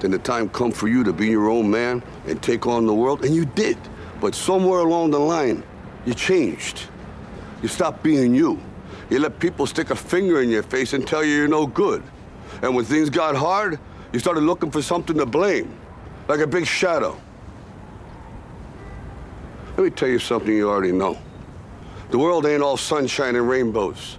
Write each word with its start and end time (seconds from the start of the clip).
then 0.00 0.10
the 0.10 0.18
time 0.18 0.48
come 0.48 0.72
for 0.72 0.88
you 0.88 1.04
to 1.04 1.12
be 1.12 1.28
your 1.28 1.48
own 1.48 1.70
man 1.70 2.02
and 2.26 2.42
take 2.42 2.66
on 2.66 2.86
the 2.86 2.94
world, 2.94 3.24
and 3.24 3.34
you 3.34 3.44
did. 3.44 3.78
But 4.20 4.34
somewhere 4.34 4.80
along 4.80 5.10
the 5.10 5.18
line, 5.18 5.62
you 6.04 6.14
changed. 6.14 6.84
You 7.62 7.68
stopped 7.68 8.02
being 8.02 8.34
you. 8.34 8.60
You 9.10 9.18
let 9.18 9.38
people 9.38 9.66
stick 9.66 9.90
a 9.90 9.96
finger 9.96 10.40
in 10.40 10.48
your 10.48 10.62
face 10.62 10.92
and 10.92 11.06
tell 11.06 11.24
you 11.24 11.34
you're 11.34 11.48
no 11.48 11.66
good. 11.66 12.02
And 12.62 12.74
when 12.74 12.84
things 12.84 13.10
got 13.10 13.36
hard, 13.36 13.78
you 14.12 14.18
started 14.18 14.42
looking 14.42 14.70
for 14.70 14.82
something 14.82 15.16
to 15.18 15.26
blame, 15.26 15.74
like 16.28 16.40
a 16.40 16.46
big 16.46 16.66
shadow. 16.66 17.20
Let 19.76 19.84
me 19.84 19.90
tell 19.90 20.08
you 20.08 20.18
something 20.18 20.54
you 20.54 20.68
already 20.68 20.92
know. 20.92 21.18
The 22.10 22.18
world 22.18 22.44
ain't 22.46 22.62
all 22.62 22.76
sunshine 22.76 23.36
and 23.36 23.48
rainbows. 23.48 24.18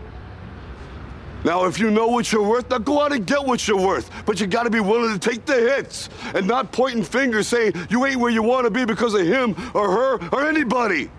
Now, 1.43 1.65
if 1.65 1.79
you 1.79 1.89
know 1.89 2.07
what 2.07 2.31
you're 2.31 2.47
worth, 2.47 2.69
now 2.69 2.77
go 2.77 3.01
out 3.01 3.13
and 3.13 3.25
get 3.25 3.43
what 3.43 3.67
you're 3.67 3.81
worth. 3.81 4.09
But 4.25 4.39
you 4.39 4.47
gotta 4.47 4.69
be 4.69 4.79
willing 4.79 5.17
to 5.17 5.29
take 5.29 5.45
the 5.45 5.55
hits 5.55 6.09
and 6.35 6.47
not 6.47 6.71
pointing 6.71 7.03
fingers 7.03 7.47
saying 7.47 7.73
you 7.89 8.05
ain't 8.05 8.17
where 8.17 8.31
you 8.31 8.43
wanna 8.43 8.69
be 8.69 8.85
because 8.85 9.13
of 9.13 9.25
him 9.25 9.55
or 9.73 9.91
her 9.91 10.29
or 10.31 10.47
anybody. 10.47 11.09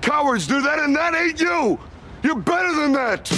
Cowards 0.00 0.46
do 0.46 0.60
that, 0.62 0.78
and 0.78 0.96
that 0.96 1.14
ain't 1.14 1.40
you. 1.40 1.78
You're 2.22 2.36
better 2.36 2.74
than 2.74 2.92
that. 2.92 3.30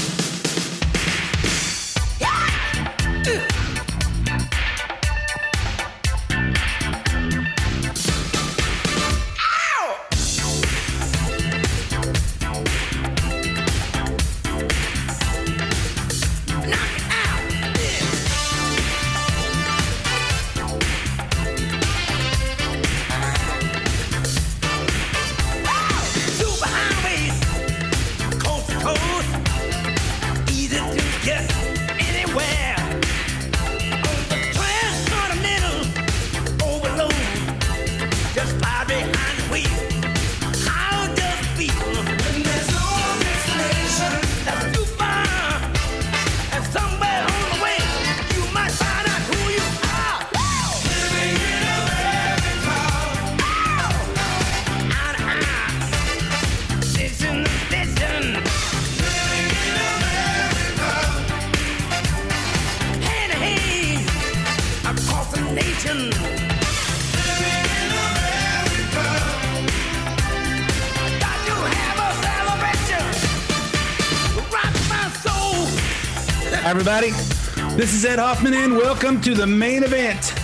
Is 78.02 78.06
Ed 78.06 78.18
Hoffman, 78.18 78.54
and 78.54 78.76
welcome 78.76 79.20
to 79.20 79.32
the 79.32 79.46
main 79.46 79.84
event. 79.84 80.34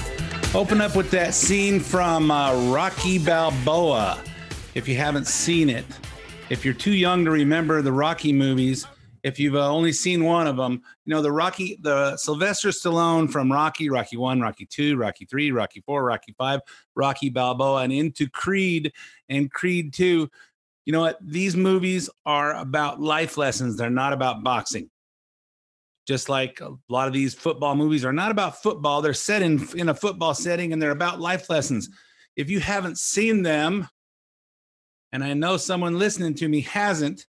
Open 0.54 0.80
up 0.80 0.94
with 0.94 1.10
that 1.10 1.34
scene 1.34 1.80
from 1.80 2.30
uh, 2.30 2.54
Rocky 2.70 3.18
Balboa. 3.18 4.22
If 4.76 4.86
you 4.86 4.94
haven't 4.94 5.26
seen 5.26 5.68
it, 5.68 5.84
if 6.50 6.64
you're 6.64 6.72
too 6.72 6.92
young 6.92 7.24
to 7.24 7.32
remember 7.32 7.82
the 7.82 7.92
Rocky 7.92 8.32
movies, 8.32 8.86
if 9.24 9.40
you've 9.40 9.56
uh, 9.56 9.72
only 9.72 9.92
seen 9.92 10.22
one 10.22 10.46
of 10.46 10.56
them, 10.56 10.82
you 11.04 11.12
know 11.12 11.20
the 11.20 11.32
Rocky, 11.32 11.76
the 11.80 12.16
Sylvester 12.16 12.68
Stallone 12.68 13.28
from 13.28 13.50
Rocky, 13.50 13.90
Rocky 13.90 14.16
One, 14.16 14.40
Rocky 14.40 14.66
Two, 14.66 14.96
Rocky 14.96 15.24
Three, 15.24 15.50
Rocky 15.50 15.80
Four, 15.80 16.04
Rocky 16.04 16.34
Five, 16.38 16.60
Rocky 16.94 17.28
Balboa, 17.28 17.82
and 17.82 17.92
into 17.92 18.28
Creed 18.28 18.92
and 19.28 19.50
Creed 19.50 19.92
Two. 19.92 20.30
You 20.84 20.92
know 20.92 21.00
what? 21.00 21.18
These 21.20 21.56
movies 21.56 22.08
are 22.24 22.54
about 22.54 23.00
life 23.00 23.36
lessons. 23.36 23.76
They're 23.76 23.90
not 23.90 24.12
about 24.12 24.44
boxing 24.44 24.90
just 26.08 26.30
like 26.30 26.62
a 26.62 26.74
lot 26.88 27.06
of 27.06 27.12
these 27.12 27.34
football 27.34 27.74
movies 27.74 28.02
are 28.02 28.14
not 28.14 28.30
about 28.30 28.62
football. 28.62 29.02
They're 29.02 29.12
set 29.12 29.42
in 29.42 29.68
in 29.76 29.90
a 29.90 29.94
football 29.94 30.32
setting 30.32 30.72
and 30.72 30.80
they're 30.80 30.90
about 30.90 31.20
life 31.20 31.50
lessons. 31.50 31.90
If 32.34 32.48
you 32.48 32.60
haven't 32.60 32.98
seen 32.98 33.42
them 33.42 33.86
and 35.12 35.22
i 35.22 35.34
know 35.34 35.56
someone 35.56 35.98
listening 35.98 36.34
to 36.34 36.48
me 36.48 36.60
hasn't 36.62 37.26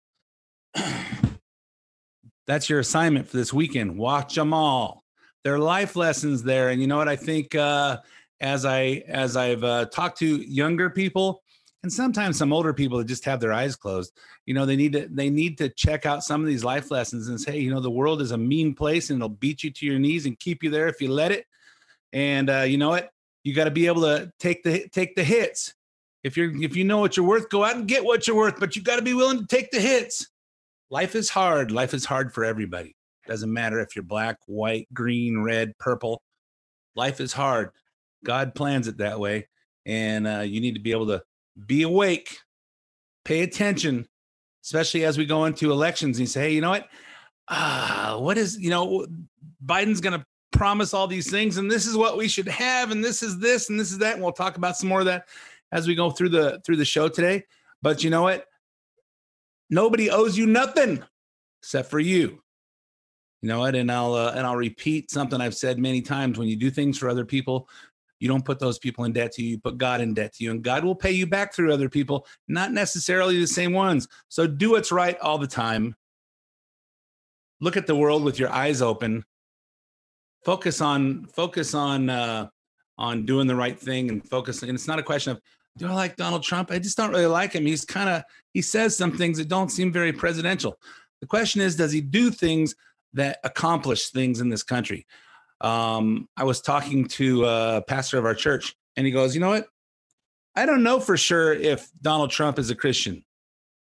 that's 2.47 2.69
your 2.69 2.81
assignment 2.81 3.29
for 3.29 3.37
this 3.39 3.53
weekend. 3.53 3.97
Watch 3.97 4.35
them 4.35 4.53
all. 4.53 5.05
There 5.43 5.55
are 5.55 5.59
life 5.59 5.97
lessons 5.97 6.43
there 6.43 6.69
and 6.69 6.81
you 6.81 6.87
know 6.87 6.99
what? 6.99 7.09
I 7.09 7.17
think 7.17 7.55
uh 7.55 7.99
as 8.39 8.67
i 8.67 9.03
as 9.09 9.35
i've 9.35 9.65
uh, 9.65 9.87
talked 9.87 10.19
to 10.19 10.37
younger 10.43 10.91
people 10.91 11.43
and 11.87 11.93
sometimes 11.93 12.37
some 12.37 12.53
older 12.53 12.75
people 12.75 12.99
that 12.99 13.07
just 13.07 13.25
have 13.25 13.39
their 13.39 13.53
eyes 13.53 13.77
closed 13.77 14.13
you 14.45 14.55
know 14.55 14.67
they 14.67 14.75
need 14.75 14.93
to 14.93 15.07
they 15.13 15.31
need 15.31 15.57
to 15.57 15.69
check 15.69 16.05
out 16.05 16.25
some 16.25 16.41
of 16.41 16.49
these 16.49 16.65
life 16.65 16.91
lessons 16.91 17.29
and 17.29 17.41
say 17.41 17.57
you 17.59 17.71
know 17.71 17.79
the 17.79 17.89
world 17.89 18.21
is 18.21 18.33
a 18.33 18.37
mean 18.37 18.75
place 18.75 19.11
and 19.11 19.19
it'll 19.19 19.29
beat 19.29 19.63
you 19.63 19.71
to 19.71 19.87
your 19.87 19.99
knees 20.01 20.27
and 20.27 20.39
keep 20.41 20.63
you 20.63 20.71
there 20.71 20.89
if 20.89 21.01
you 21.01 21.09
let 21.09 21.31
it. 21.31 21.47
And 22.13 22.51
uh, 22.51 22.63
you 22.63 22.79
know 22.79 22.89
what? 22.89 23.11
You 23.45 23.55
got 23.55 23.65
to 23.65 23.71
be 23.71 23.87
able 23.87 24.03
to 24.03 24.33
take 24.41 24.65
the 24.65 24.89
take 24.89 25.15
the 25.15 25.25
hits. 25.25 25.75
If 26.25 26.37
you're 26.37 26.55
if 26.63 26.75
you 26.75 26.85
know 26.85 26.99
what 26.99 27.17
you're 27.17 27.27
worth 27.27 27.49
go 27.49 27.65
out 27.65 27.77
and 27.77 27.87
get 27.87 28.05
what 28.05 28.27
you're 28.27 28.37
worth 28.37 28.59
but 28.59 28.75
you 28.75 28.83
got 28.83 28.97
to 28.97 29.03
be 29.03 29.15
willing 29.15 29.39
to 29.39 29.47
take 29.47 29.71
the 29.71 29.81
hits. 29.81 30.29
Life 30.91 31.15
is 31.15 31.31
hard. 31.31 31.71
Life 31.71 31.95
is 31.95 32.05
hard 32.05 32.33
for 32.33 32.45
everybody. 32.45 32.97
Doesn't 33.27 33.53
matter 33.53 33.81
if 33.81 33.97
you're 33.97 34.05
black 34.05 34.39
white 34.47 34.87
green 34.93 35.43
red 35.43 35.77
purple. 35.79 36.23
Life 36.95 37.21
is 37.21 37.33
hard. 37.33 37.71
God 38.25 38.55
plans 38.55 38.89
it 38.89 38.99
that 38.99 39.21
way. 39.21 39.49
And 39.85 40.27
uh, 40.27 40.41
you 40.41 40.61
need 40.61 40.75
to 40.75 40.81
be 40.81 40.93
able 40.93 41.07
to 41.09 41.23
be 41.65 41.83
awake 41.83 42.39
pay 43.25 43.43
attention 43.43 44.07
especially 44.65 45.05
as 45.05 45.17
we 45.17 45.25
go 45.25 45.45
into 45.45 45.71
elections 45.71 46.19
and 46.19 46.23
you 46.23 46.27
say 46.27 46.43
hey 46.43 46.55
you 46.55 46.61
know 46.61 46.71
what? 46.71 46.89
Ah 47.49 48.17
what 48.19 48.37
is 48.37 48.59
you 48.59 48.71
know 48.71 49.07
biden's 49.65 50.01
going 50.01 50.19
to 50.19 50.27
promise 50.53 50.95
all 50.95 51.07
these 51.07 51.31
things 51.31 51.59
and 51.59 51.71
this 51.71 51.87
is 51.87 51.97
what 51.97 52.17
we 52.17 52.29
should 52.29 52.49
have 52.49 52.91
and 52.91 53.05
this 53.05 53.23
is 53.23 53.39
this 53.39 53.69
and 53.69 53.79
this 53.79 53.91
is 53.91 53.99
that 53.99 54.15
and 54.15 54.23
we'll 54.23 54.33
talk 54.33 54.57
about 54.57 54.77
some 54.77 54.89
more 54.89 55.01
of 55.01 55.07
that 55.07 55.27
as 55.73 55.87
we 55.87 55.95
go 55.95 56.11
through 56.11 56.31
the 56.31 56.61
through 56.65 56.77
the 56.77 56.85
show 56.85 57.09
today. 57.09 57.45
But 57.83 58.03
you 58.03 58.11
know 58.11 58.23
what? 58.23 58.47
Nobody 59.69 60.11
owes 60.11 60.37
you 60.37 60.47
nothing 60.47 61.03
except 61.63 61.91
for 61.91 61.99
you. 61.99 62.43
You 63.43 63.49
know 63.49 63.61
what? 63.61 63.75
And 63.75 63.91
i'll 63.93 64.15
uh, 64.15 64.33
and 64.35 64.47
i'll 64.47 64.57
repeat 64.57 65.11
something 65.11 65.41
i've 65.41 65.55
said 65.55 65.79
many 65.79 66.01
times 66.01 66.39
when 66.39 66.49
you 66.49 66.57
do 66.57 66.71
things 66.71 66.99
for 66.99 67.09
other 67.09 67.25
people 67.25 67.69
you 68.21 68.29
don't 68.29 68.45
put 68.45 68.59
those 68.59 68.79
people 68.79 69.05
in 69.05 69.13
debt 69.13 69.33
to 69.33 69.43
you 69.43 69.51
you 69.51 69.59
put 69.59 69.79
god 69.79 70.01
in 70.01 70.15
debt 70.15 70.33
to 70.33 70.45
you 70.45 70.51
and 70.51 70.63
god 70.63 70.85
will 70.85 70.95
pay 70.95 71.13
you 71.13 71.27
back 71.27 71.55
through 71.55 71.73
other 71.73 71.89
people 71.89 72.27
not 72.49 72.73
necessarily 72.73 73.39
the 73.39 73.47
same 73.47 73.73
ones. 73.73 74.09
So 74.29 74.47
do 74.47 74.73
what's 74.73 74.93
right 74.93 75.19
all 75.21 75.39
the 75.39 75.47
time. 75.47 75.95
Look 77.61 77.77
at 77.77 77.87
the 77.87 77.97
world 77.97 78.23
with 78.23 78.39
your 78.39 78.51
eyes 78.51 78.83
open. 78.83 79.25
Focus 80.45 80.81
on 80.81 81.27
focus 81.27 81.75
on 81.75 82.11
uh 82.11 82.49
on 82.99 83.27
doing 83.27 83.47
the 83.47 83.57
right 83.57 83.79
thing 83.79 84.09
and 84.11 84.27
focus 84.27 84.63
and 84.63 84.73
it's 84.73 84.89
not 84.89 84.99
a 84.99 85.03
question 85.03 85.33
of 85.33 85.41
do 85.77 85.87
i 85.87 85.93
like 85.93 86.17
donald 86.17 86.43
trump? 86.43 86.71
I 86.71 86.79
just 86.79 86.97
don't 86.97 87.11
really 87.11 87.27
like 87.27 87.53
him. 87.53 87.67
He's 87.67 87.85
kind 87.85 88.09
of 88.09 88.23
he 88.53 88.63
says 88.63 88.97
some 88.97 89.17
things 89.17 89.39
that 89.39 89.49
don't 89.49 89.71
seem 89.71 89.93
very 89.93 90.13
presidential. 90.13 90.79
The 91.21 91.27
question 91.27 91.61
is 91.61 91.77
does 91.77 91.93
he 91.93 92.01
do 92.01 92.31
things 92.31 92.75
that 93.13 93.39
accomplish 93.45 94.11
things 94.11 94.41
in 94.41 94.49
this 94.49 94.63
country 94.63 95.07
um 95.61 96.29
i 96.37 96.45
was 96.45 96.61
talking 96.61 97.07
to 97.07 97.45
a 97.45 97.83
pastor 97.87 98.19
of 98.19 98.25
our 98.25 98.35
church 98.35 98.75
and 98.97 99.07
he 99.07 99.13
goes 99.13 99.35
you 99.35 99.41
know 99.41 99.49
what 99.49 99.69
i 100.55 100.67
don't 100.67 100.83
know 100.83 101.01
for 101.01 101.17
sure 101.17 101.53
if 101.53 101.91
donald 102.03 102.31
trump 102.31 102.59
is 102.59 102.71
a 102.71 102.75
christian 102.75 103.25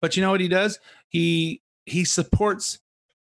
but 0.02 0.17
you 0.17 0.22
know 0.22 0.31
what 0.31 0.40
he 0.40 0.49
does 0.49 0.78
he 1.08 1.62
he 1.87 2.05
supports 2.05 2.81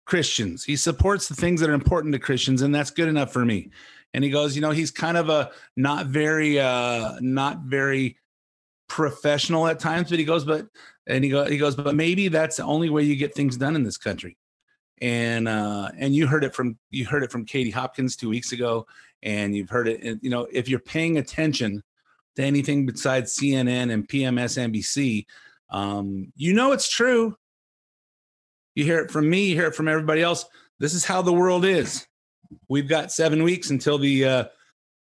Christians. 0.08 0.64
He 0.64 0.75
supports 0.75 1.29
the 1.29 1.35
things 1.35 1.61
that 1.61 1.69
are 1.69 1.75
important 1.75 2.14
to 2.14 2.19
Christians, 2.19 2.62
and 2.62 2.75
that's 2.75 2.90
good 2.90 3.08
enough 3.08 3.31
for 3.31 3.44
me. 3.44 3.70
And 4.14 4.25
he 4.25 4.31
goes, 4.31 4.56
you 4.56 4.62
know, 4.62 4.70
he's 4.70 4.90
kind 4.90 5.19
of 5.19 5.29
a 5.29 5.50
not 5.76 6.06
very, 6.06 6.58
uh, 6.58 7.19
not 7.20 7.58
very 7.61 8.17
professional 8.88 9.67
at 9.67 9.79
times, 9.79 10.08
but 10.08 10.19
he 10.19 10.25
goes, 10.25 10.46
but 10.46 10.67
And 11.06 11.23
he, 11.23 11.31
go, 11.31 11.44
he 11.44 11.58
goes, 11.58 11.76
but 11.76 11.94
maybe 11.94 12.29
that's 12.29 12.56
the 12.56 12.64
only 12.64 12.88
way 12.88 13.02
you 13.02 13.17
get 13.17 13.35
things 13.35 13.58
done 13.58 13.76
in 13.76 13.82
this 13.82 13.99
country. 13.99 14.38
And 15.00 15.49
uh, 15.49 15.91
and 15.97 16.15
you 16.15 16.27
heard 16.27 16.45
it 16.45 16.55
from 16.55 16.77
you 16.91 17.06
heard 17.06 17.23
it 17.23 17.31
from 17.31 17.45
Katie 17.45 17.71
Hopkins 17.71 18.17
two 18.17 18.29
weeks 18.29 18.53
ago, 18.53 18.87
and 19.23 19.55
you've 19.55 19.71
heard 19.71 19.89
it. 19.89 20.19
You 20.23 20.31
know, 20.31 20.49
if 20.53 20.69
you're 20.69 20.81
paying 20.81 21.19
attention 21.19 21.83
to 22.37 22.43
anything 22.43 22.87
besides 22.87 23.37
CNN 23.37 23.93
and 23.93 24.09
PMSNBC, 24.09 25.27
um, 25.71 26.33
you 26.37 26.53
know 26.53 26.73
it's 26.73 26.89
true. 26.89 27.37
You 28.75 28.85
hear 28.85 28.99
it 29.00 29.11
from 29.11 29.29
me, 29.29 29.47
you 29.47 29.55
hear 29.55 29.67
it 29.69 29.75
from 29.75 29.89
everybody 29.89 30.23
else. 30.23 30.45
This 30.79 30.95
is 30.95 31.05
how 31.05 31.23
the 31.23 31.33
world 31.33 31.65
is. 31.65 32.06
We've 32.69 32.89
got 32.89 33.12
seven 33.12 33.43
weeks 33.43 33.71
until 33.71 33.99
the 33.99 34.25
uh, 34.25 34.45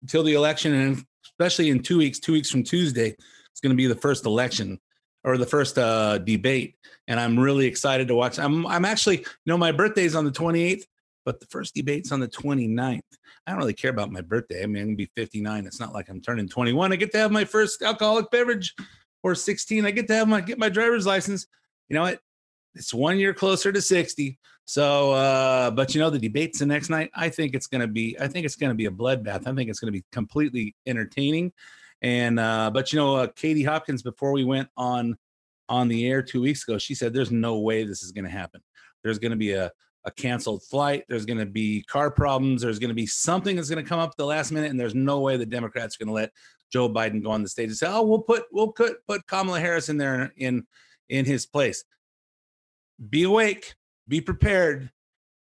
until 0.02 0.22
the 0.22 0.34
election, 0.34 0.74
and 0.74 1.04
especially 1.24 1.70
in 1.70 1.82
two 1.82 1.98
weeks, 1.98 2.18
two 2.18 2.32
weeks 2.32 2.50
from 2.50 2.62
Tuesday, 2.62 3.16
it's 3.50 3.60
going 3.60 3.70
to 3.70 3.76
be 3.76 3.86
the 3.86 3.94
first 3.94 4.26
election 4.26 4.78
or 5.24 5.36
the 5.36 5.46
first 5.46 5.78
uh, 5.78 6.18
debate, 6.18 6.76
and 7.06 7.18
I'm 7.18 7.38
really 7.38 7.66
excited 7.66 8.08
to 8.08 8.14
watch. 8.14 8.38
I'm 8.38 8.66
I'm 8.66 8.84
actually, 8.84 9.18
you 9.18 9.24
know, 9.46 9.58
my 9.58 9.72
birthday's 9.72 10.14
on 10.14 10.24
the 10.24 10.30
28th, 10.30 10.84
but 11.24 11.40
the 11.40 11.46
first 11.46 11.74
debate's 11.74 12.12
on 12.12 12.20
the 12.20 12.28
29th. 12.28 13.00
I 13.46 13.50
don't 13.50 13.58
really 13.58 13.74
care 13.74 13.90
about 13.90 14.12
my 14.12 14.20
birthday. 14.20 14.62
I 14.62 14.66
mean, 14.66 14.82
I'm 14.82 14.88
gonna 14.88 14.96
be 14.96 15.10
59. 15.16 15.66
It's 15.66 15.80
not 15.80 15.92
like 15.92 16.08
I'm 16.08 16.20
turning 16.20 16.48
21. 16.48 16.92
I 16.92 16.96
get 16.96 17.12
to 17.12 17.18
have 17.18 17.32
my 17.32 17.44
first 17.44 17.82
alcoholic 17.82 18.30
beverage, 18.30 18.74
or 19.22 19.34
16. 19.34 19.86
I 19.86 19.90
get 19.90 20.06
to 20.08 20.14
have 20.14 20.28
my 20.28 20.40
get 20.40 20.58
my 20.58 20.68
driver's 20.68 21.06
license. 21.06 21.46
You 21.88 21.94
know 21.94 22.02
what? 22.02 22.20
It's 22.74 22.94
one 22.94 23.18
year 23.18 23.34
closer 23.34 23.72
to 23.72 23.80
60. 23.80 24.38
So, 24.64 25.12
uh, 25.12 25.70
but 25.70 25.94
you 25.94 26.00
know, 26.00 26.10
the 26.10 26.18
debates 26.18 26.58
the 26.58 26.66
next 26.66 26.90
night. 26.90 27.10
I 27.14 27.30
think 27.30 27.54
it's 27.54 27.66
gonna 27.66 27.86
be. 27.86 28.16
I 28.20 28.28
think 28.28 28.44
it's 28.44 28.56
gonna 28.56 28.74
be 28.74 28.86
a 28.86 28.90
bloodbath. 28.90 29.46
I 29.46 29.54
think 29.54 29.70
it's 29.70 29.80
gonna 29.80 29.92
be 29.92 30.04
completely 30.12 30.76
entertaining. 30.86 31.52
And 32.02 32.38
uh, 32.38 32.70
but 32.72 32.92
you 32.92 32.98
know, 32.98 33.16
uh, 33.16 33.26
Katie 33.34 33.64
Hopkins 33.64 34.02
before 34.02 34.32
we 34.32 34.44
went 34.44 34.68
on 34.76 35.16
on 35.68 35.88
the 35.88 36.06
air 36.08 36.22
two 36.22 36.40
weeks 36.40 36.66
ago, 36.66 36.78
she 36.78 36.94
said 36.94 37.12
there's 37.12 37.30
no 37.32 37.58
way 37.58 37.84
this 37.84 38.02
is 38.02 38.12
going 38.12 38.24
to 38.24 38.30
happen. 38.30 38.60
There's 39.02 39.18
going 39.18 39.32
to 39.32 39.36
be 39.36 39.52
a 39.52 39.70
a 40.04 40.10
canceled 40.12 40.62
flight. 40.64 41.04
There's 41.08 41.26
going 41.26 41.38
to 41.38 41.46
be 41.46 41.82
car 41.82 42.10
problems. 42.10 42.62
There's 42.62 42.78
going 42.78 42.88
to 42.88 42.94
be 42.94 43.06
something 43.06 43.56
that's 43.56 43.68
going 43.68 43.82
to 43.82 43.88
come 43.88 44.00
up 44.00 44.10
at 44.10 44.16
the 44.16 44.26
last 44.26 44.52
minute, 44.52 44.70
and 44.70 44.78
there's 44.78 44.94
no 44.94 45.20
way 45.20 45.36
the 45.36 45.44
Democrats 45.46 45.96
are 45.96 46.04
going 46.04 46.08
to 46.08 46.14
let 46.14 46.32
Joe 46.72 46.88
Biden 46.88 47.22
go 47.22 47.30
on 47.30 47.42
the 47.42 47.48
stage 47.48 47.68
and 47.68 47.76
say, 47.76 47.88
"Oh, 47.88 48.02
we'll 48.02 48.20
put 48.20 48.44
we'll 48.52 48.72
put 48.72 49.04
put 49.06 49.26
Kamala 49.26 49.60
Harris 49.60 49.88
in 49.88 49.98
there 49.98 50.32
in 50.36 50.66
in 51.08 51.24
his 51.24 51.46
place." 51.46 51.84
Be 53.10 53.24
awake, 53.24 53.74
be 54.08 54.20
prepared. 54.20 54.90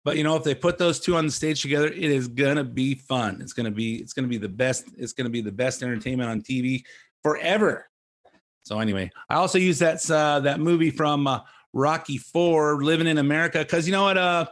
But 0.05 0.19
you 0.19 0.25
know, 0.25 0.37
if 0.37 0.45
they 0.45 0.55
put 0.55 0.77
those 0.77 1.01
two 1.01 1.17
on 1.17 1.25
the 1.25 1.33
stage 1.33 1.62
together, 1.62 1.87
it 1.87 1.97
is 1.97 2.29
gonna 2.29 2.65
be 2.65 2.95
fun. 2.95 3.41
It's 3.41 3.55
gonna 3.55 3.71
be 3.71 3.97
it's 3.97 4.12
gonna 4.12 4.29
be 4.29 4.39
the 4.39 4.49
best. 4.49 4.85
It's 4.99 5.12
gonna 5.12 5.31
be 5.31 5.41
the 5.41 5.53
best 5.53 5.83
entertainment 5.83 6.31
on 6.31 6.43
TV 6.43 6.85
forever. 7.23 7.89
So 8.65 8.81
anyway, 8.81 9.11
I 9.29 9.37
also 9.37 9.59
use 9.59 9.79
that 9.81 10.09
uh, 10.11 10.41
that 10.41 10.61
movie 10.61 10.91
from 10.91 11.27
uh, 11.27 11.41
Rocky 11.73 12.19
Four, 12.19 12.83
Living 12.83 13.06
in 13.06 13.19
America, 13.19 13.59
because 13.59 13.87
you 13.87 13.93
know 13.93 14.05
what? 14.05 14.19
Uh, 14.19 14.47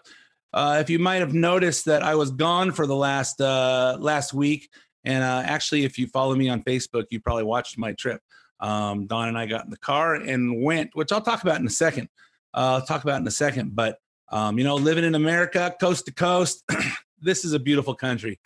uh, 0.54 0.78
if 0.80 0.90
you 0.90 0.98
might 0.98 1.16
have 1.16 1.32
noticed 1.32 1.86
that 1.86 2.02
I 2.02 2.14
was 2.14 2.30
gone 2.30 2.72
for 2.72 2.86
the 2.86 2.96
last 2.96 3.40
uh, 3.40 3.96
last 4.00 4.34
week, 4.34 4.68
and 5.04 5.22
uh, 5.22 5.42
actually, 5.44 5.84
if 5.84 5.98
you 5.98 6.06
follow 6.06 6.34
me 6.34 6.48
on 6.48 6.62
Facebook, 6.62 7.06
you 7.10 7.20
probably 7.20 7.44
watched 7.44 7.78
my 7.78 7.92
trip. 7.92 8.20
Um, 8.60 9.06
Don 9.06 9.28
and 9.28 9.38
I 9.38 9.46
got 9.46 9.64
in 9.64 9.70
the 9.70 9.78
car 9.78 10.14
and 10.14 10.62
went, 10.62 10.90
which 10.94 11.10
I'll 11.10 11.20
talk 11.20 11.42
about 11.42 11.60
in 11.60 11.66
a 11.66 11.70
second. 11.70 12.08
Uh, 12.54 12.80
I'll 12.80 12.86
talk 12.86 13.02
about 13.02 13.20
in 13.20 13.26
a 13.26 13.30
second, 13.30 13.74
but 13.74 13.98
um, 14.32 14.58
you 14.58 14.64
know, 14.64 14.74
living 14.74 15.04
in 15.04 15.14
America, 15.14 15.74
coast 15.78 16.06
to 16.06 16.12
coast, 16.12 16.64
this 17.20 17.44
is 17.44 17.52
a 17.52 17.58
beautiful 17.58 17.94
country. 17.94 18.40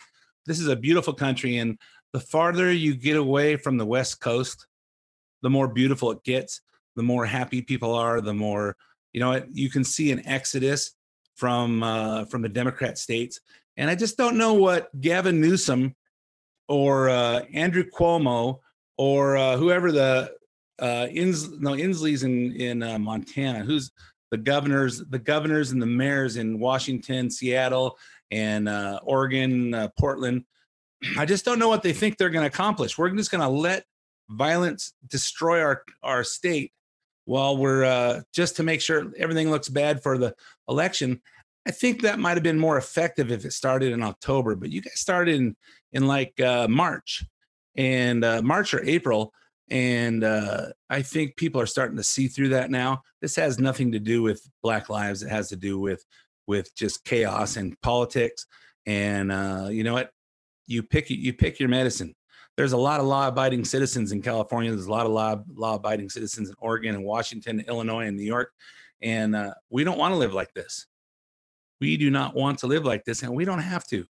This 0.45 0.59
is 0.59 0.67
a 0.67 0.75
beautiful 0.75 1.13
country, 1.13 1.57
and 1.57 1.79
the 2.13 2.19
farther 2.19 2.71
you 2.71 2.95
get 2.95 3.17
away 3.17 3.55
from 3.55 3.77
the 3.77 3.85
West 3.85 4.21
Coast, 4.21 4.67
the 5.41 5.49
more 5.49 5.67
beautiful 5.67 6.11
it 6.11 6.23
gets. 6.23 6.61
The 6.95 7.03
more 7.03 7.25
happy 7.25 7.61
people 7.61 7.93
are, 7.93 8.21
the 8.21 8.33
more 8.33 8.75
you 9.13 9.19
know. 9.19 9.43
You 9.51 9.69
can 9.69 9.83
see 9.83 10.11
an 10.11 10.25
exodus 10.27 10.91
from 11.35 11.83
uh, 11.83 12.25
from 12.25 12.41
the 12.41 12.49
Democrat 12.49 12.97
states, 12.97 13.39
and 13.77 13.89
I 13.89 13.95
just 13.95 14.17
don't 14.17 14.37
know 14.37 14.53
what 14.53 14.89
Gavin 14.99 15.39
Newsom 15.39 15.95
or 16.67 17.09
uh, 17.09 17.41
Andrew 17.53 17.83
Cuomo 17.83 18.59
or 18.97 19.37
uh, 19.37 19.57
whoever 19.57 19.91
the 19.91 20.31
uh, 20.79 21.07
Ins, 21.11 21.49
no 21.59 21.71
Inslee's 21.71 22.23
in 22.23 22.53
in 22.53 22.83
uh, 22.83 22.97
Montana, 22.99 23.59
who's 23.59 23.91
the 24.31 24.37
governors, 24.37 25.03
the 25.09 25.19
governors 25.19 25.71
and 25.71 25.81
the 25.81 25.85
mayors 25.85 26.37
in 26.37 26.59
Washington, 26.59 27.29
Seattle, 27.29 27.97
and 28.31 28.67
uh, 28.67 28.99
Oregon, 29.03 29.73
uh, 29.73 29.89
Portland. 29.97 30.43
I 31.17 31.25
just 31.25 31.45
don't 31.45 31.59
know 31.59 31.69
what 31.69 31.83
they 31.83 31.93
think 31.93 32.17
they're 32.17 32.29
going 32.29 32.43
to 32.43 32.53
accomplish. 32.53 32.97
We're 32.97 33.09
just 33.11 33.31
going 33.31 33.41
to 33.41 33.47
let 33.47 33.85
violence 34.29 34.93
destroy 35.07 35.61
our 35.61 35.83
our 36.03 36.23
state 36.23 36.73
while 37.25 37.57
we're 37.57 37.83
uh, 37.83 38.21
just 38.33 38.55
to 38.55 38.63
make 38.63 38.81
sure 38.81 39.11
everything 39.17 39.51
looks 39.51 39.69
bad 39.69 40.01
for 40.01 40.17
the 40.17 40.33
election. 40.67 41.21
I 41.67 41.71
think 41.71 42.01
that 42.01 42.19
might 42.19 42.37
have 42.37 42.43
been 42.43 42.59
more 42.59 42.77
effective 42.77 43.31
if 43.31 43.43
it 43.43 43.51
started 43.51 43.91
in 43.91 44.01
October, 44.01 44.55
but 44.55 44.71
you 44.71 44.81
guys 44.81 44.99
started 44.99 45.35
in 45.35 45.55
in 45.91 46.07
like 46.07 46.39
uh, 46.39 46.67
March 46.67 47.25
and 47.75 48.23
uh, 48.23 48.41
March 48.41 48.73
or 48.73 48.83
April, 48.83 49.33
and 49.69 50.23
uh, 50.23 50.67
I 50.89 51.01
think 51.01 51.35
people 51.35 51.59
are 51.59 51.65
starting 51.65 51.97
to 51.97 52.03
see 52.03 52.27
through 52.27 52.49
that 52.49 52.71
now. 52.71 53.01
This 53.21 53.35
has 53.35 53.59
nothing 53.59 53.91
to 53.91 53.99
do 53.99 54.21
with 54.21 54.41
Black 54.63 54.89
lives; 54.89 55.23
it 55.23 55.29
has 55.29 55.49
to 55.49 55.55
do 55.55 55.79
with 55.79 56.05
with 56.47 56.73
just 56.75 57.03
chaos 57.03 57.57
and 57.57 57.79
politics. 57.81 58.45
And 58.85 59.31
uh, 59.31 59.67
you 59.69 59.83
know 59.83 59.93
what? 59.93 60.11
You 60.67 60.83
pick 60.83 61.09
you 61.09 61.33
pick 61.33 61.59
your 61.59 61.69
medicine. 61.69 62.15
There's 62.55 62.71
a 62.71 62.77
lot 62.77 62.99
of 62.99 63.05
law-abiding 63.05 63.65
citizens 63.65 64.11
in 64.11 64.21
California. 64.21 64.71
There's 64.71 64.87
a 64.87 64.91
lot 64.91 65.05
of 65.05 65.11
law 65.11 65.43
law-abiding 65.53 66.09
citizens 66.09 66.49
in 66.49 66.55
Oregon 66.59 66.95
and 66.95 67.03
Washington, 67.03 67.63
Illinois, 67.67 68.07
and 68.07 68.17
New 68.17 68.23
York. 68.23 68.51
And 69.01 69.35
uh, 69.35 69.53
we 69.69 69.83
don't 69.83 69.99
want 69.99 70.13
to 70.13 70.17
live 70.17 70.33
like 70.33 70.53
this. 70.53 70.87
We 71.79 71.97
do 71.97 72.09
not 72.09 72.35
want 72.35 72.59
to 72.59 72.67
live 72.67 72.85
like 72.85 73.05
this, 73.05 73.21
and 73.21 73.35
we 73.35 73.45
don't 73.45 73.59
have 73.59 73.85
to. 73.89 74.05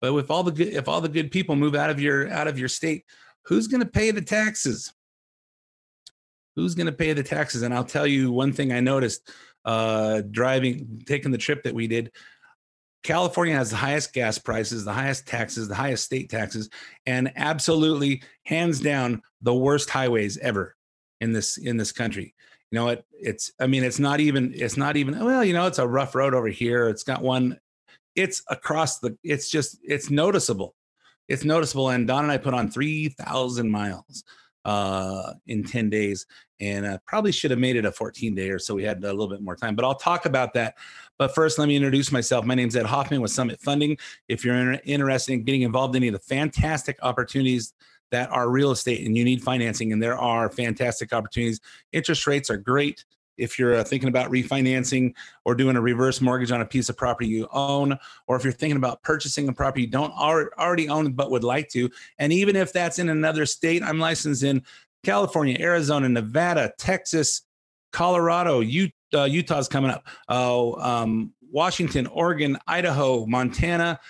But 0.00 0.16
if 0.16 0.30
all 0.30 0.42
the 0.42 0.50
good, 0.50 0.68
if 0.68 0.88
all 0.88 1.00
the 1.00 1.08
good 1.08 1.30
people 1.30 1.54
move 1.54 1.76
out 1.76 1.90
of 1.90 2.00
your 2.00 2.28
out 2.30 2.48
of 2.48 2.58
your 2.58 2.68
state, 2.68 3.04
who's 3.44 3.68
going 3.68 3.82
to 3.82 3.88
pay 3.88 4.10
the 4.10 4.22
taxes? 4.22 4.92
Who's 6.56 6.74
going 6.74 6.86
to 6.86 6.92
pay 6.92 7.12
the 7.12 7.22
taxes? 7.22 7.62
And 7.62 7.72
I'll 7.72 7.84
tell 7.84 8.06
you 8.06 8.30
one 8.30 8.52
thing 8.52 8.72
I 8.72 8.80
noticed 8.80 9.30
uh, 9.64 10.22
driving, 10.30 11.02
taking 11.06 11.30
the 11.30 11.38
trip 11.38 11.62
that 11.64 11.74
we 11.74 11.86
did. 11.86 12.12
California 13.02 13.54
has 13.54 13.70
the 13.70 13.76
highest 13.76 14.12
gas 14.12 14.38
prices, 14.38 14.84
the 14.84 14.92
highest 14.92 15.26
taxes, 15.26 15.68
the 15.68 15.74
highest 15.74 16.04
state 16.04 16.30
taxes, 16.30 16.70
and 17.04 17.32
absolutely, 17.34 18.22
hands 18.44 18.80
down, 18.80 19.22
the 19.40 19.54
worst 19.54 19.90
highways 19.90 20.38
ever 20.38 20.76
in 21.20 21.32
this 21.32 21.56
in 21.56 21.76
this 21.76 21.90
country. 21.90 22.34
You 22.70 22.78
know 22.78 22.84
what? 22.84 23.04
It's 23.12 23.52
I 23.58 23.66
mean, 23.66 23.82
it's 23.82 23.98
not 23.98 24.20
even 24.20 24.52
it's 24.54 24.76
not 24.76 24.96
even 24.96 25.18
well, 25.24 25.44
you 25.44 25.52
know, 25.52 25.66
it's 25.66 25.80
a 25.80 25.86
rough 25.86 26.14
road 26.14 26.32
over 26.32 26.48
here. 26.48 26.88
It's 26.88 27.02
got 27.02 27.22
one. 27.22 27.58
It's 28.14 28.42
across 28.48 29.00
the. 29.00 29.16
It's 29.24 29.50
just 29.50 29.78
it's 29.82 30.08
noticeable. 30.08 30.74
It's 31.28 31.44
noticeable. 31.44 31.90
And 31.90 32.06
Don 32.06 32.24
and 32.24 32.32
I 32.32 32.36
put 32.38 32.54
on 32.54 32.70
three 32.70 33.08
thousand 33.08 33.70
miles 33.70 34.22
uh, 34.64 35.32
in 35.46 35.64
10 35.64 35.90
days 35.90 36.26
and 36.60 36.86
uh, 36.86 36.98
probably 37.06 37.32
should 37.32 37.50
have 37.50 37.58
made 37.58 37.76
it 37.76 37.84
a 37.84 37.92
14 37.92 38.34
day 38.34 38.50
or 38.50 38.58
so 38.58 38.74
we 38.74 38.84
had 38.84 38.98
a 38.98 39.10
little 39.10 39.28
bit 39.28 39.42
more 39.42 39.56
time 39.56 39.74
but 39.74 39.84
i'll 39.84 39.94
talk 39.94 40.26
about 40.26 40.52
that. 40.54 40.74
But 41.18 41.34
first 41.34 41.58
let 41.58 41.68
me 41.68 41.76
introduce 41.76 42.10
myself. 42.10 42.44
My 42.44 42.54
name 42.54 42.68
is 42.68 42.76
ed 42.76 42.86
hoffman 42.86 43.20
with 43.20 43.30
summit 43.30 43.60
funding. 43.60 43.96
If 44.28 44.44
you're 44.44 44.56
inter- 44.56 44.80
interested 44.84 45.32
in 45.34 45.44
getting 45.44 45.62
involved 45.62 45.94
in 45.94 46.02
any 46.02 46.08
of 46.08 46.14
the 46.14 46.20
fantastic 46.20 46.98
opportunities 47.02 47.74
that 48.10 48.30
are 48.30 48.50
real 48.50 48.70
estate 48.70 49.06
and 49.06 49.16
you 49.16 49.24
need 49.24 49.42
financing 49.42 49.92
and 49.92 50.02
there 50.02 50.18
are 50.18 50.50
fantastic 50.50 51.12
opportunities 51.12 51.60
interest 51.92 52.26
rates 52.26 52.50
are 52.50 52.56
great 52.56 53.04
if 53.36 53.58
you're 53.58 53.76
uh, 53.76 53.84
thinking 53.84 54.08
about 54.08 54.30
refinancing 54.30 55.14
or 55.44 55.54
doing 55.54 55.76
a 55.76 55.80
reverse 55.80 56.20
mortgage 56.20 56.50
on 56.50 56.60
a 56.60 56.66
piece 56.66 56.88
of 56.88 56.96
property 56.96 57.28
you 57.28 57.48
own, 57.52 57.98
or 58.26 58.36
if 58.36 58.44
you're 58.44 58.52
thinking 58.52 58.76
about 58.76 59.02
purchasing 59.02 59.48
a 59.48 59.52
property 59.52 59.82
you 59.82 59.88
don't 59.88 60.12
already 60.12 60.88
own 60.88 61.12
but 61.12 61.30
would 61.30 61.44
like 61.44 61.68
to. 61.70 61.90
And 62.18 62.32
even 62.32 62.56
if 62.56 62.72
that's 62.72 62.98
in 62.98 63.08
another 63.08 63.46
state, 63.46 63.82
I'm 63.82 63.98
licensed 63.98 64.42
in 64.42 64.62
California, 65.02 65.56
Arizona, 65.58 66.08
Nevada, 66.08 66.72
Texas, 66.78 67.42
Colorado, 67.92 68.62
uh, 69.14 69.24
Utah's 69.24 69.68
coming 69.68 69.90
up, 69.90 70.06
uh, 70.28 70.72
um, 70.72 71.32
Washington, 71.50 72.06
Oregon, 72.06 72.58
Idaho, 72.66 73.26
Montana, 73.26 74.00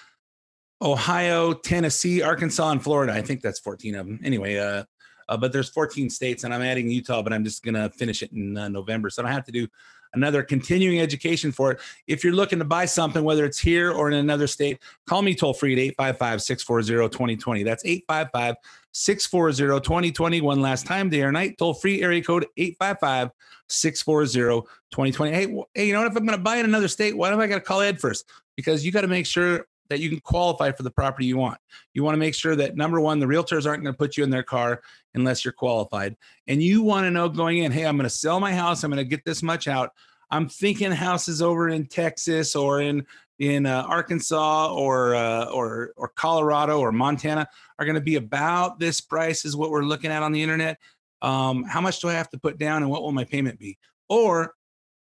Ohio, 0.81 1.53
Tennessee, 1.53 2.23
Arkansas, 2.23 2.71
and 2.71 2.83
Florida. 2.83 3.13
I 3.13 3.23
think 3.23 3.41
that's 3.41 3.61
14 3.61 3.95
of 3.95 4.07
them. 4.07 4.21
Anyway, 4.25 4.59
uh, 4.59 4.85
uh, 5.33 5.37
but 5.37 5.51
there's 5.51 5.71
14 5.71 6.11
states, 6.11 6.45
and 6.45 6.53
I'm 6.53 6.61
adding 6.61 6.91
Utah, 6.91 7.23
but 7.23 7.33
I'm 7.33 7.43
just 7.43 7.65
going 7.65 7.75
to 7.75 7.89
finish 7.89 8.23
it 8.23 8.33
in 8.33 8.55
uh, 8.55 8.69
November. 8.69 9.09
So 9.09 9.23
I 9.23 9.25
don't 9.25 9.33
have 9.33 9.47
to 9.47 9.53
do 9.53 9.67
another 10.13 10.43
continuing 10.43 11.01
education 11.01 11.51
for 11.51 11.73
it. 11.73 11.81
If 12.07 12.23
you're 12.23 12.35
looking 12.35 12.59
to 12.59 12.67
buy 12.67 12.85
something, 12.85 13.25
whether 13.25 13.47
it's 13.47 13.59
here 13.59 13.93
or 13.93 14.11
in 14.11 14.19
another 14.19 14.47
state, 14.47 14.79
call 15.07 15.23
me 15.23 15.35
toll 15.35 15.55
free 15.55 15.73
at 15.73 15.79
855 15.79 16.43
640 16.43 17.09
2020. 17.09 17.63
That's 17.63 17.83
855 17.83 18.57
640 18.93 19.81
2020. 19.81 20.41
One 20.43 20.61
last 20.61 20.85
time, 20.85 21.09
day 21.09 21.23
or 21.23 21.33
night, 21.33 21.57
toll 21.57 21.73
free 21.73 22.03
area 22.03 22.23
code 22.23 22.45
855 22.59 23.31
640 23.69 24.69
2020. 24.91 25.33
Hey, 25.33 25.65
hey, 25.75 25.87
you 25.87 25.95
know 25.95 26.01
what? 26.01 26.13
If 26.13 26.17
I'm 26.19 26.27
going 26.27 26.37
to 26.37 26.45
buy 26.45 26.57
in 26.57 26.67
another 26.67 26.89
state, 26.89 27.17
why 27.17 27.31
do 27.31 27.41
I 27.41 27.47
got 27.47 27.55
to 27.55 27.63
call 27.63 27.81
Ed 27.81 27.99
first? 27.99 28.27
Because 28.55 28.85
you 28.85 28.93
got 28.93 29.01
to 29.01 29.09
make 29.09 29.25
sure 29.25 29.67
that 29.93 30.01
you 30.01 30.09
can 30.09 30.21
qualify 30.21 30.73
for 30.73 30.83
the 30.83 30.91
property 30.91 31.27
you 31.27 31.37
want. 31.37 31.59
You 31.93 32.03
want 32.03 32.15
to 32.15 32.19
make 32.19 32.35
sure 32.35 32.57
that 32.57 32.77
number 32.77 32.99
one, 32.99 33.21
the 33.21 33.27
realtors 33.27 33.67
aren't 33.67 33.83
going 33.83 33.93
to 33.93 33.99
put 33.99 34.17
you 34.17 34.25
in 34.25 34.31
their 34.31 34.43
car 34.43 34.81
unless 35.15 35.45
you're 35.45 35.53
qualified. 35.53 36.17
And 36.49 36.63
you 36.63 36.83
want 36.83 37.05
to 37.05 37.11
know 37.11 37.29
going 37.29 37.59
in, 37.59 37.71
hey, 37.71 37.85
I'm 37.85 37.97
going 37.97 38.09
to 38.09 38.11
sell 38.11 38.41
my 38.41 38.55
house. 38.55 38.83
I'm 38.83 38.91
going 38.91 39.05
to 39.05 39.09
get 39.09 39.23
this 39.27 39.43
much 39.43 39.69
out. 39.69 39.93
I'm 40.31 40.49
thinking 40.49 40.91
houses 40.91 41.43
over 41.43 41.69
in 41.69 41.87
Texas 41.87 42.57
or 42.57 42.81
in 42.81 43.07
in 43.39 43.67
uh, 43.67 43.83
Arkansas 43.87 44.73
or 44.73 45.15
uh, 45.15 45.45
or 45.47 45.93
or 45.97 46.09
Colorado 46.09 46.81
or 46.81 46.91
Montana 46.91 47.47
are 47.79 47.85
going 47.85 47.97
to 47.97 48.01
be 48.01 48.17
about 48.17 48.79
this 48.79 49.01
price 49.03 49.45
is 49.45 49.55
what 49.55 49.71
we're 49.71 49.83
looking 49.83 50.11
at 50.11 50.23
on 50.23 50.33
the 50.33 50.43
internet. 50.43 50.79
Um, 51.21 51.65
how 51.65 51.83
much 51.83 52.01
do 52.01 52.09
I 52.09 52.15
have 52.15 52.31
to 52.31 52.39
put 52.39 52.57
down 52.57 52.83
and 52.83 52.91
what 52.91 53.03
will 53.03 53.13
my 53.13 53.25
payment 53.25 53.59
be? 53.59 53.77
Or 54.09 54.55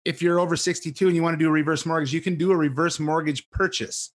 if 0.03 0.22
you're 0.22 0.39
over 0.39 0.58
62 0.58 1.08
and 1.08 1.15
you 1.15 1.24
want 1.24 1.34
to 1.34 1.44
do 1.44 1.48
a 1.48 1.51
reverse 1.51 1.86
mortgage, 1.86 2.13
you 2.13 2.22
can 2.22 2.36
do 2.36 2.51
a 2.51 2.58
reverse 2.58 3.00
mortgage 3.00 3.50
purchase 3.50 4.12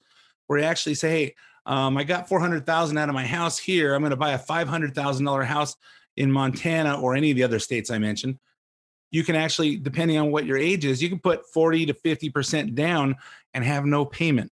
where 0.50 0.58
you 0.58 0.66
actually 0.66 0.96
say, 0.96 1.10
hey, 1.10 1.36
um, 1.68 1.96
I 1.96 2.04
got 2.04 2.28
400,000 2.28 2.98
out 2.98 3.08
of 3.08 3.14
my 3.14 3.26
house 3.26 3.60
here. 3.60 3.94
I'm 3.94 4.02
going 4.02 4.10
to 4.10 4.16
buy 4.16 4.32
a 4.32 4.40
$500,000 4.40 5.46
house 5.46 5.76
in 6.18 6.32
Montana 6.32 7.00
or 7.00 7.16
any 7.16 7.30
of 7.30 7.38
the 7.38 7.44
other 7.44 7.60
states 7.60 7.92
I 7.92 8.00
mentioned. 8.00 8.40
You 9.12 9.24
can 9.24 9.36
actually, 9.36 9.78
depending 9.78 10.18
on 10.18 10.32
what 10.32 10.48
your 10.48 10.58
age 10.58 10.86
is, 10.86 11.04
you 11.04 11.10
can 11.10 11.20
put 11.20 11.46
40 11.54 11.86
to 11.86 11.94
50% 11.94 12.74
down 12.74 13.16
and 13.54 13.64
have 13.64 13.86
no 13.86 14.06
payment 14.06 14.52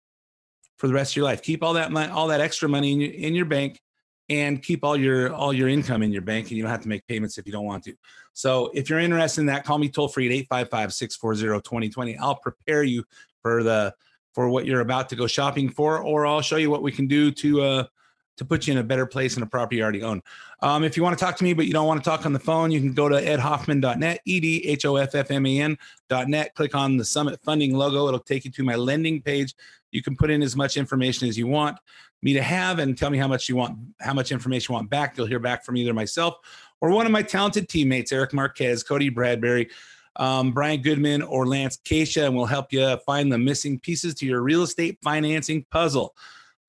for 0.78 0.88
the 0.88 0.94
rest 0.94 1.14
of 1.14 1.16
your 1.16 1.26
life. 1.26 1.42
Keep 1.42 1.64
all 1.64 1.74
that 1.74 1.94
money, 1.94 2.12
all 2.12 2.28
that 2.28 2.42
extra 2.42 2.68
money 2.68 2.92
in 2.92 3.00
your, 3.00 3.12
in 3.12 3.34
your 3.34 3.46
bank 3.46 3.80
and 4.28 4.62
keep 4.62 4.84
all 4.84 4.98
your 4.98 5.34
all 5.34 5.54
your 5.54 5.70
income 5.70 6.02
in 6.02 6.12
your 6.12 6.22
bank 6.22 6.48
and 6.48 6.58
you 6.58 6.64
don't 6.64 6.72
have 6.72 6.82
to 6.82 6.90
make 6.90 7.06
payments 7.08 7.38
if 7.38 7.46
you 7.46 7.52
don't 7.52 7.66
want 7.66 7.84
to 7.84 7.94
so 8.34 8.72
if 8.74 8.90
you're 8.90 9.00
interested 9.00 9.42
in 9.42 9.46
that 9.46 9.64
call 9.64 9.78
me 9.78 9.88
toll 9.88 10.08
free 10.08 10.40
at 10.40 10.50
855-640-2020 10.50 12.18
i'll 12.20 12.36
prepare 12.36 12.82
you 12.82 13.04
for 13.44 13.62
the 13.62 13.94
for 14.36 14.50
what 14.50 14.66
you're 14.66 14.82
about 14.82 15.10
to 15.10 15.16
go 15.16 15.26
shopping 15.26 15.70
for 15.70 15.98
or 15.98 16.28
i'll 16.28 16.42
show 16.42 16.58
you 16.58 16.70
what 16.70 16.84
we 16.84 16.92
can 16.92 17.08
do 17.08 17.32
to 17.32 17.62
uh 17.64 17.84
to 18.38 18.46
put 18.46 18.68
you 18.68 18.74
in 18.74 18.80
a 18.80 18.84
better 18.84 19.06
place 19.06 19.38
in 19.38 19.44
a 19.44 19.46
property 19.46 19.78
you 19.78 19.84
already 19.84 20.04
own. 20.04 20.22
Um, 20.62 20.84
if 20.84 20.98
you 20.98 21.04
want 21.04 21.18
to 21.18 21.24
talk 21.24 21.38
to 21.38 21.44
me, 21.44 21.54
but 21.54 21.68
you 21.68 21.74
don't 21.74 21.88
want 21.88 22.04
to 22.04 22.10
talk 22.10 22.26
on 22.26 22.34
the 22.34 22.40
phone, 22.40 22.72
you 22.72 22.80
can 22.80 22.94
go 22.94 23.08
to 23.08 23.16
edhoffman.net, 23.16 24.20
E-D-H-O-F-F-M-A-N.net, 24.26 24.96
click 26.56 26.76
on 26.76 26.98
the 26.98 27.06
Summit 27.06 27.40
Funding 27.44 27.76
logo. 27.76 28.08
It'll 28.08 28.20
take 28.20 28.44
you 28.46 28.52
to 28.52 28.64
my 28.64 28.76
lending 28.76 29.22
page. 29.22 29.56
You 29.92 30.02
can 30.02 30.16
put 30.16 30.30
in 30.30 30.42
as 30.44 30.56
much 30.56 30.78
information 30.78 31.28
as 31.30 31.38
you 31.38 31.48
want 31.48 31.78
me 32.22 32.34
to 32.34 32.42
have 32.42 32.80
and 32.80 32.98
tell 32.98 33.10
me 33.10 33.18
how 33.18 33.28
much 33.28 33.48
you 33.48 33.56
want, 33.56 33.78
how 34.02 34.14
much 34.14 34.32
information 34.32 34.74
you 34.74 34.76
want 34.76 34.90
back. 34.90 35.18
You'll 35.18 35.28
hear 35.28 35.40
back 35.40 35.64
from 35.64 35.78
either 35.78 35.94
myself 35.94 36.36
or 36.82 36.90
one 36.90 37.06
of 37.06 37.12
my 37.12 37.22
talented 37.22 37.70
teammates, 37.70 38.12
Eric 38.12 38.34
Marquez, 38.34 38.84
Cody 38.84 39.10
Bradbury, 39.10 39.70
um, 40.18 40.52
Brian 40.52 40.82
Goodman, 40.82 41.22
or 41.22 41.46
Lance 41.46 41.78
Keisha, 41.78 42.26
and 42.26 42.36
we'll 42.36 42.46
help 42.46 42.72
you 42.72 42.98
find 43.06 43.32
the 43.32 43.38
missing 43.38 43.80
pieces 43.80 44.14
to 44.16 44.26
your 44.26 44.42
real 44.42 44.64
estate 44.64 44.98
financing 45.04 45.66
puzzle. 45.72 46.16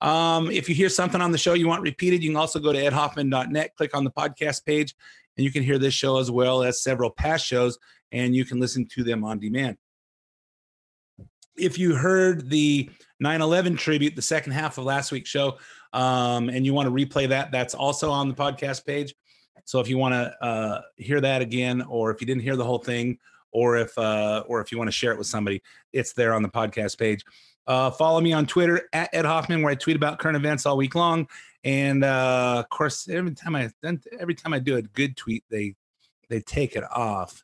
Um, 0.01 0.51
if 0.51 0.69
you 0.69 0.75
hear 0.75 0.89
something 0.89 1.21
on 1.21 1.31
the 1.31 1.37
show 1.37 1.53
you 1.53 1.67
want 1.67 1.81
repeated, 1.81 2.23
you 2.23 2.29
can 2.29 2.37
also 2.37 2.59
go 2.59 2.71
to 2.71 2.79
edhoffman.net, 2.79 3.75
click 3.75 3.95
on 3.95 4.03
the 4.03 4.11
podcast 4.11 4.65
page, 4.65 4.95
and 5.37 5.43
you 5.43 5.51
can 5.51 5.63
hear 5.63 5.77
this 5.77 5.93
show 5.93 6.17
as 6.17 6.29
well 6.29 6.63
as 6.63 6.81
several 6.81 7.09
past 7.09 7.45
shows, 7.45 7.79
and 8.11 8.35
you 8.35 8.45
can 8.45 8.59
listen 8.59 8.85
to 8.93 9.03
them 9.03 9.23
on 9.23 9.39
demand. 9.39 9.77
If 11.57 11.79
you 11.79 11.95
heard 11.95 12.49
the 12.49 12.89
9 13.19 13.41
11 13.41 13.77
tribute, 13.77 14.15
the 14.15 14.21
second 14.21 14.51
half 14.51 14.77
of 14.77 14.83
last 14.83 15.11
week's 15.11 15.29
show, 15.29 15.57
um, 15.93 16.49
and 16.49 16.65
you 16.65 16.73
want 16.73 16.87
to 16.87 16.93
replay 16.93 17.27
that, 17.29 17.51
that's 17.51 17.73
also 17.73 18.11
on 18.11 18.27
the 18.27 18.35
podcast 18.35 18.85
page. 18.85 19.15
So 19.65 19.79
if 19.79 19.89
you 19.89 19.97
want 19.97 20.13
to 20.13 20.45
uh, 20.45 20.81
hear 20.95 21.19
that 21.21 21.41
again, 21.41 21.81
or 21.81 22.11
if 22.11 22.21
you 22.21 22.27
didn't 22.27 22.43
hear 22.43 22.55
the 22.55 22.63
whole 22.63 22.77
thing, 22.77 23.17
or 23.51 23.77
if 23.77 23.97
uh, 23.97 24.43
or 24.47 24.61
if 24.61 24.71
you 24.71 24.77
want 24.77 24.87
to 24.87 24.91
share 24.91 25.11
it 25.11 25.17
with 25.17 25.27
somebody, 25.27 25.61
it's 25.93 26.13
there 26.13 26.33
on 26.33 26.41
the 26.41 26.49
podcast 26.49 26.97
page. 26.97 27.23
Uh, 27.65 27.91
follow 27.91 28.21
me 28.21 28.31
on 28.31 28.45
Twitter 28.45 28.87
at 28.93 29.09
Ed 29.13 29.25
Hoffman, 29.25 29.61
where 29.61 29.71
I 29.71 29.75
tweet 29.75 29.95
about 29.97 30.19
current 30.19 30.37
events 30.37 30.65
all 30.65 30.77
week 30.77 30.95
long. 30.95 31.27
And 31.63 32.03
uh, 32.03 32.63
of 32.63 32.69
course, 32.69 33.09
every 33.09 33.33
time 33.33 33.55
I 33.55 33.69
every 34.19 34.35
time 34.35 34.53
I 34.53 34.59
do 34.59 34.77
a 34.77 34.81
good 34.81 35.17
tweet, 35.17 35.43
they 35.49 35.75
they 36.29 36.39
take 36.39 36.75
it 36.75 36.83
off. 36.89 37.43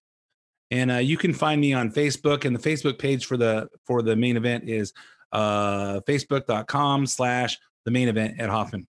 And 0.71 0.91
uh, 0.91 0.95
you 0.95 1.17
can 1.17 1.33
find 1.33 1.59
me 1.59 1.73
on 1.73 1.91
Facebook, 1.91 2.45
and 2.45 2.55
the 2.55 2.59
Facebook 2.59 2.97
page 2.97 3.25
for 3.25 3.37
the 3.37 3.67
for 3.85 4.01
the 4.01 4.15
main 4.15 4.37
event 4.37 4.69
is 4.69 4.93
uh, 5.33 5.99
facebook.com 6.07 7.05
slash 7.05 7.59
the 7.85 7.91
main 7.91 8.07
event 8.07 8.39
at 8.39 8.49
Hoffman. 8.49 8.87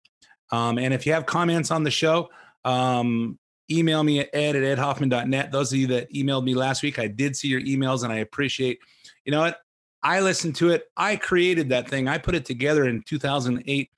Um, 0.52 0.78
and 0.78 0.94
if 0.94 1.04
you 1.04 1.12
have 1.14 1.26
comments 1.26 1.71
on 1.71 1.83
the 1.83 1.90
show, 1.90 2.28
um, 2.64 3.38
email 3.71 4.02
me 4.02 4.21
at 4.21 4.30
ed 4.33 4.56
at 4.56 4.78
edhoffman.net. 4.78 5.50
Those 5.50 5.73
of 5.73 5.78
you 5.78 5.87
that 5.88 6.12
emailed 6.12 6.44
me 6.44 6.54
last 6.54 6.83
week, 6.83 6.99
I 6.99 7.06
did 7.06 7.37
see 7.37 7.49
your 7.49 7.61
emails 7.61 8.04
and 8.04 8.12
I 8.12 8.16
appreciate, 8.16 8.78
you 9.25 9.33
know 9.33 9.40
what? 9.40 9.61
I 10.02 10.21
listened 10.21 10.56
to 10.56 10.71
it. 10.71 10.85
I 10.97 11.16
created 11.16 11.71
that 11.71 11.88
thing. 11.88 12.09
I 12.09 12.18
put 12.18 12.35
it 12.35 12.44
together 12.44 12.87
in 12.87 13.02
2008. 13.02 13.90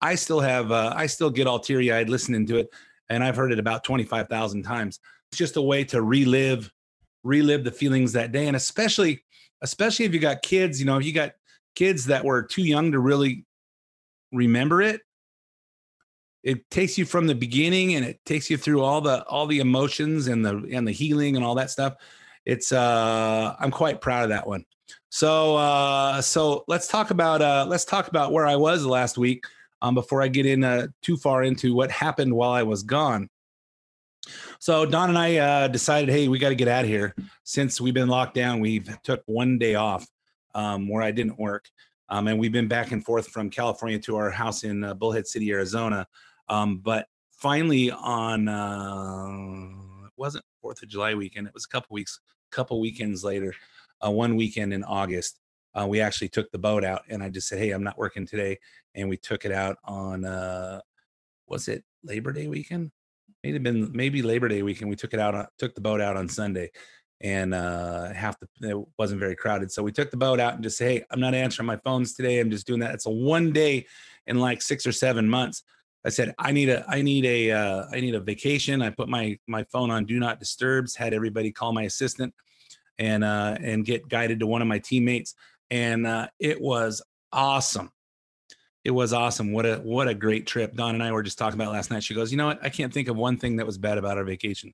I 0.00 0.14
still 0.14 0.40
have, 0.40 0.70
uh, 0.70 0.92
I 0.94 1.06
still 1.06 1.30
get 1.30 1.46
all 1.46 1.58
teary 1.58 1.92
eyed 1.92 2.08
listening 2.08 2.46
to 2.46 2.58
it. 2.58 2.70
And 3.08 3.24
I've 3.24 3.36
heard 3.36 3.52
it 3.52 3.58
about 3.58 3.82
25,000 3.82 4.62
times. 4.62 5.00
It's 5.30 5.38
just 5.38 5.56
a 5.56 5.62
way 5.62 5.82
to 5.84 6.02
relive, 6.02 6.72
relive 7.24 7.64
the 7.64 7.72
feelings 7.72 8.12
that 8.12 8.30
day. 8.30 8.46
And 8.46 8.56
especially, 8.56 9.24
especially 9.60 10.04
if 10.04 10.14
you 10.14 10.20
got 10.20 10.42
kids, 10.42 10.78
you 10.78 10.86
know, 10.86 10.98
if 10.98 11.04
you 11.04 11.12
got 11.12 11.32
kids 11.74 12.06
that 12.06 12.24
were 12.24 12.44
too 12.44 12.62
young 12.62 12.92
to 12.92 13.00
really 13.00 13.44
remember 14.32 14.80
it, 14.80 15.00
it 16.42 16.68
takes 16.70 16.96
you 16.96 17.04
from 17.04 17.26
the 17.26 17.34
beginning 17.34 17.94
and 17.94 18.04
it 18.04 18.20
takes 18.24 18.48
you 18.50 18.56
through 18.56 18.82
all 18.82 19.00
the 19.00 19.24
all 19.24 19.46
the 19.46 19.60
emotions 19.60 20.26
and 20.26 20.44
the 20.44 20.66
and 20.72 20.86
the 20.86 20.92
healing 20.92 21.36
and 21.36 21.44
all 21.44 21.54
that 21.54 21.70
stuff. 21.70 21.94
It's 22.46 22.72
uh 22.72 23.54
i'm 23.58 23.70
quite 23.70 24.00
proud 24.00 24.24
of 24.24 24.28
that 24.30 24.46
one. 24.46 24.64
So 25.10 25.56
uh 25.56 26.22
so 26.22 26.64
let's 26.66 26.88
talk 26.88 27.10
about 27.10 27.42
uh 27.42 27.66
let's 27.68 27.84
talk 27.84 28.08
about 28.08 28.32
where 28.32 28.46
i 28.46 28.56
was 28.56 28.84
last 28.86 29.18
week 29.18 29.44
um 29.82 29.94
before 29.94 30.22
i 30.22 30.28
get 30.28 30.46
in 30.46 30.64
uh, 30.64 30.86
too 31.02 31.16
far 31.16 31.42
into 31.42 31.74
what 31.74 31.90
happened 31.90 32.32
while 32.32 32.52
i 32.52 32.62
was 32.62 32.82
gone. 32.82 33.28
So 34.58 34.86
don 34.86 35.10
and 35.10 35.18
i 35.18 35.36
uh 35.36 35.68
decided 35.68 36.08
hey 36.08 36.28
we 36.28 36.38
got 36.38 36.50
to 36.50 36.54
get 36.54 36.68
out 36.68 36.84
of 36.84 36.90
here. 36.90 37.14
Since 37.44 37.80
we've 37.80 37.94
been 37.94 38.08
locked 38.08 38.34
down 38.34 38.60
we've 38.60 38.88
took 39.02 39.22
one 39.26 39.58
day 39.58 39.74
off 39.74 40.06
um 40.54 40.88
where 40.88 41.02
i 41.02 41.10
didn't 41.10 41.38
work. 41.38 41.68
Um, 42.12 42.26
and 42.26 42.40
we've 42.40 42.50
been 42.50 42.66
back 42.66 42.90
and 42.92 43.04
forth 43.04 43.28
from 43.28 43.50
california 43.50 43.98
to 44.00 44.16
our 44.16 44.30
house 44.30 44.64
in 44.64 44.82
uh, 44.82 44.94
bullhead 44.94 45.28
city 45.28 45.52
arizona 45.52 46.08
um, 46.50 46.78
but 46.78 47.06
finally, 47.30 47.90
on 47.92 48.48
uh, 48.48 50.06
it 50.06 50.12
wasn't 50.16 50.44
Fourth 50.60 50.82
of 50.82 50.88
July 50.88 51.14
weekend; 51.14 51.46
it 51.46 51.54
was 51.54 51.64
a 51.64 51.68
couple 51.68 51.94
weeks, 51.94 52.20
couple 52.50 52.80
weekends 52.80 53.24
later, 53.24 53.54
uh, 54.04 54.10
one 54.10 54.36
weekend 54.36 54.74
in 54.74 54.84
August. 54.84 55.38
Uh, 55.72 55.86
we 55.88 56.00
actually 56.00 56.28
took 56.28 56.50
the 56.50 56.58
boat 56.58 56.84
out, 56.84 57.02
and 57.08 57.22
I 57.22 57.28
just 57.28 57.48
said, 57.48 57.60
"Hey, 57.60 57.70
I'm 57.70 57.84
not 57.84 57.96
working 57.96 58.26
today," 58.26 58.58
and 58.96 59.08
we 59.08 59.16
took 59.16 59.44
it 59.44 59.52
out 59.52 59.78
on 59.84 60.24
uh, 60.24 60.80
was 61.46 61.68
it 61.68 61.84
Labor 62.02 62.32
Day 62.32 62.48
weekend? 62.48 62.90
May 63.44 63.52
have 63.52 63.62
been 63.62 63.90
maybe 63.92 64.20
Labor 64.20 64.48
Day 64.48 64.62
weekend. 64.62 64.90
We 64.90 64.96
took 64.96 65.14
it 65.14 65.20
out, 65.20 65.34
on, 65.34 65.46
took 65.56 65.76
the 65.76 65.80
boat 65.80 66.00
out 66.00 66.16
on 66.16 66.28
Sunday, 66.28 66.72
and 67.20 67.54
uh, 67.54 68.12
half 68.12 68.36
the 68.40 68.48
it 68.68 68.88
wasn't 68.98 69.20
very 69.20 69.36
crowded. 69.36 69.70
So 69.70 69.84
we 69.84 69.92
took 69.92 70.10
the 70.10 70.16
boat 70.16 70.40
out 70.40 70.54
and 70.54 70.64
just 70.64 70.78
say, 70.78 70.94
"Hey, 70.94 71.04
I'm 71.12 71.20
not 71.20 71.34
answering 71.34 71.66
my 71.66 71.76
phones 71.76 72.14
today. 72.14 72.40
I'm 72.40 72.50
just 72.50 72.66
doing 72.66 72.80
that." 72.80 72.92
It's 72.94 73.06
a 73.06 73.10
one 73.10 73.52
day 73.52 73.86
in 74.26 74.40
like 74.40 74.62
six 74.62 74.84
or 74.84 74.92
seven 74.92 75.28
months 75.28 75.62
I 76.04 76.08
said 76.08 76.34
I 76.38 76.52
need 76.52 76.68
a 76.68 76.84
I 76.88 77.02
need 77.02 77.24
a 77.26 77.50
uh, 77.52 77.84
I 77.92 78.00
need 78.00 78.14
a 78.14 78.20
vacation. 78.20 78.82
I 78.82 78.90
put 78.90 79.08
my 79.08 79.38
my 79.46 79.64
phone 79.64 79.90
on 79.90 80.06
do 80.06 80.18
not 80.18 80.38
disturbs. 80.38 80.96
Had 80.96 81.12
everybody 81.12 81.52
call 81.52 81.72
my 81.72 81.82
assistant 81.82 82.34
and 82.98 83.22
uh, 83.24 83.56
and 83.60 83.84
get 83.84 84.08
guided 84.08 84.40
to 84.40 84.46
one 84.46 84.62
of 84.62 84.68
my 84.68 84.78
teammates, 84.78 85.34
and 85.70 86.06
uh, 86.06 86.28
it 86.38 86.60
was 86.60 87.02
awesome. 87.32 87.90
It 88.82 88.92
was 88.92 89.12
awesome. 89.12 89.52
What 89.52 89.66
a 89.66 89.76
what 89.76 90.08
a 90.08 90.14
great 90.14 90.46
trip. 90.46 90.74
Don 90.74 90.94
and 90.94 91.02
I 91.02 91.12
were 91.12 91.22
just 91.22 91.38
talking 91.38 91.60
about 91.60 91.72
last 91.72 91.90
night. 91.90 92.02
She 92.02 92.14
goes, 92.14 92.30
you 92.30 92.38
know 92.38 92.46
what? 92.46 92.60
I 92.62 92.70
can't 92.70 92.92
think 92.92 93.08
of 93.08 93.16
one 93.16 93.36
thing 93.36 93.56
that 93.56 93.66
was 93.66 93.76
bad 93.76 93.98
about 93.98 94.16
our 94.16 94.24
vacation. 94.24 94.72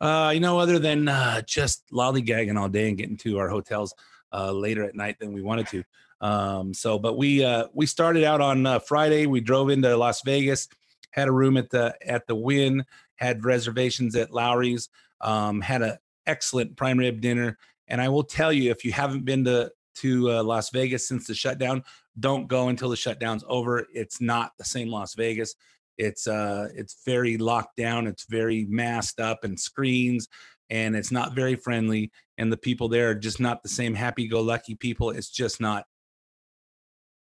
Uh, 0.00 0.32
you 0.34 0.40
know, 0.40 0.58
other 0.58 0.78
than 0.78 1.08
uh, 1.08 1.40
just 1.42 1.84
lollygagging 1.92 2.60
all 2.60 2.68
day 2.68 2.88
and 2.88 2.98
getting 2.98 3.16
to 3.18 3.38
our 3.38 3.48
hotels 3.48 3.94
uh, 4.32 4.50
later 4.50 4.84
at 4.84 4.94
night 4.94 5.18
than 5.18 5.32
we 5.32 5.40
wanted 5.42 5.66
to. 5.68 5.84
Um, 6.22 6.72
so, 6.72 6.98
but 6.98 7.18
we 7.18 7.44
uh, 7.44 7.66
we 7.74 7.84
started 7.84 8.24
out 8.24 8.40
on 8.40 8.64
uh, 8.64 8.78
Friday. 8.78 9.26
We 9.26 9.40
drove 9.40 9.68
into 9.70 9.94
Las 9.96 10.22
Vegas, 10.22 10.68
had 11.10 11.28
a 11.28 11.32
room 11.32 11.56
at 11.56 11.68
the 11.68 11.94
at 12.06 12.26
the 12.26 12.36
Wynn, 12.36 12.84
had 13.16 13.44
reservations 13.44 14.14
at 14.14 14.32
Lawry's, 14.32 14.88
um, 15.20 15.60
had 15.60 15.82
an 15.82 15.98
excellent 16.26 16.76
prime 16.76 16.98
rib 16.98 17.20
dinner. 17.20 17.58
And 17.88 18.00
I 18.00 18.08
will 18.08 18.22
tell 18.22 18.52
you, 18.52 18.70
if 18.70 18.84
you 18.84 18.92
haven't 18.92 19.24
been 19.24 19.44
to 19.44 19.72
to 19.96 20.30
uh, 20.30 20.42
Las 20.44 20.70
Vegas 20.70 21.06
since 21.08 21.26
the 21.26 21.34
shutdown, 21.34 21.82
don't 22.20 22.46
go 22.46 22.68
until 22.68 22.88
the 22.88 22.96
shutdown's 22.96 23.44
over. 23.48 23.86
It's 23.92 24.20
not 24.20 24.52
the 24.58 24.64
same 24.64 24.88
Las 24.88 25.14
Vegas. 25.14 25.56
It's 25.98 26.28
uh 26.28 26.68
it's 26.74 27.02
very 27.04 27.36
locked 27.36 27.76
down. 27.76 28.06
It's 28.06 28.24
very 28.26 28.64
masked 28.68 29.18
up 29.18 29.42
and 29.42 29.58
screens 29.58 30.28
and 30.70 30.96
it's 30.96 31.12
not 31.12 31.34
very 31.34 31.54
friendly 31.54 32.10
and 32.38 32.50
the 32.50 32.56
people 32.56 32.88
there 32.88 33.10
are 33.10 33.14
just 33.14 33.38
not 33.38 33.62
the 33.62 33.68
same 33.68 33.94
happy 33.94 34.26
go 34.26 34.40
lucky 34.40 34.74
people 34.74 35.10
it's 35.10 35.28
just 35.28 35.60
not 35.60 35.84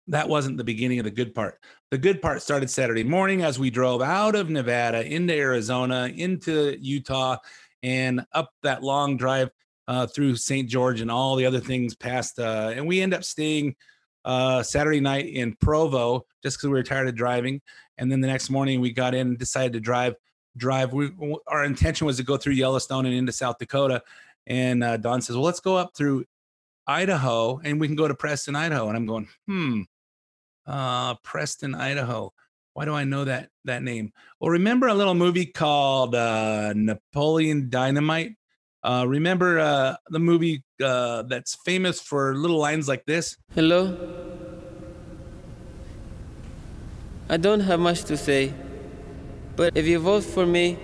that 0.08 0.28
wasn't 0.28 0.58
the 0.58 0.64
beginning 0.64 1.00
of 1.00 1.06
the 1.06 1.12
good 1.12 1.34
part. 1.34 1.60
The 1.92 1.98
good 1.98 2.22
part 2.22 2.42
started 2.42 2.70
Saturday 2.70 3.04
morning 3.04 3.44
as 3.44 3.58
we 3.58 3.70
drove 3.70 4.02
out 4.02 4.36
of 4.36 4.50
Nevada 4.50 5.06
into 5.06 5.34
Arizona, 5.34 6.12
into 6.14 6.78
Utah, 6.80 7.38
and 7.82 8.26
up 8.34 8.52
that 8.64 8.84
long 8.84 9.18
drive 9.18 9.50
uh, 9.88 10.08
through 10.08 10.36
St. 10.36 10.70
George 10.70 11.02
and 11.02 11.12
all 11.12 11.36
the 11.36 11.46
other 11.46 11.60
things 11.60 11.96
past. 11.96 12.40
Uh, 12.40 12.72
and 12.76 12.88
we 12.88 13.02
end 13.02 13.14
up 13.14 13.24
staying 13.24 13.76
uh, 14.26 14.64
Saturday 14.64 15.00
night 15.00 15.28
in 15.28 15.56
Provo 15.56 16.26
just 16.42 16.58
because 16.58 16.70
we 16.70 16.74
were 16.74 16.84
tired 16.84 17.08
of 17.08 17.16
driving. 17.16 17.62
And 17.98 18.12
then 18.12 18.22
the 18.22 18.28
next 18.28 18.50
morning 18.50 18.82
we 18.82 18.92
got 18.92 19.14
in 19.14 19.28
and 19.28 19.38
decided 19.38 19.74
to 19.74 19.80
drive. 19.80 20.16
Drive. 20.56 20.94
We 20.94 21.10
our 21.48 21.64
intention 21.64 22.06
was 22.06 22.18
to 22.18 22.24
go 22.24 22.38
through 22.38 22.54
Yellowstone 22.54 23.08
and 23.08 23.16
into 23.16 23.32
South 23.32 23.58
Dakota. 23.58 24.04
And 24.46 24.84
uh, 24.84 24.98
Don 24.98 25.20
says, 25.20 25.36
"Well, 25.36 25.46
let's 25.46 25.60
go 25.60 25.76
up 25.76 25.96
through 25.96 26.26
Idaho 26.86 27.60
and 27.64 27.80
we 27.80 27.88
can 27.88 27.96
go 27.96 28.08
to 28.08 28.14
Preston, 28.14 28.56
Idaho." 28.56 28.88
And 28.88 28.96
I'm 28.96 29.08
going, 29.08 29.28
"Hmm, 29.48 29.82
uh, 30.66 31.16
Preston, 31.24 31.76
Idaho. 31.76 32.34
Why 32.74 32.86
do 32.86 32.94
I 32.94 33.04
know 33.04 33.26
that 33.26 33.50
that 33.66 33.84
name?" 33.84 34.14
Well, 34.40 34.50
remember 34.52 34.88
a 34.88 34.94
little 34.94 35.14
movie 35.14 35.46
called 35.46 36.16
uh, 36.16 36.74
Napoleon 36.76 37.70
Dynamite. 37.70 38.34
Uh, 38.84 39.06
remember 39.08 39.60
uh, 39.60 39.96
the 40.10 40.20
movie 40.20 40.64
uh, 40.84 41.24
that's 41.24 41.56
famous 41.64 42.02
for 42.02 42.36
little 42.36 42.58
lines 42.58 42.88
like 42.88 43.06
this? 43.06 43.38
Hello? 43.56 43.96
I 47.30 47.38
don't 47.38 47.62
have 47.62 47.80
much 47.80 48.04
to 48.06 48.18
say, 48.18 48.54
but 49.56 49.78
if 49.78 49.86
you 49.88 50.00
vote 50.00 50.24
for 50.24 50.46
me, 50.46 50.78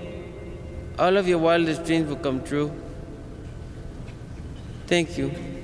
all 0.98 1.18
of 1.18 1.28
your 1.28 1.40
wildest 1.40 1.84
dreams 1.84 2.08
will 2.08 2.16
come 2.16 2.44
true. 2.44 2.72
Thank 4.88 5.18
you. 5.18 5.59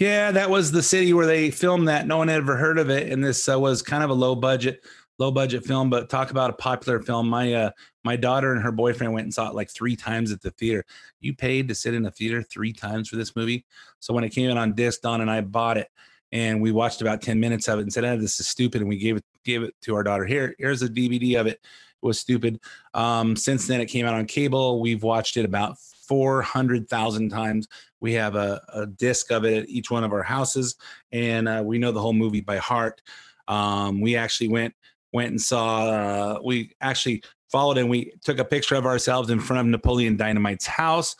Yeah, 0.00 0.30
that 0.30 0.48
was 0.48 0.72
the 0.72 0.82
city 0.82 1.12
where 1.12 1.26
they 1.26 1.50
filmed 1.50 1.88
that. 1.88 2.06
No 2.06 2.16
one 2.16 2.28
had 2.28 2.38
ever 2.38 2.56
heard 2.56 2.78
of 2.78 2.88
it, 2.88 3.12
and 3.12 3.22
this 3.22 3.46
uh, 3.50 3.60
was 3.60 3.82
kind 3.82 4.02
of 4.02 4.08
a 4.08 4.14
low 4.14 4.34
budget, 4.34 4.82
low 5.18 5.30
budget 5.30 5.66
film. 5.66 5.90
But 5.90 6.08
talk 6.08 6.30
about 6.30 6.48
a 6.48 6.54
popular 6.54 7.02
film. 7.02 7.28
My 7.28 7.52
uh, 7.52 7.70
my 8.02 8.16
daughter 8.16 8.54
and 8.54 8.62
her 8.62 8.72
boyfriend 8.72 9.12
went 9.12 9.24
and 9.24 9.34
saw 9.34 9.50
it 9.50 9.54
like 9.54 9.68
three 9.68 9.96
times 9.96 10.32
at 10.32 10.40
the 10.40 10.52
theater. 10.52 10.86
You 11.20 11.34
paid 11.34 11.68
to 11.68 11.74
sit 11.74 11.92
in 11.92 12.06
a 12.06 12.10
theater 12.10 12.42
three 12.42 12.72
times 12.72 13.10
for 13.10 13.16
this 13.16 13.36
movie. 13.36 13.66
So 13.98 14.14
when 14.14 14.24
it 14.24 14.30
came 14.30 14.50
out 14.50 14.56
on 14.56 14.72
disc, 14.72 15.02
Don 15.02 15.20
and 15.20 15.30
I 15.30 15.42
bought 15.42 15.76
it, 15.76 15.88
and 16.32 16.62
we 16.62 16.72
watched 16.72 17.02
about 17.02 17.20
ten 17.20 17.38
minutes 17.38 17.68
of 17.68 17.78
it 17.78 17.82
and 17.82 17.92
said, 17.92 18.06
"Oh, 18.06 18.16
this 18.16 18.40
is 18.40 18.48
stupid," 18.48 18.80
and 18.80 18.88
we 18.88 18.96
gave 18.96 19.18
it 19.18 19.24
gave 19.44 19.62
it 19.62 19.74
to 19.82 19.94
our 19.96 20.02
daughter. 20.02 20.24
Here, 20.24 20.54
here's 20.58 20.80
a 20.80 20.88
DVD 20.88 21.38
of 21.38 21.46
it. 21.46 21.60
It 22.02 22.06
was 22.06 22.18
stupid. 22.18 22.58
Um, 22.94 23.36
since 23.36 23.66
then, 23.66 23.82
it 23.82 23.86
came 23.86 24.06
out 24.06 24.14
on 24.14 24.24
cable. 24.24 24.80
We've 24.80 25.02
watched 25.02 25.36
it 25.36 25.44
about 25.44 25.76
400,000 26.10 27.28
times. 27.28 27.68
We 28.00 28.14
have 28.14 28.34
a, 28.34 28.60
a, 28.74 28.86
disc 28.88 29.30
of 29.30 29.44
it 29.44 29.62
at 29.62 29.68
each 29.68 29.92
one 29.92 30.02
of 30.02 30.12
our 30.12 30.24
houses, 30.24 30.74
and 31.12 31.48
uh, 31.48 31.62
we 31.64 31.78
know 31.78 31.92
the 31.92 32.00
whole 32.00 32.12
movie 32.12 32.40
by 32.40 32.56
heart. 32.56 33.00
Um, 33.46 34.00
we 34.00 34.16
actually 34.16 34.48
went 34.48 34.74
went 35.12 35.30
and 35.30 35.40
saw. 35.40 35.84
Uh, 35.86 36.40
we 36.44 36.72
actually 36.80 37.22
followed 37.48 37.78
and 37.78 37.88
we 37.88 38.12
took 38.24 38.40
a 38.40 38.44
picture 38.44 38.74
of 38.74 38.86
ourselves 38.86 39.30
in 39.30 39.38
front 39.38 39.60
of 39.60 39.66
Napoleon 39.66 40.16
Dynamite's 40.16 40.66
house. 40.66 41.14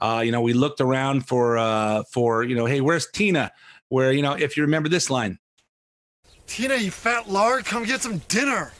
Uh, 0.00 0.22
you 0.24 0.30
know, 0.30 0.40
we 0.40 0.52
looked 0.52 0.80
around 0.80 1.26
for 1.26 1.58
uh, 1.58 2.04
for 2.12 2.44
you 2.44 2.54
know, 2.54 2.66
hey, 2.66 2.80
where's 2.80 3.08
Tina? 3.10 3.50
Where 3.88 4.12
you 4.12 4.22
know, 4.22 4.34
if 4.34 4.56
you 4.56 4.62
remember 4.62 4.88
this 4.88 5.10
line, 5.10 5.40
Tina, 6.46 6.76
you 6.76 6.92
fat 6.92 7.28
lard, 7.28 7.64
come 7.64 7.82
get 7.82 8.00
some 8.00 8.18
dinner. 8.28 8.72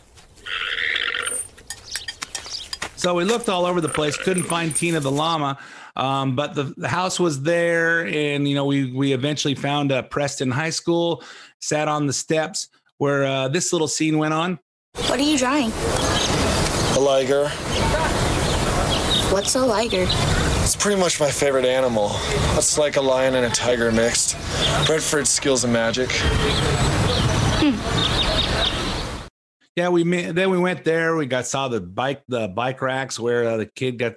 So 3.07 3.15
we 3.15 3.23
looked 3.23 3.49
all 3.49 3.67
over 3.67 3.81
the 3.81 3.89
place, 3.89 4.17
couldn't 4.17 4.43
find 4.43 4.75
Tina 4.75 4.99
the 4.99 5.13
llama, 5.13 5.59
um, 5.95 6.35
but 6.35 6.57
the, 6.57 6.75
the, 6.77 6.89
house 6.89 7.21
was 7.21 7.41
there, 7.41 8.05
and 8.05 8.49
you 8.49 8.57
know 8.57 8.65
we 8.65 8.91
we 8.91 9.13
eventually 9.13 9.55
found 9.55 9.93
uh, 9.93 10.03
Preston 10.03 10.51
High 10.51 10.71
School, 10.71 11.23
sat 11.61 11.87
on 11.87 12.09
the 12.09 12.13
steps 12.13 12.67
where 12.99 13.25
uh, 13.25 13.47
this 13.47 13.73
little 13.73 13.87
scene 13.87 14.19
went 14.19 14.35
on. 14.35 14.59
What 15.07 15.21
are 15.21 15.23
you 15.23 15.39
drawing? 15.39 15.71
A 16.97 16.99
liger. 16.99 17.49
What's 19.33 19.55
a 19.55 19.65
liger? 19.65 20.07
It's 20.65 20.75
pretty 20.75 21.01
much 21.01 21.21
my 21.21 21.31
favorite 21.31 21.65
animal. 21.65 22.11
It's 22.57 22.77
like 22.77 22.97
a 22.97 23.01
lion 23.01 23.37
and 23.37 23.47
a 23.47 23.51
tiger 23.51 23.93
mixed. 23.93 24.37
Bred 24.85 25.01
for 25.01 25.21
its 25.21 25.31
skills 25.31 25.63
and 25.63 25.73
magic. 25.73 26.11
Hmm. 27.63 28.16
Yeah, 29.77 29.91
we 29.91 30.05
then 30.05 30.51
we 30.51 30.59
went 30.59 30.85
there. 30.85 31.17
We 31.17 31.27
got 31.27 31.47
saw 31.47 31.69
the 31.69 31.83
bike 31.83 32.23
the 32.29 32.49
bike 32.49 32.81
racks 32.81 33.21
where 33.21 33.45
uh, 33.45 33.57
the 33.59 33.67
kid 33.67 33.99
got 33.99 34.15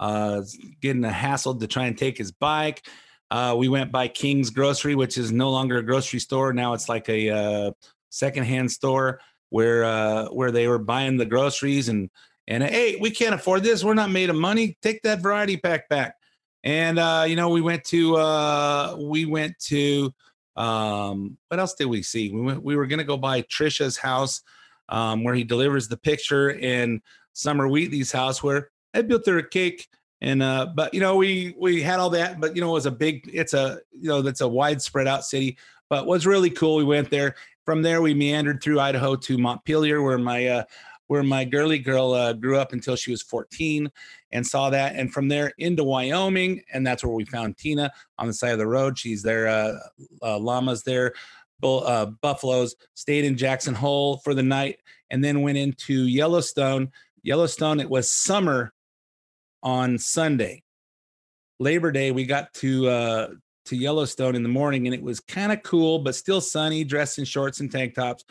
uh, 0.00 0.42
getting 0.80 1.02
hassled 1.02 1.60
to 1.60 1.66
try 1.66 1.84
and 1.84 1.98
take 1.98 2.16
his 2.16 2.32
bike. 2.32 2.86
Uh, 3.30 3.54
we 3.58 3.68
went 3.68 3.92
by 3.92 4.08
King's 4.08 4.48
Grocery, 4.48 4.94
which 4.94 5.18
is 5.18 5.30
no 5.30 5.50
longer 5.50 5.76
a 5.76 5.82
grocery 5.82 6.18
store. 6.18 6.54
Now 6.54 6.72
it's 6.72 6.88
like 6.88 7.10
a 7.10 7.28
uh, 7.30 7.72
secondhand 8.08 8.72
store 8.72 9.20
where 9.50 9.84
uh, 9.84 10.28
where 10.28 10.50
they 10.50 10.66
were 10.66 10.78
buying 10.78 11.18
the 11.18 11.26
groceries 11.26 11.90
and 11.90 12.08
and 12.48 12.62
hey, 12.62 12.96
we 12.98 13.10
can't 13.10 13.34
afford 13.34 13.64
this. 13.64 13.84
We're 13.84 13.92
not 13.92 14.10
made 14.10 14.30
of 14.30 14.36
money. 14.36 14.78
Take 14.80 15.02
that 15.02 15.20
variety 15.20 15.58
pack 15.58 15.90
back. 15.90 16.14
And 16.64 16.98
uh, 16.98 17.26
you 17.28 17.36
know, 17.36 17.50
we 17.50 17.60
went 17.60 17.84
to 17.84 18.16
uh, 18.16 18.96
we 18.98 19.26
went 19.26 19.58
to 19.66 20.14
um, 20.56 21.36
what 21.48 21.60
else 21.60 21.74
did 21.74 21.84
we 21.84 22.02
see? 22.02 22.30
We 22.30 22.40
went 22.40 22.62
we 22.62 22.76
were 22.76 22.86
gonna 22.86 23.04
go 23.04 23.18
by 23.18 23.42
Trisha's 23.42 23.98
house 23.98 24.42
um, 24.88 25.24
where 25.24 25.34
he 25.34 25.44
delivers 25.44 25.88
the 25.88 25.96
picture 25.96 26.50
in 26.50 27.02
Summer 27.32 27.68
Wheatley's 27.68 28.12
house 28.12 28.42
where 28.42 28.70
I 28.94 29.02
built 29.02 29.26
her 29.26 29.38
a 29.38 29.48
cake. 29.48 29.88
And 30.22 30.42
uh, 30.42 30.68
but 30.74 30.94
you 30.94 31.00
know, 31.00 31.16
we 31.16 31.54
we 31.58 31.82
had 31.82 32.00
all 32.00 32.10
that, 32.10 32.40
but 32.40 32.56
you 32.56 32.62
know, 32.62 32.70
it 32.70 32.74
was 32.74 32.86
a 32.86 32.90
big, 32.90 33.28
it's 33.32 33.52
a 33.52 33.80
you 33.92 34.08
know, 34.08 34.22
that's 34.22 34.40
a 34.40 34.48
widespread 34.48 35.06
out 35.06 35.24
city. 35.24 35.58
But 35.90 36.06
was 36.06 36.26
really 36.26 36.50
cool. 36.50 36.76
We 36.76 36.84
went 36.84 37.10
there. 37.10 37.36
From 37.64 37.82
there, 37.82 38.00
we 38.00 38.14
meandered 38.14 38.62
through 38.62 38.80
Idaho 38.80 39.14
to 39.16 39.38
Montpelier, 39.38 40.02
where 40.02 40.18
my 40.18 40.46
uh, 40.46 40.64
where 41.08 41.22
my 41.22 41.44
girly 41.44 41.78
girl 41.78 42.12
uh, 42.12 42.32
grew 42.32 42.56
up 42.56 42.72
until 42.72 42.96
she 42.96 43.10
was 43.10 43.22
14 43.22 43.90
and 44.32 44.46
saw 44.46 44.70
that. 44.70 44.96
And 44.96 45.12
from 45.12 45.28
there 45.28 45.52
into 45.58 45.84
Wyoming, 45.84 46.62
and 46.72 46.86
that's 46.86 47.04
where 47.04 47.14
we 47.14 47.24
found 47.24 47.56
Tina 47.56 47.92
on 48.18 48.26
the 48.26 48.32
side 48.32 48.52
of 48.52 48.58
the 48.58 48.66
road. 48.66 48.98
She's 48.98 49.22
there, 49.22 49.46
uh, 49.46 49.78
uh, 50.22 50.38
llamas 50.38 50.82
there, 50.82 51.12
uh, 51.62 52.06
buffaloes, 52.06 52.76
stayed 52.94 53.24
in 53.24 53.36
Jackson 53.36 53.74
Hole 53.74 54.18
for 54.18 54.34
the 54.34 54.42
night, 54.42 54.78
and 55.10 55.22
then 55.24 55.42
went 55.42 55.58
into 55.58 56.06
Yellowstone. 56.06 56.90
Yellowstone, 57.22 57.80
it 57.80 57.90
was 57.90 58.10
summer 58.10 58.72
on 59.62 59.98
Sunday. 59.98 60.62
Labor 61.58 61.90
Day, 61.90 62.10
we 62.10 62.24
got 62.24 62.52
to 62.54 62.88
uh, 62.88 63.28
to 63.66 63.76
Yellowstone 63.76 64.34
in 64.36 64.42
the 64.42 64.48
morning, 64.48 64.86
and 64.86 64.94
it 64.94 65.02
was 65.02 65.20
kind 65.20 65.52
of 65.52 65.62
cool, 65.62 65.98
but 65.98 66.14
still 66.14 66.40
sunny. 66.40 66.84
Dressed 66.84 67.18
in 67.18 67.24
shorts 67.24 67.60
and 67.60 67.70
tank 67.70 67.94
tops. 67.94 68.24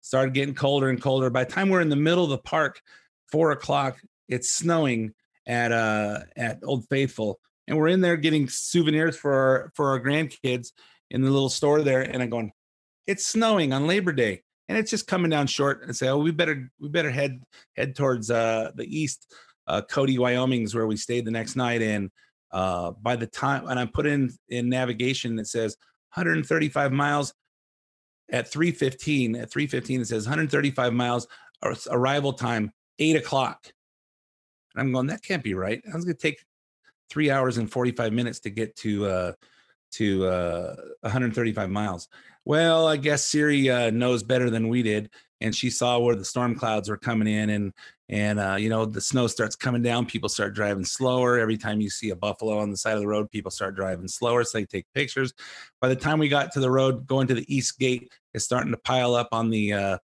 Started 0.00 0.34
getting 0.34 0.54
colder 0.54 0.88
and 0.88 1.00
colder. 1.00 1.30
By 1.30 1.44
the 1.44 1.52
time 1.52 1.68
we're 1.68 1.80
in 1.80 1.88
the 1.88 1.96
middle 1.96 2.24
of 2.24 2.30
the 2.30 2.38
park, 2.38 2.82
four 3.30 3.52
o'clock, 3.52 4.00
it's 4.28 4.52
snowing 4.52 5.14
at 5.46 5.72
uh 5.72 6.20
at 6.36 6.58
Old 6.62 6.88
Faithful, 6.88 7.38
and 7.68 7.78
we're 7.78 7.88
in 7.88 8.00
there 8.00 8.16
getting 8.16 8.48
souvenirs 8.48 9.16
for 9.16 9.32
our 9.32 9.72
for 9.74 9.90
our 9.90 10.00
grandkids 10.00 10.72
in 11.10 11.22
the 11.22 11.30
little 11.30 11.48
store 11.48 11.82
there. 11.82 12.02
And 12.02 12.22
I'm 12.22 12.30
going, 12.30 12.52
it's 13.06 13.26
snowing 13.26 13.72
on 13.72 13.86
Labor 13.86 14.12
Day 14.12 14.42
and 14.68 14.78
it's 14.78 14.90
just 14.90 15.06
coming 15.06 15.30
down 15.30 15.46
short 15.46 15.82
and 15.82 15.94
say, 15.94 16.08
oh, 16.08 16.18
we 16.18 16.30
better 16.30 16.70
we 16.80 16.88
better 16.88 17.10
head 17.10 17.42
head 17.76 17.94
towards 17.94 18.30
uh, 18.30 18.70
the 18.74 18.84
east. 18.84 19.34
Uh, 19.66 19.82
Cody, 19.82 20.18
Wyoming 20.18 20.62
is 20.62 20.74
where 20.74 20.86
we 20.86 20.96
stayed 20.96 21.24
the 21.24 21.30
next 21.30 21.56
night. 21.56 21.82
And 21.82 22.10
uh, 22.50 22.92
by 22.92 23.16
the 23.16 23.26
time 23.26 23.68
and 23.68 23.78
I 23.78 23.86
put 23.86 24.06
in 24.06 24.30
in 24.48 24.68
navigation 24.68 25.36
that 25.36 25.46
says 25.46 25.76
135 26.14 26.92
miles 26.92 27.34
at 28.30 28.48
315. 28.48 29.36
At 29.36 29.50
315 29.50 30.00
it 30.00 30.06
says 30.06 30.24
135 30.26 30.92
miles 30.92 31.26
arrival 31.90 32.32
time 32.32 32.72
eight 32.98 33.16
o'clock. 33.16 33.66
And 34.74 34.80
I'm 34.80 34.92
going, 34.92 35.08
that 35.08 35.22
can't 35.22 35.44
be 35.44 35.54
right. 35.54 35.82
I 35.90 35.94
was 35.94 36.04
gonna 36.04 36.14
take 36.14 36.42
three 37.10 37.30
hours 37.30 37.58
and 37.58 37.70
45 37.70 38.12
minutes 38.12 38.40
to 38.40 38.50
get 38.50 38.74
to 38.76 39.06
uh 39.06 39.32
to 39.92 40.26
uh 40.26 40.76
135 41.00 41.70
miles. 41.70 42.08
Well, 42.44 42.88
I 42.88 42.96
guess 42.96 43.24
Siri 43.24 43.70
uh, 43.70 43.90
knows 43.90 44.22
better 44.22 44.50
than 44.50 44.68
we 44.68 44.82
did, 44.82 45.10
and 45.40 45.54
she 45.54 45.70
saw 45.70 45.98
where 45.98 46.16
the 46.16 46.24
storm 46.24 46.56
clouds 46.56 46.88
were 46.88 46.96
coming 46.96 47.28
in, 47.28 47.50
and 47.50 47.72
and 48.08 48.40
uh, 48.40 48.56
you 48.58 48.68
know 48.68 48.84
the 48.84 49.00
snow 49.00 49.28
starts 49.28 49.54
coming 49.54 49.82
down. 49.82 50.06
People 50.06 50.28
start 50.28 50.54
driving 50.54 50.84
slower. 50.84 51.38
Every 51.38 51.56
time 51.56 51.80
you 51.80 51.88
see 51.88 52.10
a 52.10 52.16
buffalo 52.16 52.58
on 52.58 52.70
the 52.70 52.76
side 52.76 52.94
of 52.94 53.00
the 53.00 53.06
road, 53.06 53.30
people 53.30 53.50
start 53.50 53.76
driving 53.76 54.08
slower, 54.08 54.42
so 54.42 54.58
they 54.58 54.64
take 54.64 54.86
pictures. 54.92 55.32
By 55.80 55.88
the 55.88 55.96
time 55.96 56.18
we 56.18 56.28
got 56.28 56.52
to 56.52 56.60
the 56.60 56.70
road 56.70 57.06
going 57.06 57.28
to 57.28 57.34
the 57.34 57.54
east 57.54 57.78
gate, 57.78 58.12
it's 58.34 58.44
starting 58.44 58.72
to 58.72 58.78
pile 58.78 59.14
up 59.14 59.28
on 59.30 59.50
the 59.50 59.72
uh, 59.72 59.98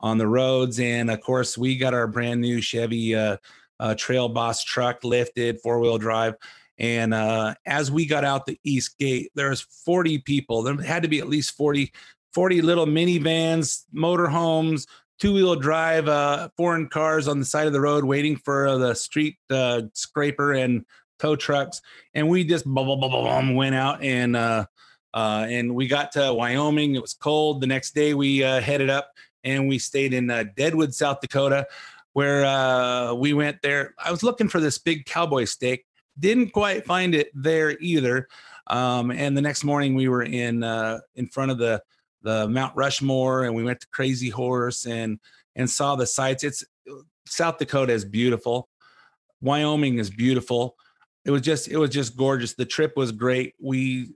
on 0.00 0.18
the 0.18 0.26
roads, 0.26 0.80
and 0.80 1.10
of 1.10 1.20
course 1.20 1.56
we 1.56 1.76
got 1.76 1.94
our 1.94 2.08
brand 2.08 2.40
new 2.40 2.60
Chevy 2.60 3.14
uh, 3.14 3.36
uh, 3.78 3.94
Trail 3.94 4.28
Boss 4.28 4.64
truck 4.64 5.04
lifted 5.04 5.60
four 5.60 5.78
wheel 5.78 5.98
drive 5.98 6.34
and 6.78 7.14
uh, 7.14 7.54
as 7.66 7.90
we 7.90 8.06
got 8.06 8.24
out 8.24 8.46
the 8.46 8.58
east 8.64 8.98
gate, 8.98 9.30
there 9.34 9.50
was 9.50 9.60
40 9.60 10.18
people. 10.18 10.62
There 10.62 10.74
had 10.82 11.02
to 11.02 11.08
be 11.08 11.20
at 11.20 11.28
least 11.28 11.56
40, 11.56 11.92
40 12.32 12.62
little 12.62 12.86
minivans, 12.86 13.84
motorhomes, 13.94 14.86
two-wheel 15.20 15.56
drive 15.56 16.08
uh, 16.08 16.48
foreign 16.56 16.88
cars 16.88 17.28
on 17.28 17.38
the 17.38 17.44
side 17.44 17.66
of 17.66 17.72
the 17.72 17.80
road 17.80 18.04
waiting 18.04 18.36
for 18.36 18.66
uh, 18.66 18.78
the 18.78 18.94
street 18.94 19.36
uh, 19.50 19.82
scraper 19.92 20.52
and 20.52 20.84
tow 21.20 21.36
trucks. 21.36 21.80
And 22.12 22.28
we 22.28 22.44
just 22.44 22.64
blah, 22.64 22.84
blah, 22.84 22.96
blah, 22.96 23.08
blah, 23.08 23.52
went 23.52 23.74
out 23.74 24.02
and 24.02 24.36
uh, 24.36 24.66
uh, 25.12 25.46
and 25.48 25.76
we 25.76 25.86
got 25.86 26.10
to 26.12 26.34
Wyoming. 26.34 26.96
It 26.96 27.02
was 27.02 27.14
cold. 27.14 27.60
The 27.60 27.68
next 27.68 27.94
day 27.94 28.14
we 28.14 28.38
headed 28.38 28.90
up 28.90 29.12
and 29.44 29.68
we 29.68 29.78
stayed 29.78 30.12
in 30.12 30.26
Deadwood, 30.56 30.92
South 30.92 31.20
Dakota, 31.20 31.68
where 32.14 33.14
we 33.14 33.32
went 33.32 33.62
there. 33.62 33.94
I 34.04 34.10
was 34.10 34.24
looking 34.24 34.48
for 34.48 34.58
this 34.58 34.78
big 34.78 35.06
cowboy 35.06 35.44
steak 35.44 35.86
didn't 36.18 36.50
quite 36.50 36.84
find 36.84 37.14
it 37.14 37.30
there 37.34 37.76
either. 37.80 38.28
Um, 38.68 39.10
and 39.10 39.36
the 39.36 39.42
next 39.42 39.64
morning 39.64 39.94
we 39.94 40.08
were 40.08 40.22
in 40.22 40.62
uh, 40.62 41.00
in 41.16 41.26
front 41.28 41.50
of 41.50 41.58
the 41.58 41.82
the 42.22 42.48
Mount 42.48 42.74
Rushmore, 42.74 43.44
and 43.44 43.54
we 43.54 43.62
went 43.62 43.80
to 43.80 43.86
Crazy 43.88 44.30
Horse 44.30 44.86
and 44.86 45.18
and 45.56 45.68
saw 45.68 45.96
the 45.96 46.06
sights. 46.06 46.44
It's 46.44 46.64
South 47.26 47.58
Dakota 47.58 47.92
is 47.92 48.04
beautiful. 48.04 48.68
Wyoming 49.40 49.98
is 49.98 50.10
beautiful. 50.10 50.76
It 51.24 51.30
was 51.30 51.42
just 51.42 51.68
it 51.68 51.76
was 51.76 51.90
just 51.90 52.16
gorgeous. 52.16 52.54
The 52.54 52.64
trip 52.64 52.96
was 52.96 53.12
great. 53.12 53.54
We 53.60 54.10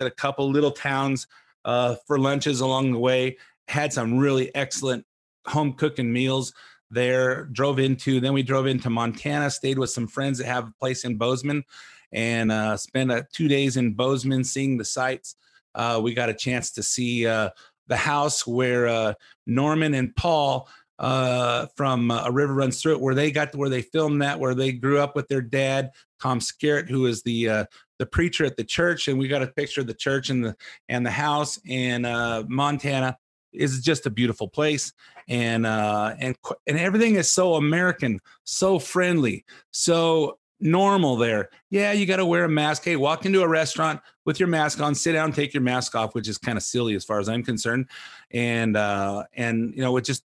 had 0.00 0.06
a 0.06 0.14
couple 0.14 0.48
little 0.50 0.70
towns 0.70 1.26
uh, 1.64 1.96
for 2.06 2.18
lunches 2.18 2.60
along 2.60 2.92
the 2.92 2.98
way. 2.98 3.38
Had 3.68 3.92
some 3.92 4.18
really 4.18 4.54
excellent 4.54 5.04
home 5.46 5.72
cooking 5.72 6.12
meals 6.12 6.52
there. 6.90 7.44
Drove 7.46 7.78
into 7.78 8.20
then 8.20 8.32
we 8.32 8.42
drove 8.42 8.66
into 8.66 8.90
Montana. 8.90 9.50
Stayed 9.50 9.78
with 9.78 9.90
some 9.90 10.06
friends 10.06 10.38
that 10.38 10.46
have 10.46 10.68
a 10.68 10.74
place 10.78 11.04
in 11.04 11.16
Bozeman, 11.16 11.64
and 12.12 12.52
uh, 12.52 12.76
spent 12.76 13.10
uh, 13.10 13.22
two 13.32 13.48
days 13.48 13.76
in 13.76 13.94
Bozeman 13.94 14.44
seeing 14.44 14.78
the 14.78 14.84
sights. 14.84 15.36
Uh, 15.74 16.00
we 16.02 16.14
got 16.14 16.28
a 16.28 16.34
chance 16.34 16.70
to 16.72 16.82
see 16.82 17.26
uh, 17.26 17.50
the 17.88 17.96
house 17.96 18.46
where 18.46 18.86
uh, 18.86 19.14
Norman 19.46 19.94
and 19.94 20.14
Paul 20.14 20.68
uh, 20.98 21.66
from 21.76 22.10
uh, 22.10 22.24
A 22.26 22.32
River 22.32 22.54
Runs 22.54 22.80
Through 22.80 22.94
It, 22.94 23.00
where 23.00 23.14
they 23.14 23.30
got 23.30 23.52
to 23.52 23.58
where 23.58 23.68
they 23.68 23.82
filmed 23.82 24.22
that, 24.22 24.38
where 24.38 24.54
they 24.54 24.72
grew 24.72 25.00
up 25.00 25.16
with 25.16 25.28
their 25.28 25.42
dad, 25.42 25.90
Tom 26.22 26.38
Skerritt, 26.38 26.88
who 26.88 27.06
is 27.06 27.22
the 27.22 27.48
uh, 27.48 27.64
the 27.98 28.06
preacher 28.06 28.44
at 28.44 28.56
the 28.56 28.64
church, 28.64 29.08
and 29.08 29.18
we 29.18 29.28
got 29.28 29.42
a 29.42 29.46
picture 29.46 29.80
of 29.80 29.86
the 29.86 29.94
church 29.94 30.30
and 30.30 30.44
the 30.44 30.56
and 30.88 31.04
the 31.04 31.10
house. 31.10 31.58
in 31.66 32.04
uh, 32.04 32.44
Montana 32.48 33.16
is 33.54 33.80
just 33.80 34.06
a 34.06 34.10
beautiful 34.10 34.48
place, 34.48 34.92
and 35.28 35.66
uh, 35.66 36.14
and 36.18 36.36
and 36.66 36.78
everything 36.78 37.14
is 37.16 37.30
so 37.30 37.54
American, 37.54 38.20
so 38.44 38.78
friendly, 38.78 39.44
so 39.70 40.38
normal 40.60 41.16
there. 41.16 41.50
Yeah, 41.70 41.92
you 41.92 42.06
got 42.06 42.16
to 42.16 42.26
wear 42.26 42.44
a 42.44 42.48
mask. 42.48 42.84
Hey, 42.84 42.96
walk 42.96 43.26
into 43.26 43.42
a 43.42 43.48
restaurant 43.48 44.00
with 44.24 44.40
your 44.40 44.48
mask 44.48 44.80
on, 44.80 44.94
sit 44.94 45.12
down, 45.12 45.32
take 45.32 45.52
your 45.52 45.62
mask 45.62 45.94
off, 45.94 46.14
which 46.14 46.28
is 46.28 46.38
kind 46.38 46.56
of 46.56 46.64
silly 46.64 46.94
as 46.94 47.04
far 47.04 47.20
as 47.20 47.28
I'm 47.28 47.42
concerned. 47.42 47.88
And 48.30 48.76
uh, 48.76 49.24
and 49.34 49.74
you 49.74 49.82
know, 49.82 49.96
it 49.96 50.04
just 50.04 50.24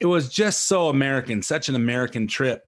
it 0.00 0.06
was 0.06 0.28
just 0.28 0.66
so 0.66 0.88
American, 0.88 1.42
such 1.42 1.68
an 1.68 1.76
American 1.76 2.26
trip. 2.26 2.66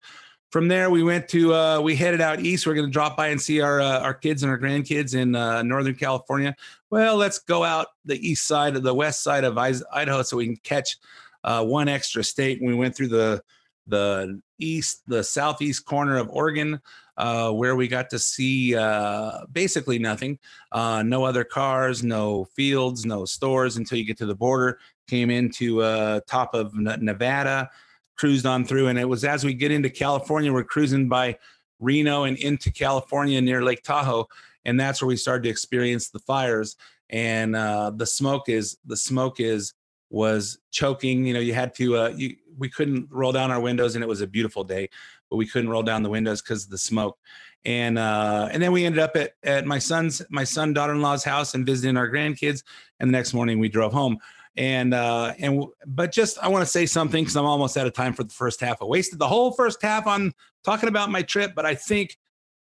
From 0.54 0.68
there, 0.68 0.88
we 0.88 1.02
went 1.02 1.26
to 1.30 1.52
uh, 1.52 1.80
we 1.80 1.96
headed 1.96 2.20
out 2.20 2.38
east. 2.38 2.64
We're 2.64 2.74
going 2.74 2.86
to 2.86 2.92
drop 2.92 3.16
by 3.16 3.26
and 3.26 3.42
see 3.42 3.60
our 3.60 3.80
uh, 3.80 3.98
our 3.98 4.14
kids 4.14 4.44
and 4.44 4.52
our 4.52 4.56
grandkids 4.56 5.16
in 5.16 5.34
uh, 5.34 5.64
Northern 5.64 5.96
California. 5.96 6.54
Well, 6.90 7.16
let's 7.16 7.40
go 7.40 7.64
out 7.64 7.88
the 8.04 8.24
east 8.24 8.46
side 8.46 8.76
of 8.76 8.84
the 8.84 8.94
west 8.94 9.24
side 9.24 9.42
of 9.42 9.58
Idaho 9.58 10.22
so 10.22 10.36
we 10.36 10.46
can 10.46 10.56
catch 10.58 10.98
uh, 11.42 11.64
one 11.64 11.88
extra 11.88 12.22
state. 12.22 12.60
And 12.60 12.68
we 12.68 12.76
went 12.76 12.94
through 12.94 13.08
the 13.08 13.42
the 13.88 14.40
east, 14.60 15.02
the 15.08 15.24
southeast 15.24 15.86
corner 15.86 16.18
of 16.18 16.30
Oregon, 16.30 16.80
uh, 17.16 17.50
where 17.50 17.74
we 17.74 17.88
got 17.88 18.08
to 18.10 18.20
see 18.20 18.76
uh, 18.76 19.40
basically 19.50 19.98
nothing. 19.98 20.38
Uh, 20.70 21.02
no 21.02 21.24
other 21.24 21.42
cars, 21.42 22.04
no 22.04 22.44
fields, 22.44 23.04
no 23.04 23.24
stores 23.24 23.76
until 23.76 23.98
you 23.98 24.04
get 24.04 24.18
to 24.18 24.26
the 24.26 24.36
border. 24.36 24.78
Came 25.08 25.30
into 25.30 25.82
uh, 25.82 26.20
top 26.28 26.54
of 26.54 26.74
Nevada, 26.76 27.70
cruised 28.16 28.46
on 28.46 28.64
through, 28.64 28.88
and 28.88 28.98
it 28.98 29.08
was 29.08 29.24
as 29.24 29.44
we 29.44 29.54
get 29.54 29.70
into 29.70 29.90
California, 29.90 30.52
we're 30.52 30.64
cruising 30.64 31.08
by 31.08 31.36
Reno 31.80 32.24
and 32.24 32.36
into 32.38 32.72
California 32.72 33.40
near 33.40 33.62
Lake 33.62 33.82
Tahoe, 33.82 34.26
and 34.64 34.78
that's 34.78 35.02
where 35.02 35.08
we 35.08 35.16
started 35.16 35.44
to 35.44 35.50
experience 35.50 36.08
the 36.08 36.20
fires. 36.20 36.76
And 37.10 37.54
uh, 37.54 37.92
the 37.94 38.06
smoke 38.06 38.48
is 38.48 38.78
the 38.86 38.96
smoke 38.96 39.40
is 39.40 39.74
was 40.10 40.58
choking. 40.70 41.26
You 41.26 41.34
know, 41.34 41.40
you 41.40 41.54
had 41.54 41.74
to 41.76 41.96
uh, 41.96 42.12
you 42.16 42.36
we 42.56 42.68
couldn't 42.68 43.08
roll 43.10 43.32
down 43.32 43.50
our 43.50 43.60
windows, 43.60 43.94
and 43.94 44.04
it 44.04 44.06
was 44.06 44.20
a 44.20 44.26
beautiful 44.26 44.64
day, 44.64 44.88
but 45.30 45.36
we 45.36 45.46
couldn't 45.46 45.70
roll 45.70 45.82
down 45.82 46.02
the 46.02 46.10
windows 46.10 46.40
because 46.40 46.64
of 46.64 46.70
the 46.70 46.78
smoke. 46.78 47.18
And 47.64 47.98
uh, 47.98 48.48
and 48.52 48.62
then 48.62 48.72
we 48.72 48.84
ended 48.84 49.00
up 49.00 49.16
at 49.16 49.32
at 49.42 49.66
my 49.66 49.78
son's 49.78 50.22
my 50.30 50.44
son 50.44 50.72
daughter 50.72 50.94
in 50.94 51.00
law's 51.00 51.24
house 51.24 51.54
and 51.54 51.66
visiting 51.66 51.96
our 51.96 52.08
grandkids. 52.08 52.62
And 53.00 53.08
the 53.08 53.12
next 53.12 53.34
morning 53.34 53.58
we 53.58 53.68
drove 53.68 53.92
home. 53.92 54.18
And 54.56 54.94
uh, 54.94 55.34
and 55.38 55.64
but 55.86 56.12
just 56.12 56.38
I 56.38 56.48
want 56.48 56.62
to 56.62 56.70
say 56.70 56.86
something 56.86 57.24
because 57.24 57.36
I'm 57.36 57.44
almost 57.44 57.76
out 57.76 57.86
of 57.86 57.92
time 57.92 58.12
for 58.12 58.22
the 58.22 58.32
first 58.32 58.60
half. 58.60 58.80
I 58.80 58.84
wasted 58.84 59.18
the 59.18 59.26
whole 59.26 59.52
first 59.52 59.82
half 59.82 60.06
on 60.06 60.32
talking 60.64 60.88
about 60.88 61.10
my 61.10 61.22
trip, 61.22 61.52
but 61.56 61.66
I 61.66 61.74
think 61.74 62.16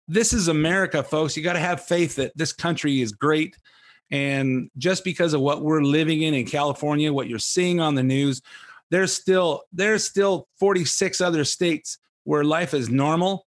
this 0.07 0.31
is 0.33 0.47
America, 0.47 1.03
folks. 1.03 1.35
You 1.35 1.43
got 1.43 1.53
to 1.53 1.59
have 1.59 1.85
faith 1.85 2.15
that 2.15 2.35
this 2.37 2.53
country 2.53 3.01
is 3.01 3.11
great. 3.11 3.57
And 4.11 4.69
just 4.77 5.03
because 5.03 5.33
of 5.33 5.41
what 5.41 5.61
we're 5.61 5.81
living 5.81 6.21
in 6.21 6.33
in 6.33 6.45
California, 6.45 7.11
what 7.11 7.27
you're 7.27 7.39
seeing 7.39 7.79
on 7.79 7.95
the 7.95 8.03
news, 8.03 8.41
there's 8.91 9.13
still 9.13 9.63
there's 9.73 10.05
still 10.05 10.47
46 10.59 11.19
other 11.19 11.43
states 11.43 11.97
where 12.23 12.43
life 12.43 12.73
is 12.73 12.89
normal 12.89 13.47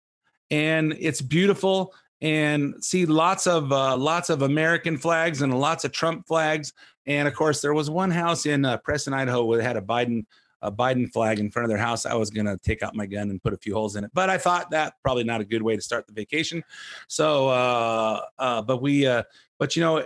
and 0.52 0.95
it's 1.00 1.21
beautiful 1.21 1.93
and 2.21 2.84
see 2.84 3.06
lots 3.06 3.45
of 3.45 3.71
uh, 3.71 3.95
lots 3.95 4.30
of 4.30 4.41
American 4.41 4.98
flags 4.98 5.41
and 5.41 5.58
lots 5.60 5.86
of 5.86 5.91
Trump 5.91 6.28
flags. 6.28 6.74
And 7.08 7.28
of 7.28 7.34
course, 7.34 7.62
there 7.62 7.74
was 7.74 7.89
one 7.89 8.12
house 8.12 8.46
in 8.46 8.65
uh, 8.65 8.78
Preston, 8.78 9.13
Idaho, 9.13 9.56
that 9.56 9.63
had 9.63 9.78
a 9.78 9.82
Biden 9.82 10.26
a 10.62 10.72
Biden 10.72 11.12
flag 11.12 11.39
in 11.39 11.52
front 11.52 11.65
of 11.65 11.70
their 11.70 11.78
house. 11.78 12.06
I 12.06 12.15
was 12.15 12.32
gonna 12.32 12.58
take 12.58 12.82
out 12.82 12.96
my 12.96 13.06
gun 13.06 13.30
and 13.30 13.41
put 13.41 13.54
a 13.54 13.58
few 13.58 13.76
holes 13.76 13.96
in 13.96 14.04
it, 14.04 14.12
but 14.13 14.30
I 14.30 14.38
thought 14.38 14.72
that 14.72 14.96
probably 15.04 15.24
not 15.24 15.39
a 15.39 15.46
good 15.46 15.62
way 15.62 15.76
to 15.76 15.82
start 15.82 16.08
the 16.08 16.13
vacation. 16.13 16.63
So, 17.08 17.50
uh, 17.50 18.22
uh, 18.39 18.62
but 18.63 18.82
we, 18.82 19.06
uh, 19.06 19.24
but 19.60 19.76
you 19.76 19.84
know, 19.84 20.06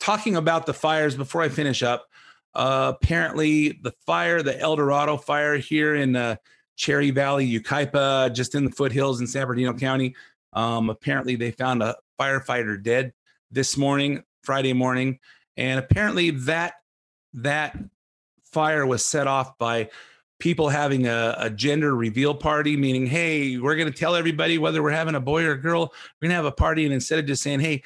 talking 0.00 0.36
about 0.36 0.66
the 0.66 0.74
fires 0.74 1.14
before 1.14 1.42
I 1.42 1.48
finish 1.48 1.82
up. 1.82 2.06
Uh, 2.54 2.94
apparently, 2.96 3.78
the 3.82 3.92
fire, 4.06 4.42
the 4.42 4.58
El 4.58 4.76
Dorado 4.76 5.18
fire 5.18 5.58
here 5.58 5.94
in 5.94 6.16
uh, 6.16 6.36
Cherry 6.76 7.10
Valley, 7.10 7.46
Yucaipa, 7.46 8.34
just 8.34 8.54
in 8.54 8.64
the 8.64 8.70
foothills 8.70 9.20
in 9.20 9.26
San 9.26 9.46
Bernardino 9.46 9.74
County. 9.74 10.14
Um, 10.54 10.88
apparently, 10.88 11.36
they 11.36 11.50
found 11.50 11.82
a 11.82 11.96
firefighter 12.18 12.82
dead 12.82 13.12
this 13.50 13.76
morning, 13.76 14.22
Friday 14.42 14.72
morning, 14.72 15.18
and 15.56 15.78
apparently 15.78 16.30
that 16.30 16.74
that 17.34 17.78
fire 18.44 18.86
was 18.86 19.04
set 19.04 19.26
off 19.26 19.58
by 19.58 19.90
people 20.38 20.68
having 20.68 21.06
a, 21.06 21.34
a 21.38 21.50
gender 21.50 21.94
reveal 21.94 22.34
party, 22.34 22.76
meaning, 22.76 23.06
hey, 23.06 23.58
we're 23.58 23.76
going 23.76 23.90
to 23.90 23.98
tell 23.98 24.14
everybody 24.14 24.58
whether 24.58 24.82
we're 24.82 24.90
having 24.90 25.14
a 25.14 25.20
boy 25.20 25.44
or 25.44 25.52
a 25.52 25.60
girl. 25.60 25.92
We're 26.20 26.28
going 26.28 26.30
to 26.30 26.36
have 26.36 26.44
a 26.44 26.52
party, 26.52 26.84
and 26.84 26.92
instead 26.92 27.18
of 27.18 27.26
just 27.26 27.42
saying, 27.42 27.60
hey, 27.60 27.82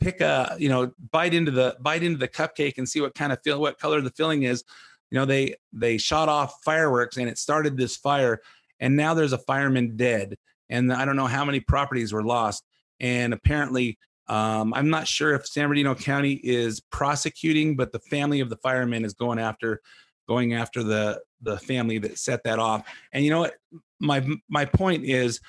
pick 0.00 0.20
a, 0.20 0.56
you 0.58 0.68
know, 0.68 0.92
bite 1.10 1.34
into 1.34 1.50
the 1.50 1.76
bite 1.80 2.02
into 2.02 2.18
the 2.18 2.28
cupcake 2.28 2.78
and 2.78 2.88
see 2.88 3.00
what 3.00 3.14
kind 3.14 3.32
of 3.32 3.42
feel, 3.42 3.60
what 3.60 3.78
color 3.78 4.00
the 4.00 4.10
filling 4.10 4.44
is. 4.44 4.64
You 5.10 5.18
know, 5.18 5.24
they 5.24 5.56
they 5.72 5.98
shot 5.98 6.28
off 6.28 6.62
fireworks, 6.64 7.16
and 7.16 7.28
it 7.28 7.38
started 7.38 7.76
this 7.76 7.96
fire, 7.96 8.40
and 8.78 8.96
now 8.96 9.14
there's 9.14 9.32
a 9.32 9.38
fireman 9.38 9.96
dead, 9.96 10.36
and 10.68 10.92
I 10.92 11.04
don't 11.04 11.16
know 11.16 11.26
how 11.26 11.44
many 11.44 11.60
properties 11.60 12.12
were 12.12 12.24
lost, 12.24 12.64
and 12.98 13.32
apparently. 13.32 13.98
Um, 14.30 14.72
I'm 14.74 14.88
not 14.88 15.08
sure 15.08 15.34
if 15.34 15.44
San 15.44 15.64
Bernardino 15.64 15.96
County 15.96 16.34
is 16.34 16.78
prosecuting, 16.78 17.74
but 17.74 17.90
the 17.90 17.98
family 17.98 18.38
of 18.38 18.48
the 18.48 18.56
fireman 18.58 19.04
is 19.04 19.12
going 19.12 19.40
after 19.40 19.82
going 20.28 20.54
after 20.54 20.84
the 20.84 21.20
the 21.42 21.58
family 21.58 21.98
that 21.98 22.16
set 22.16 22.44
that 22.44 22.60
off. 22.60 22.86
And 23.12 23.24
you 23.24 23.30
know 23.30 23.40
what? 23.40 23.54
My 23.98 24.24
my 24.48 24.64
point 24.64 25.04
is, 25.04 25.40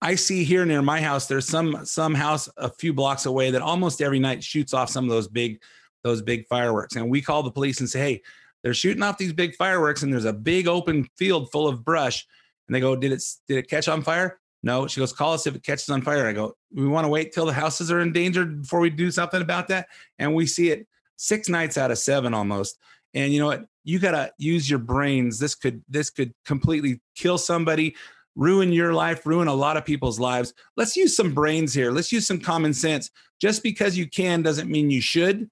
I 0.00 0.14
see 0.14 0.44
here 0.44 0.64
near 0.64 0.82
my 0.82 1.00
house, 1.00 1.26
there's 1.26 1.48
some 1.48 1.84
some 1.84 2.14
house 2.14 2.48
a 2.58 2.70
few 2.70 2.92
blocks 2.92 3.26
away 3.26 3.50
that 3.50 3.60
almost 3.60 4.00
every 4.00 4.20
night 4.20 4.44
shoots 4.44 4.72
off 4.72 4.88
some 4.88 5.04
of 5.04 5.10
those 5.10 5.26
big 5.26 5.60
those 6.04 6.22
big 6.22 6.46
fireworks. 6.46 6.94
And 6.94 7.10
we 7.10 7.22
call 7.22 7.42
the 7.42 7.50
police 7.50 7.80
and 7.80 7.90
say, 7.90 7.98
hey, 7.98 8.22
they're 8.62 8.72
shooting 8.72 9.02
off 9.02 9.18
these 9.18 9.32
big 9.32 9.56
fireworks, 9.56 10.04
and 10.04 10.12
there's 10.12 10.26
a 10.26 10.32
big 10.32 10.68
open 10.68 11.08
field 11.16 11.50
full 11.50 11.66
of 11.66 11.84
brush. 11.84 12.24
And 12.68 12.74
they 12.76 12.80
go, 12.80 12.94
did 12.94 13.10
it 13.10 13.24
did 13.48 13.58
it 13.58 13.68
catch 13.68 13.88
on 13.88 14.02
fire? 14.02 14.38
No. 14.62 14.86
She 14.86 15.00
goes, 15.00 15.12
call 15.12 15.32
us 15.32 15.46
if 15.46 15.56
it 15.56 15.64
catches 15.64 15.88
on 15.88 16.02
fire. 16.02 16.26
I 16.26 16.32
go, 16.32 16.54
we 16.72 16.86
want 16.86 17.04
to 17.04 17.08
wait 17.08 17.32
till 17.32 17.46
the 17.46 17.52
houses 17.52 17.90
are 17.90 18.00
endangered 18.00 18.62
before 18.62 18.80
we 18.80 18.90
do 18.90 19.10
something 19.10 19.42
about 19.42 19.68
that. 19.68 19.88
And 20.18 20.34
we 20.34 20.46
see 20.46 20.70
it 20.70 20.86
six 21.16 21.48
nights 21.48 21.76
out 21.76 21.90
of 21.90 21.98
seven 21.98 22.34
almost. 22.34 22.78
And 23.14 23.32
you 23.32 23.40
know 23.40 23.46
what? 23.46 23.64
You 23.84 23.98
gotta 23.98 24.32
use 24.38 24.70
your 24.70 24.78
brains. 24.78 25.38
This 25.38 25.54
could 25.54 25.82
this 25.88 26.08
could 26.08 26.32
completely 26.44 27.00
kill 27.16 27.36
somebody, 27.36 27.96
ruin 28.36 28.72
your 28.72 28.94
life, 28.94 29.26
ruin 29.26 29.48
a 29.48 29.54
lot 29.54 29.76
of 29.76 29.84
people's 29.84 30.20
lives. 30.20 30.54
Let's 30.76 30.96
use 30.96 31.14
some 31.16 31.34
brains 31.34 31.74
here. 31.74 31.90
Let's 31.90 32.12
use 32.12 32.26
some 32.26 32.40
common 32.40 32.72
sense. 32.72 33.10
Just 33.40 33.62
because 33.62 33.96
you 33.96 34.08
can 34.08 34.42
doesn't 34.42 34.70
mean 34.70 34.90
you 34.90 35.00
should. 35.00 35.50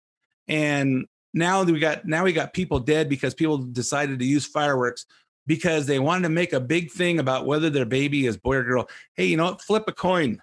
And 0.49 1.07
now 1.35 1.63
we 1.63 1.79
got 1.81 2.07
now 2.07 2.25
we 2.25 2.33
got 2.33 2.53
people 2.53 2.79
dead 2.79 3.09
because 3.09 3.35
people 3.35 3.59
decided 3.59 4.21
to 4.21 4.25
use 4.25 4.47
fireworks 4.47 5.07
because 5.51 5.85
they 5.85 5.99
wanted 5.99 6.23
to 6.23 6.29
make 6.29 6.53
a 6.53 6.61
big 6.61 6.93
thing 6.93 7.19
about 7.19 7.45
whether 7.45 7.71
their 7.71 7.85
baby 7.85 8.25
is 8.25 8.37
boy 8.37 8.55
or 8.55 8.63
girl. 8.63 8.89
Hey, 9.17 9.27
you 9.27 9.37
know 9.37 9.47
what? 9.47 9.61
Flip 9.61 9.83
a 9.89 9.93
coin. 9.93 10.41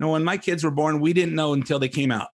No, 0.00 0.10
when 0.10 0.24
my 0.24 0.36
kids 0.36 0.64
were 0.64 0.72
born, 0.72 0.98
we 0.98 1.12
didn't 1.12 1.36
know 1.36 1.52
until 1.52 1.78
they 1.78 1.88
came 1.88 2.10
out. 2.10 2.26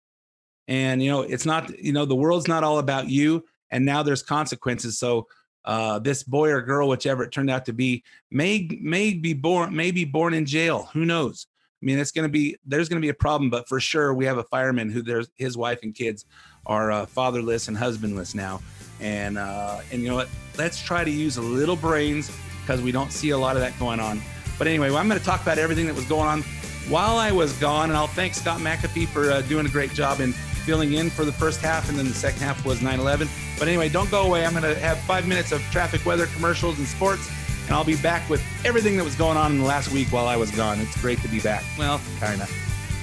And 0.69 1.03
you 1.03 1.11
know, 1.11 1.21
it's 1.21 1.45
not, 1.45 1.79
you 1.79 1.93
know, 1.93 2.07
the 2.07 2.17
world's 2.17 2.49
not 2.49 2.65
all 2.65 2.79
about 2.79 3.11
you. 3.11 3.45
And 3.71 3.85
now 3.85 4.03
there's 4.03 4.23
consequences. 4.23 4.99
So 4.99 5.29
uh, 5.67 5.99
this 5.99 6.23
boy 6.23 6.49
or 6.49 6.63
girl, 6.63 6.89
whichever 6.89 7.25
it 7.25 7.31
turned 7.31 7.51
out 7.51 7.67
to 7.67 7.75
be, 7.75 8.05
may 8.31 8.67
may 8.81 9.13
be 9.13 9.35
born, 9.35 9.77
may 9.77 9.91
be 9.91 10.07
born 10.07 10.33
in 10.33 10.47
jail. 10.47 10.89
Who 10.95 11.05
knows? 11.05 11.47
I 11.83 11.85
mean, 11.85 11.99
it's 11.99 12.11
going 12.11 12.27
to 12.27 12.33
be 12.33 12.57
there's 12.65 12.89
going 12.89 13.03
to 13.03 13.05
be 13.05 13.11
a 13.11 13.15
problem, 13.15 13.51
but 13.51 13.69
for 13.69 13.81
sure, 13.81 14.15
we 14.15 14.25
have 14.25 14.39
a 14.39 14.45
fireman 14.45 14.89
who 14.89 15.03
there's 15.03 15.29
his 15.37 15.59
wife 15.59 15.81
and 15.83 15.95
kids 15.95 16.25
are 16.65 16.91
uh, 16.91 17.05
fatherless 17.05 17.69
and 17.69 17.77
husbandless 17.77 18.35
now, 18.35 18.63
and 19.01 19.39
uh, 19.39 19.81
and 19.93 20.03
you 20.03 20.09
know 20.09 20.17
what? 20.17 20.29
Let's 20.59 20.81
try 20.83 21.05
to 21.05 21.11
use 21.11 21.37
a 21.37 21.43
little 21.43 21.77
brains 21.77 22.31
because 22.61 22.83
we 22.83 22.93
don't 22.93 23.13
see 23.13 23.31
a 23.31 23.39
lot 23.39 23.57
of 23.57 23.63
that 23.63 23.79
going 23.79 24.01
on. 24.01 24.21
But 24.59 24.67
anyway, 24.67 24.91
well, 24.91 24.99
I'm 24.99 25.09
going 25.09 25.19
to 25.19 25.25
talk 25.25 25.43
about 25.43 25.59
everything 25.59 25.87
that 25.87 25.95
was 25.95 26.05
going 26.05 26.29
on 26.29 26.43
while 26.89 27.17
I 27.17 27.33
was 27.33 27.53
gone, 27.55 27.89
and 27.89 27.97
I'll 27.97 28.07
thank 28.07 28.35
Scott 28.35 28.61
McAfee 28.61 29.09
for 29.09 29.31
uh, 29.31 29.43
doing 29.43 29.65
a 29.65 29.71
great 29.71 29.93
job 29.93 30.21
in 30.21 30.33
filling 30.61 30.93
in 30.93 31.09
for 31.11 31.25
the 31.25 31.33
first 31.33 31.61
half, 31.61 31.89
and 31.89 31.99
then 31.99 32.07
the 32.07 32.15
second 32.15 32.43
half 32.43 32.65
was 32.65 32.83
9 32.83 33.01
11. 33.01 33.29
But 33.59 33.69
anyway, 33.69 33.89
don't 33.89 34.11
go 34.11 34.23
away. 34.23 34.45
I'm 34.45 34.53
going 34.53 34.63
to 34.63 34.79
have 34.81 34.99
five 35.01 35.27
minutes 35.27 35.53
of 35.53 35.61
traffic, 35.71 36.05
weather, 36.05 36.27
commercials, 36.27 36.79
and 36.79 36.87
sports, 36.87 37.31
and 37.67 37.75
I'll 37.75 37.85
be 37.85 37.97
back 37.97 38.29
with 38.29 38.43
everything 38.65 38.97
that 38.97 39.05
was 39.05 39.15
going 39.15 39.37
on 39.37 39.53
in 39.53 39.59
the 39.59 39.65
last 39.65 39.91
week 39.93 40.09
while 40.09 40.27
I 40.27 40.37
was 40.37 40.51
gone. 40.51 40.79
It's 40.81 41.01
great 41.01 41.21
to 41.23 41.29
be 41.29 41.41
back. 41.41 41.65
Well, 41.79 42.01
kind 42.19 42.43
of. 42.43 42.51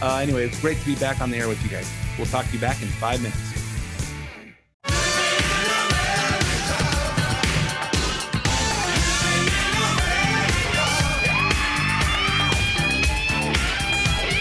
Uh, 0.01 0.17
anyway, 0.17 0.45
it's 0.45 0.59
great 0.61 0.77
to 0.79 0.85
be 0.85 0.95
back 0.95 1.21
on 1.21 1.31
the 1.31 1.37
air 1.37 1.47
with 1.47 1.61
you 1.63 1.69
guys. 1.69 1.91
We'll 2.17 2.27
talk 2.27 2.45
to 2.45 2.53
you 2.53 2.59
back 2.59 2.81
in 2.81 2.87
five 2.87 3.21
minutes. 3.21 3.46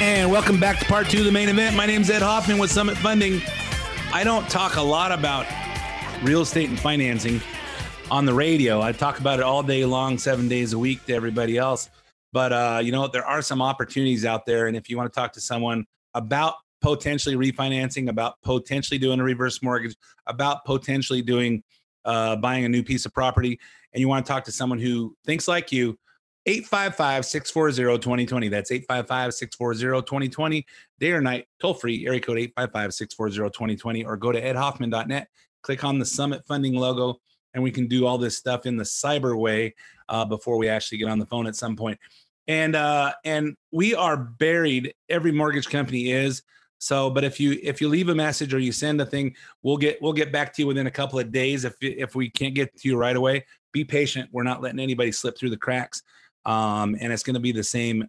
And 0.06 0.30
welcome 0.30 0.60
back 0.60 0.78
to 0.78 0.84
part 0.84 1.08
two 1.08 1.18
of 1.18 1.24
the 1.24 1.32
main 1.32 1.48
event. 1.48 1.74
My 1.74 1.84
name's 1.84 2.10
Ed 2.10 2.22
Hoffman 2.22 2.58
with 2.58 2.70
Summit 2.70 2.96
Funding. 2.96 3.42
I 4.12 4.22
don't 4.22 4.48
talk 4.48 4.76
a 4.76 4.80
lot 4.80 5.10
about 5.10 5.48
real 6.22 6.42
estate 6.42 6.68
and 6.68 6.78
financing 6.78 7.40
on 8.08 8.24
the 8.24 8.32
radio. 8.32 8.80
I 8.80 8.92
talk 8.92 9.18
about 9.18 9.40
it 9.40 9.42
all 9.42 9.64
day 9.64 9.84
long, 9.84 10.16
seven 10.16 10.46
days 10.46 10.74
a 10.74 10.78
week 10.78 11.04
to 11.06 11.12
everybody 11.12 11.58
else. 11.58 11.90
But 12.32 12.52
uh, 12.52 12.80
you 12.84 12.92
know, 12.92 13.08
there 13.08 13.26
are 13.26 13.42
some 13.42 13.60
opportunities 13.60 14.24
out 14.24 14.46
there. 14.46 14.68
And 14.68 14.76
if 14.76 14.88
you 14.88 14.96
want 14.96 15.12
to 15.12 15.20
talk 15.20 15.32
to 15.32 15.40
someone 15.40 15.84
about 16.14 16.54
potentially 16.80 17.34
refinancing, 17.34 18.08
about 18.08 18.40
potentially 18.44 18.98
doing 18.98 19.18
a 19.18 19.24
reverse 19.24 19.60
mortgage, 19.60 19.96
about 20.28 20.64
potentially 20.64 21.20
doing 21.20 21.64
uh, 22.04 22.36
buying 22.36 22.64
a 22.64 22.68
new 22.68 22.84
piece 22.84 23.06
of 23.06 23.12
property, 23.12 23.58
and 23.92 24.00
you 24.00 24.06
want 24.06 24.24
to 24.24 24.32
talk 24.32 24.44
to 24.44 24.52
someone 24.52 24.78
who 24.78 25.16
thinks 25.26 25.48
like 25.48 25.72
you, 25.72 25.98
855-640-2020. 26.46 28.50
That's 28.50 28.70
855-640-2020. 28.70 30.64
Day 31.00 31.12
or 31.12 31.20
night, 31.20 31.46
toll 31.60 31.74
free, 31.74 32.06
area 32.06 32.20
code 32.20 32.38
855-640-2020, 32.56 34.06
or 34.06 34.16
go 34.16 34.32
to 34.32 34.40
edhoffman.net, 34.40 35.28
click 35.62 35.84
on 35.84 35.98
the 35.98 36.06
Summit 36.06 36.46
Funding 36.46 36.74
logo, 36.74 37.20
and 37.54 37.62
we 37.62 37.70
can 37.70 37.88
do 37.88 38.06
all 38.06 38.18
this 38.18 38.36
stuff 38.36 38.66
in 38.66 38.76
the 38.76 38.84
cyber 38.84 39.38
way 39.38 39.74
uh, 40.08 40.24
before 40.24 40.56
we 40.56 40.68
actually 40.68 40.98
get 40.98 41.08
on 41.08 41.18
the 41.18 41.26
phone 41.26 41.46
at 41.46 41.56
some 41.56 41.74
point. 41.74 41.98
And 42.48 42.76
uh, 42.76 43.12
and 43.24 43.56
we 43.72 43.96
are 43.96 44.16
buried. 44.16 44.94
Every 45.08 45.32
mortgage 45.32 45.68
company 45.68 46.12
is. 46.12 46.42
So, 46.78 47.10
but 47.10 47.24
if 47.24 47.40
you 47.40 47.58
if 47.60 47.80
you 47.80 47.88
leave 47.88 48.08
a 48.08 48.14
message 48.14 48.54
or 48.54 48.60
you 48.60 48.70
send 48.70 49.00
a 49.00 49.06
thing, 49.06 49.34
we'll 49.64 49.78
get 49.78 50.00
we'll 50.00 50.12
get 50.12 50.30
back 50.30 50.54
to 50.54 50.62
you 50.62 50.68
within 50.68 50.86
a 50.86 50.90
couple 50.92 51.18
of 51.18 51.32
days. 51.32 51.64
If 51.64 51.74
if 51.80 52.14
we 52.14 52.30
can't 52.30 52.54
get 52.54 52.76
to 52.76 52.88
you 52.88 52.96
right 52.96 53.16
away, 53.16 53.44
be 53.72 53.84
patient. 53.84 54.28
We're 54.30 54.44
not 54.44 54.62
letting 54.62 54.78
anybody 54.78 55.10
slip 55.10 55.36
through 55.36 55.50
the 55.50 55.56
cracks 55.56 56.02
um, 56.46 56.96
and 57.00 57.12
it's 57.12 57.22
going 57.22 57.34
to 57.34 57.40
be 57.40 57.52
the 57.52 57.64
same 57.64 58.08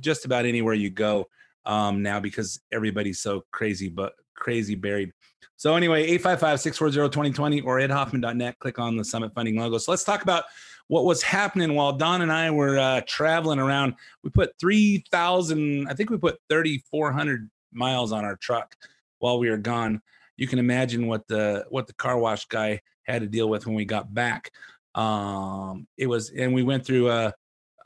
just 0.00 0.24
about 0.24 0.44
anywhere 0.44 0.74
you 0.74 0.90
go 0.90 1.28
um, 1.66 2.02
now 2.02 2.18
because 2.18 2.60
everybody's 2.72 3.20
so 3.20 3.44
crazy 3.52 3.88
but 3.88 4.14
crazy 4.34 4.74
buried. 4.74 5.12
So 5.56 5.76
anyway 5.76 6.16
855-640-2020 6.18 7.64
or 7.64 7.78
edhoffman.net 7.78 8.58
click 8.58 8.78
on 8.78 8.96
the 8.96 9.04
summit 9.04 9.32
funding 9.34 9.56
logo. 9.56 9.78
So 9.78 9.92
let's 9.92 10.04
talk 10.04 10.22
about 10.22 10.44
what 10.88 11.04
was 11.04 11.22
happening 11.22 11.74
while 11.74 11.92
don 11.92 12.20
and 12.20 12.30
i 12.30 12.50
were 12.50 12.78
uh, 12.78 13.02
traveling 13.06 13.58
around. 13.58 13.94
We 14.22 14.30
put 14.30 14.58
3000 14.58 15.88
i 15.88 15.94
think 15.94 16.10
we 16.10 16.18
put 16.18 16.38
3400 16.48 17.48
miles 17.72 18.12
on 18.12 18.24
our 18.24 18.36
truck 18.36 18.74
while 19.18 19.38
we 19.38 19.50
were 19.50 19.56
gone. 19.56 20.02
You 20.36 20.48
can 20.48 20.58
imagine 20.58 21.06
what 21.06 21.26
the 21.28 21.64
what 21.68 21.86
the 21.86 21.94
car 21.94 22.18
wash 22.18 22.46
guy 22.46 22.80
had 23.04 23.22
to 23.22 23.28
deal 23.28 23.48
with 23.48 23.66
when 23.66 23.74
we 23.74 23.84
got 23.84 24.12
back. 24.12 24.50
Um 24.94 25.86
it 25.96 26.06
was 26.06 26.30
and 26.30 26.52
we 26.52 26.62
went 26.62 26.84
through 26.84 27.08
uh 27.08 27.30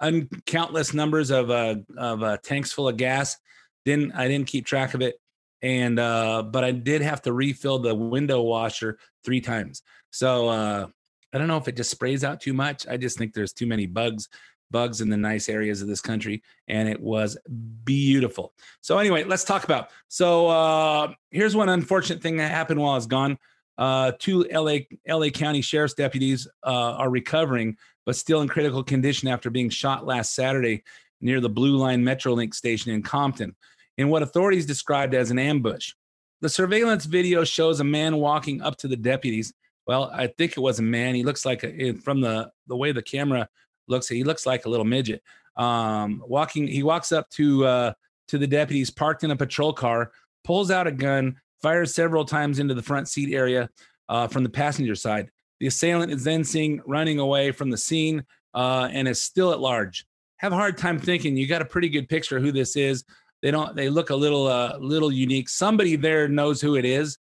uncountless 0.00 0.94
numbers 0.94 1.30
of 1.30 1.50
uh, 1.50 1.76
of 1.96 2.22
uh, 2.22 2.36
tanks 2.38 2.72
full 2.72 2.88
of 2.88 2.96
gas. 2.96 3.36
Didn't 3.84 4.12
I 4.12 4.28
didn't 4.28 4.46
keep 4.46 4.66
track 4.66 4.94
of 4.94 5.02
it, 5.02 5.16
and 5.62 5.98
uh, 5.98 6.42
but 6.42 6.64
I 6.64 6.72
did 6.72 7.02
have 7.02 7.22
to 7.22 7.32
refill 7.32 7.78
the 7.78 7.94
window 7.94 8.42
washer 8.42 8.98
three 9.24 9.40
times. 9.40 9.82
So 10.10 10.48
uh, 10.48 10.86
I 11.32 11.38
don't 11.38 11.48
know 11.48 11.58
if 11.58 11.68
it 11.68 11.76
just 11.76 11.90
sprays 11.90 12.24
out 12.24 12.40
too 12.40 12.52
much. 12.52 12.86
I 12.86 12.96
just 12.96 13.18
think 13.18 13.34
there's 13.34 13.52
too 13.52 13.66
many 13.66 13.86
bugs 13.86 14.28
bugs 14.70 15.00
in 15.00 15.08
the 15.08 15.16
nice 15.16 15.48
areas 15.48 15.82
of 15.82 15.88
this 15.88 16.00
country 16.00 16.42
and 16.68 16.88
it 16.88 17.00
was 17.00 17.38
beautiful 17.84 18.52
so 18.80 18.98
anyway 18.98 19.24
let's 19.24 19.44
talk 19.44 19.64
about 19.64 19.90
so 20.08 20.48
uh 20.48 21.12
here's 21.30 21.56
one 21.56 21.68
unfortunate 21.68 22.22
thing 22.22 22.36
that 22.36 22.50
happened 22.50 22.80
while 22.80 22.92
i 22.92 22.94
was 22.94 23.06
gone 23.06 23.38
uh 23.78 24.12
two 24.18 24.44
la 24.52 24.78
la 25.08 25.28
county 25.30 25.62
sheriff's 25.62 25.94
deputies 25.94 26.46
uh 26.64 26.92
are 26.92 27.10
recovering 27.10 27.76
but 28.08 28.16
still 28.16 28.40
in 28.40 28.48
critical 28.48 28.82
condition 28.82 29.28
after 29.28 29.50
being 29.50 29.68
shot 29.68 30.06
last 30.06 30.34
Saturday 30.34 30.82
near 31.20 31.42
the 31.42 31.48
Blue 31.50 31.76
Line 31.76 32.02
Metrolink 32.02 32.54
station 32.54 32.90
in 32.90 33.02
Compton 33.02 33.54
in 33.98 34.08
what 34.08 34.22
authorities 34.22 34.64
described 34.64 35.14
as 35.14 35.30
an 35.30 35.38
ambush. 35.38 35.92
The 36.40 36.48
surveillance 36.48 37.04
video 37.04 37.44
shows 37.44 37.80
a 37.80 37.84
man 37.84 38.16
walking 38.16 38.62
up 38.62 38.78
to 38.78 38.88
the 38.88 38.96
deputies. 38.96 39.52
Well, 39.86 40.10
I 40.10 40.28
think 40.28 40.52
it 40.52 40.60
was 40.60 40.78
a 40.78 40.82
man. 40.82 41.16
He 41.16 41.22
looks 41.22 41.44
like 41.44 41.62
a, 41.62 41.92
from 41.96 42.22
the 42.22 42.50
the 42.66 42.76
way 42.76 42.92
the 42.92 43.02
camera 43.02 43.46
looks. 43.88 44.08
He 44.08 44.24
looks 44.24 44.46
like 44.46 44.64
a 44.64 44.70
little 44.70 44.86
midget. 44.86 45.22
Um, 45.58 46.22
walking, 46.26 46.66
he 46.66 46.82
walks 46.82 47.12
up 47.12 47.28
to 47.32 47.66
uh, 47.66 47.92
to 48.28 48.38
the 48.38 48.46
deputies 48.46 48.88
parked 48.88 49.22
in 49.22 49.32
a 49.32 49.36
patrol 49.36 49.74
car, 49.74 50.12
pulls 50.44 50.70
out 50.70 50.86
a 50.86 50.92
gun, 50.92 51.36
fires 51.60 51.94
several 51.94 52.24
times 52.24 52.58
into 52.58 52.72
the 52.72 52.82
front 52.82 53.06
seat 53.06 53.34
area 53.34 53.68
uh, 54.08 54.28
from 54.28 54.44
the 54.44 54.48
passenger 54.48 54.94
side. 54.94 55.30
The 55.60 55.66
assailant 55.66 56.12
is 56.12 56.24
then 56.24 56.44
seen 56.44 56.80
running 56.86 57.18
away 57.18 57.52
from 57.52 57.70
the 57.70 57.76
scene 57.76 58.24
uh, 58.54 58.88
and 58.92 59.08
is 59.08 59.22
still 59.22 59.52
at 59.52 59.60
large. 59.60 60.06
Have 60.36 60.52
a 60.52 60.56
hard 60.56 60.78
time 60.78 60.98
thinking. 60.98 61.36
You 61.36 61.46
got 61.46 61.62
a 61.62 61.66
pretty 61.66 61.88
good 61.88 62.08
picture 62.08 62.38
who 62.38 62.52
this 62.52 62.76
is. 62.76 63.04
They 63.42 63.50
don't. 63.50 63.74
They 63.74 63.88
look 63.88 64.10
a 64.10 64.16
little, 64.16 64.46
uh, 64.46 64.78
little 64.78 65.12
unique. 65.12 65.48
Somebody 65.48 65.96
there 65.96 66.28
knows 66.28 66.60
who 66.60 66.76
it 66.76 66.84
is. 66.84 67.18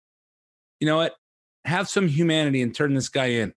You 0.81 0.87
know 0.87 0.97
what? 0.97 1.15
Have 1.65 1.89
some 1.89 2.09
humanity 2.09 2.63
and 2.63 2.75
turn 2.75 2.95
this 2.95 3.09
guy 3.09 3.27
in. 3.27 3.55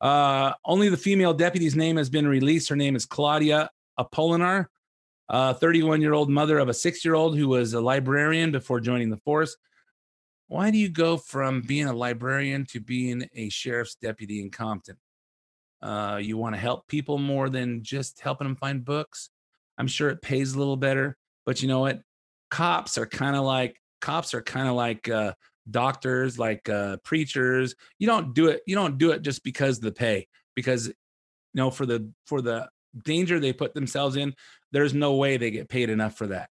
Uh, 0.00 0.52
only 0.64 0.88
the 0.88 0.96
female 0.96 1.32
deputy's 1.32 1.76
name 1.76 1.96
has 1.96 2.10
been 2.10 2.26
released. 2.26 2.68
Her 2.68 2.76
name 2.76 2.96
is 2.96 3.06
Claudia 3.06 3.70
Apolinar, 3.98 4.66
31 5.30 6.00
year 6.02 6.12
old 6.12 6.28
mother 6.28 6.58
of 6.58 6.68
a 6.68 6.74
six 6.74 7.04
year 7.04 7.14
old 7.14 7.36
who 7.36 7.48
was 7.48 7.72
a 7.74 7.80
librarian 7.80 8.50
before 8.50 8.80
joining 8.80 9.10
the 9.10 9.16
force 9.18 9.56
why 10.52 10.70
do 10.70 10.76
you 10.76 10.90
go 10.90 11.16
from 11.16 11.62
being 11.62 11.86
a 11.86 11.94
librarian 11.94 12.66
to 12.66 12.78
being 12.78 13.26
a 13.34 13.48
sheriff's 13.48 13.94
deputy 13.94 14.38
in 14.38 14.50
Compton? 14.50 14.98
Uh, 15.80 16.18
you 16.20 16.36
want 16.36 16.54
to 16.54 16.60
help 16.60 16.86
people 16.88 17.16
more 17.16 17.48
than 17.48 17.82
just 17.82 18.20
helping 18.20 18.46
them 18.46 18.56
find 18.56 18.84
books. 18.84 19.30
I'm 19.78 19.86
sure 19.86 20.10
it 20.10 20.20
pays 20.20 20.52
a 20.52 20.58
little 20.58 20.76
better, 20.76 21.16
but 21.46 21.62
you 21.62 21.68
know 21.68 21.80
what? 21.80 22.02
Cops 22.50 22.98
are 22.98 23.06
kind 23.06 23.34
of 23.34 23.44
like 23.44 23.80
cops 24.02 24.34
are 24.34 24.42
kind 24.42 24.68
of 24.68 24.74
like 24.74 25.08
uh, 25.08 25.32
doctors, 25.70 26.38
like 26.38 26.68
uh, 26.68 26.98
preachers. 27.02 27.74
You 27.98 28.06
don't 28.06 28.34
do 28.34 28.48
it. 28.48 28.60
You 28.66 28.74
don't 28.74 28.98
do 28.98 29.12
it 29.12 29.22
just 29.22 29.42
because 29.44 29.80
the 29.80 29.90
pay, 29.90 30.28
because 30.54 30.88
you 30.88 30.94
know 31.54 31.70
for 31.70 31.86
the 31.86 32.12
for 32.26 32.42
the 32.42 32.68
danger 33.06 33.40
they 33.40 33.54
put 33.54 33.72
themselves 33.72 34.16
in. 34.16 34.34
There's 34.70 34.92
no 34.92 35.14
way 35.14 35.38
they 35.38 35.50
get 35.50 35.70
paid 35.70 35.88
enough 35.88 36.14
for 36.18 36.26
that 36.26 36.50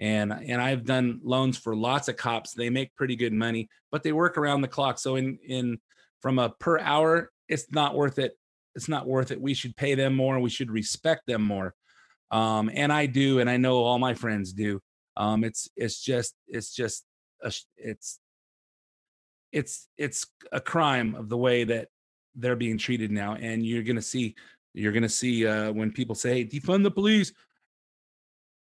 and 0.00 0.32
and 0.32 0.60
I've 0.60 0.84
done 0.84 1.20
loans 1.22 1.58
for 1.58 1.76
lots 1.76 2.08
of 2.08 2.16
cops. 2.16 2.54
They 2.54 2.70
make 2.70 2.96
pretty 2.96 3.16
good 3.16 3.34
money, 3.34 3.68
but 3.92 4.02
they 4.02 4.12
work 4.12 4.38
around 4.38 4.62
the 4.62 4.68
clock. 4.68 4.98
So 4.98 5.16
in 5.16 5.38
in 5.46 5.78
from 6.22 6.38
a 6.38 6.48
per 6.48 6.78
hour, 6.78 7.30
it's 7.48 7.70
not 7.70 7.94
worth 7.94 8.18
it. 8.18 8.32
It's 8.74 8.88
not 8.88 9.06
worth 9.06 9.30
it. 9.30 9.40
We 9.40 9.52
should 9.52 9.76
pay 9.76 9.94
them 9.94 10.16
more. 10.16 10.40
We 10.40 10.50
should 10.50 10.70
respect 10.70 11.26
them 11.26 11.42
more. 11.42 11.74
Um, 12.30 12.70
and 12.72 12.92
I 12.92 13.06
do, 13.06 13.40
and 13.40 13.50
I 13.50 13.58
know 13.58 13.78
all 13.84 13.98
my 13.98 14.14
friends 14.14 14.54
do. 14.54 14.80
Um, 15.16 15.44
it's 15.44 15.68
it's 15.76 16.02
just 16.02 16.34
it's 16.48 16.74
just 16.74 17.04
a, 17.42 17.52
it's 17.76 18.18
it's 19.52 19.86
it's 19.98 20.26
a 20.50 20.60
crime 20.60 21.14
of 21.14 21.28
the 21.28 21.36
way 21.36 21.64
that 21.64 21.88
they're 22.36 22.56
being 22.56 22.78
treated 22.78 23.10
now. 23.10 23.34
And 23.34 23.66
you're 23.66 23.82
gonna 23.82 24.00
see 24.00 24.34
you're 24.72 24.92
gonna 24.92 25.10
see 25.10 25.46
uh, 25.46 25.72
when 25.72 25.92
people 25.92 26.14
say 26.14 26.42
defund 26.42 26.84
the 26.84 26.90
police 26.90 27.34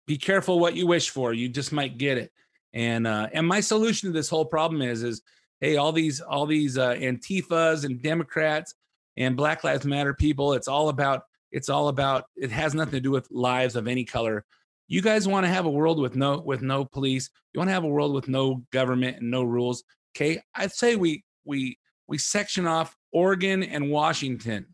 be 0.08 0.18
careful 0.18 0.60
what 0.60 0.76
you 0.76 0.88
wish 0.88 1.10
for. 1.10 1.34
You 1.34 1.50
just 1.50 1.72
might 1.72 1.98
get 1.98 2.18
it. 2.18 2.32
And 2.74 3.08
uh, 3.08 3.30
and 3.34 3.48
my 3.48 3.62
solution 3.62 4.10
to 4.10 4.14
this 4.14 4.30
whole 4.30 4.46
problem 4.46 4.82
is 4.82 5.04
is 5.04 5.22
hey, 5.62 5.78
all 5.78 5.92
these 5.92 6.22
all 6.22 6.46
these 6.46 6.78
uh, 6.78 6.94
Antifas 6.96 7.86
and 7.86 8.02
Democrats 8.02 8.76
and 9.18 9.38
Black 9.38 9.64
Lives 9.64 9.86
Matter 9.86 10.14
people. 10.14 10.54
It's 10.54 10.68
all 10.68 10.90
about 10.90 11.24
it's 11.52 11.70
all 11.70 11.88
about 11.88 12.26
it 12.36 12.52
has 12.52 12.76
nothing 12.76 12.94
to 12.94 13.00
do 13.00 13.12
with 13.12 13.28
lives 13.32 13.76
of 13.76 13.88
any 13.88 14.04
color. 14.04 14.46
You 14.88 15.02
guys 15.02 15.28
want 15.28 15.46
to 15.46 15.52
have 15.52 15.66
a 15.66 15.72
world 15.72 16.00
with 16.00 16.16
no 16.16 16.40
with 16.40 16.62
no 16.62 16.86
police. 16.86 17.30
You 17.54 17.60
want 17.60 17.70
to 17.70 17.74
have 17.74 17.86
a 17.86 17.88
world 17.88 18.14
with 18.14 18.28
no 18.28 18.64
government 18.72 19.18
and 19.18 19.32
no 19.32 19.44
rules. 19.44 19.84
Okay, 20.16 20.42
I'd 20.54 20.74
say 20.74 20.96
we 20.96 21.24
we 21.46 21.80
we 22.08 22.18
section 22.18 22.68
off 22.68 22.96
Oregon 23.12 23.64
and 23.64 23.90
Washington, 23.90 24.68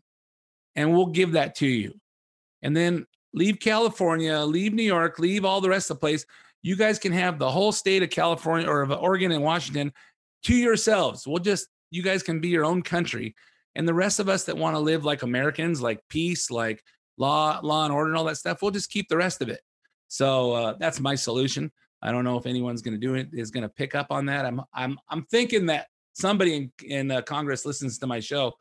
and 0.76 0.92
we'll 0.92 1.06
give 1.06 1.32
that 1.32 1.54
to 1.56 1.66
you. 1.66 1.94
And 2.62 2.76
then 2.76 3.06
leave 3.34 3.58
California, 3.58 4.38
leave 4.40 4.74
New 4.74 4.82
York, 4.82 5.18
leave 5.18 5.44
all 5.44 5.60
the 5.60 5.68
rest 5.68 5.90
of 5.90 5.96
the 5.96 6.00
place. 6.00 6.26
You 6.62 6.76
guys 6.76 6.98
can 6.98 7.12
have 7.12 7.38
the 7.38 7.50
whole 7.50 7.72
state 7.72 8.02
of 8.02 8.10
California 8.10 8.68
or 8.68 8.82
of 8.82 8.90
Oregon 8.92 9.32
and 9.32 9.42
Washington 9.42 9.92
to 10.44 10.54
yourselves. 10.54 11.26
We'll 11.26 11.38
just, 11.38 11.68
you 11.90 12.02
guys 12.02 12.22
can 12.22 12.40
be 12.40 12.48
your 12.48 12.64
own 12.64 12.82
country. 12.82 13.34
And 13.74 13.88
the 13.88 13.94
rest 13.94 14.20
of 14.20 14.28
us 14.28 14.44
that 14.44 14.56
want 14.56 14.76
to 14.76 14.80
live 14.80 15.04
like 15.04 15.22
Americans, 15.22 15.80
like 15.80 16.00
peace, 16.08 16.50
like 16.50 16.82
law, 17.16 17.58
law 17.62 17.84
and 17.84 17.92
order 17.92 18.10
and 18.10 18.16
all 18.16 18.24
that 18.24 18.36
stuff, 18.36 18.62
we'll 18.62 18.70
just 18.70 18.90
keep 18.90 19.08
the 19.08 19.16
rest 19.16 19.40
of 19.40 19.48
it. 19.48 19.60
So 20.08 20.52
uh, 20.52 20.74
that's 20.78 21.00
my 21.00 21.14
solution. 21.14 21.72
I 22.02 22.12
don't 22.12 22.24
know 22.24 22.36
if 22.36 22.46
anyone's 22.46 22.82
going 22.82 23.00
to 23.00 23.06
do 23.06 23.14
it 23.14 23.28
is 23.32 23.50
going 23.50 23.62
to 23.62 23.68
pick 23.68 23.94
up 23.94 24.08
on 24.10 24.26
that. 24.26 24.44
I'm 24.44 24.60
I'm 24.74 24.98
I'm 25.08 25.24
thinking 25.26 25.66
that 25.66 25.86
somebody 26.12 26.54
in, 26.54 26.72
in 26.84 27.10
uh, 27.10 27.22
Congress 27.22 27.64
listens 27.64 27.98
to 27.98 28.06
my 28.06 28.20
show. 28.20 28.52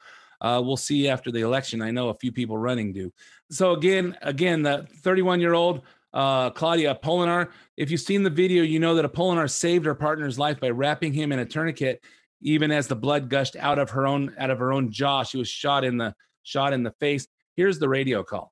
Uh, 0.41 0.61
we'll 0.63 0.75
see 0.75 1.07
after 1.07 1.31
the 1.31 1.41
election. 1.41 1.81
I 1.81 1.91
know 1.91 2.09
a 2.09 2.15
few 2.15 2.31
people 2.31 2.57
running 2.57 2.91
do. 2.91 3.13
So 3.51 3.71
again, 3.73 4.17
again, 4.21 4.63
the 4.63 4.87
31 5.03 5.39
year 5.39 5.53
old 5.53 5.83
uh, 6.13 6.49
Claudia 6.51 6.95
Apolinar. 6.95 7.49
If 7.77 7.91
you've 7.91 8.01
seen 8.01 8.23
the 8.23 8.29
video, 8.29 8.63
you 8.63 8.79
know 8.79 8.95
that 8.95 9.05
Apolinar 9.05 9.49
saved 9.49 9.85
her 9.85 9.95
partner's 9.95 10.37
life 10.37 10.59
by 10.59 10.69
wrapping 10.69 11.13
him 11.13 11.31
in 11.31 11.39
a 11.39 11.45
tourniquet, 11.45 12.03
even 12.41 12.71
as 12.71 12.87
the 12.87 12.95
blood 12.95 13.29
gushed 13.29 13.55
out 13.55 13.79
of 13.79 13.89
her 13.91 14.05
own 14.07 14.33
out 14.37 14.49
of 14.49 14.59
her 14.59 14.73
own 14.73 14.91
jaw. 14.91 15.23
She 15.23 15.37
was 15.37 15.47
shot 15.47 15.83
in 15.83 15.97
the 15.97 16.13
shot 16.43 16.73
in 16.73 16.83
the 16.83 16.91
face. 16.99 17.27
Here's 17.55 17.79
the 17.79 17.89
radio 17.89 18.23
call. 18.23 18.51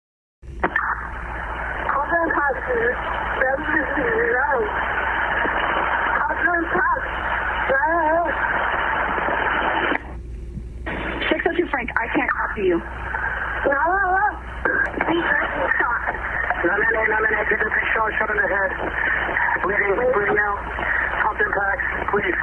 Six 11.30 11.46
oh 11.48 11.56
two 11.56 11.68
Frank, 11.70 11.90
I 11.98 12.08
can't 12.16 12.32
copy 12.32 12.62
you. 12.64 12.82
Nine 16.60 16.76
nine 16.94 17.10
nine 17.10 17.40
nine, 18.10 18.18
get 18.18 18.18
shot, 18.18 18.20
shot 18.20 18.30
in 18.32 18.38
the 18.38 18.48
head. 18.48 18.72
Bleeding, 19.64 19.96
bleeding 20.14 20.38
out. 20.40 20.60
Pump 21.24 21.40
impacts, 21.40 21.86
please. 22.12 22.36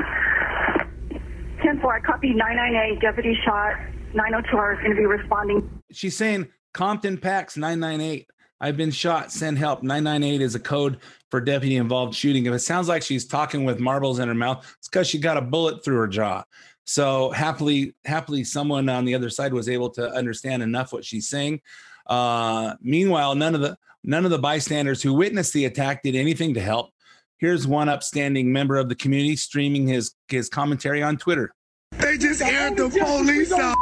Ten 1.62 1.81
four, 1.81 1.94
I 1.94 2.00
copy 2.00 2.35
nine 2.35 2.57
nine 2.57 2.74
eight, 2.74 3.00
deputy 3.00 3.37
shot, 3.44 3.74
902R 4.14 4.79
is 4.79 4.83
gonna 4.83 4.94
be 4.94 5.07
responding. 5.07 5.83
She's 5.92 6.16
saying 6.16 6.48
Compton 6.72 7.18
Pax 7.18 7.57
998. 7.57 8.31
I've 8.61 8.76
been 8.76 8.90
shot. 8.90 9.33
Send 9.33 9.59
help. 9.59 9.83
998 9.83 10.40
is 10.40 10.55
a 10.55 10.61
code 10.61 10.98
for 11.31 11.40
deputy 11.40 11.76
involved 11.76 12.14
shooting. 12.14 12.46
If 12.46 12.55
it 12.55 12.61
sounds 12.61 12.88
like 12.88 13.02
she's 13.02 13.26
talking 13.26 13.64
with 13.64 13.81
marbles 13.81 14.18
in 14.18 14.29
her 14.29 14.35
mouth, 14.35 14.66
it's 14.79 14.88
because 14.88 15.07
she 15.07 15.18
got 15.18 15.37
a 15.37 15.42
bullet 15.42 15.85
through 15.85 15.96
her 15.96 16.09
jaw. 16.09 16.44
So 16.85 17.31
happily, 17.31 17.94
happily, 18.05 18.44
someone 18.44 18.88
on 18.88 19.05
the 19.05 19.14
other 19.14 19.29
side 19.29 19.52
was 19.52 19.68
able 19.68 19.90
to 19.90 20.11
understand 20.11 20.62
enough 20.62 20.92
what 20.92 21.05
she's 21.05 21.29
saying. 21.29 21.61
Uh, 22.07 22.76
meanwhile, 22.81 23.35
none 23.35 23.55
of 23.55 23.61
the 23.61 23.76
none 24.07 24.25
of 24.25 24.31
the 24.31 24.38
bystanders 24.38 25.03
who 25.03 25.12
witnessed 25.12 25.53
the 25.53 25.66
attack 25.66 26.03
did 26.03 26.14
anything 26.14 26.55
to 26.55 26.61
help. 26.61 26.90
Here's 27.38 27.66
one 27.66 27.90
upstanding 27.90 28.51
member 28.51 28.79
of 28.79 28.88
the 28.88 28.95
community 28.95 29.37
streaming 29.37 29.87
his 29.87 30.14
his 30.29 30.49
commentary 30.49 31.03
on 31.03 31.19
Twitter. 31.19 31.53
They 31.92 32.16
just 32.16 32.40
aired 32.40 32.77
the 32.79 32.88
police 32.88 33.53
out. 33.53 33.77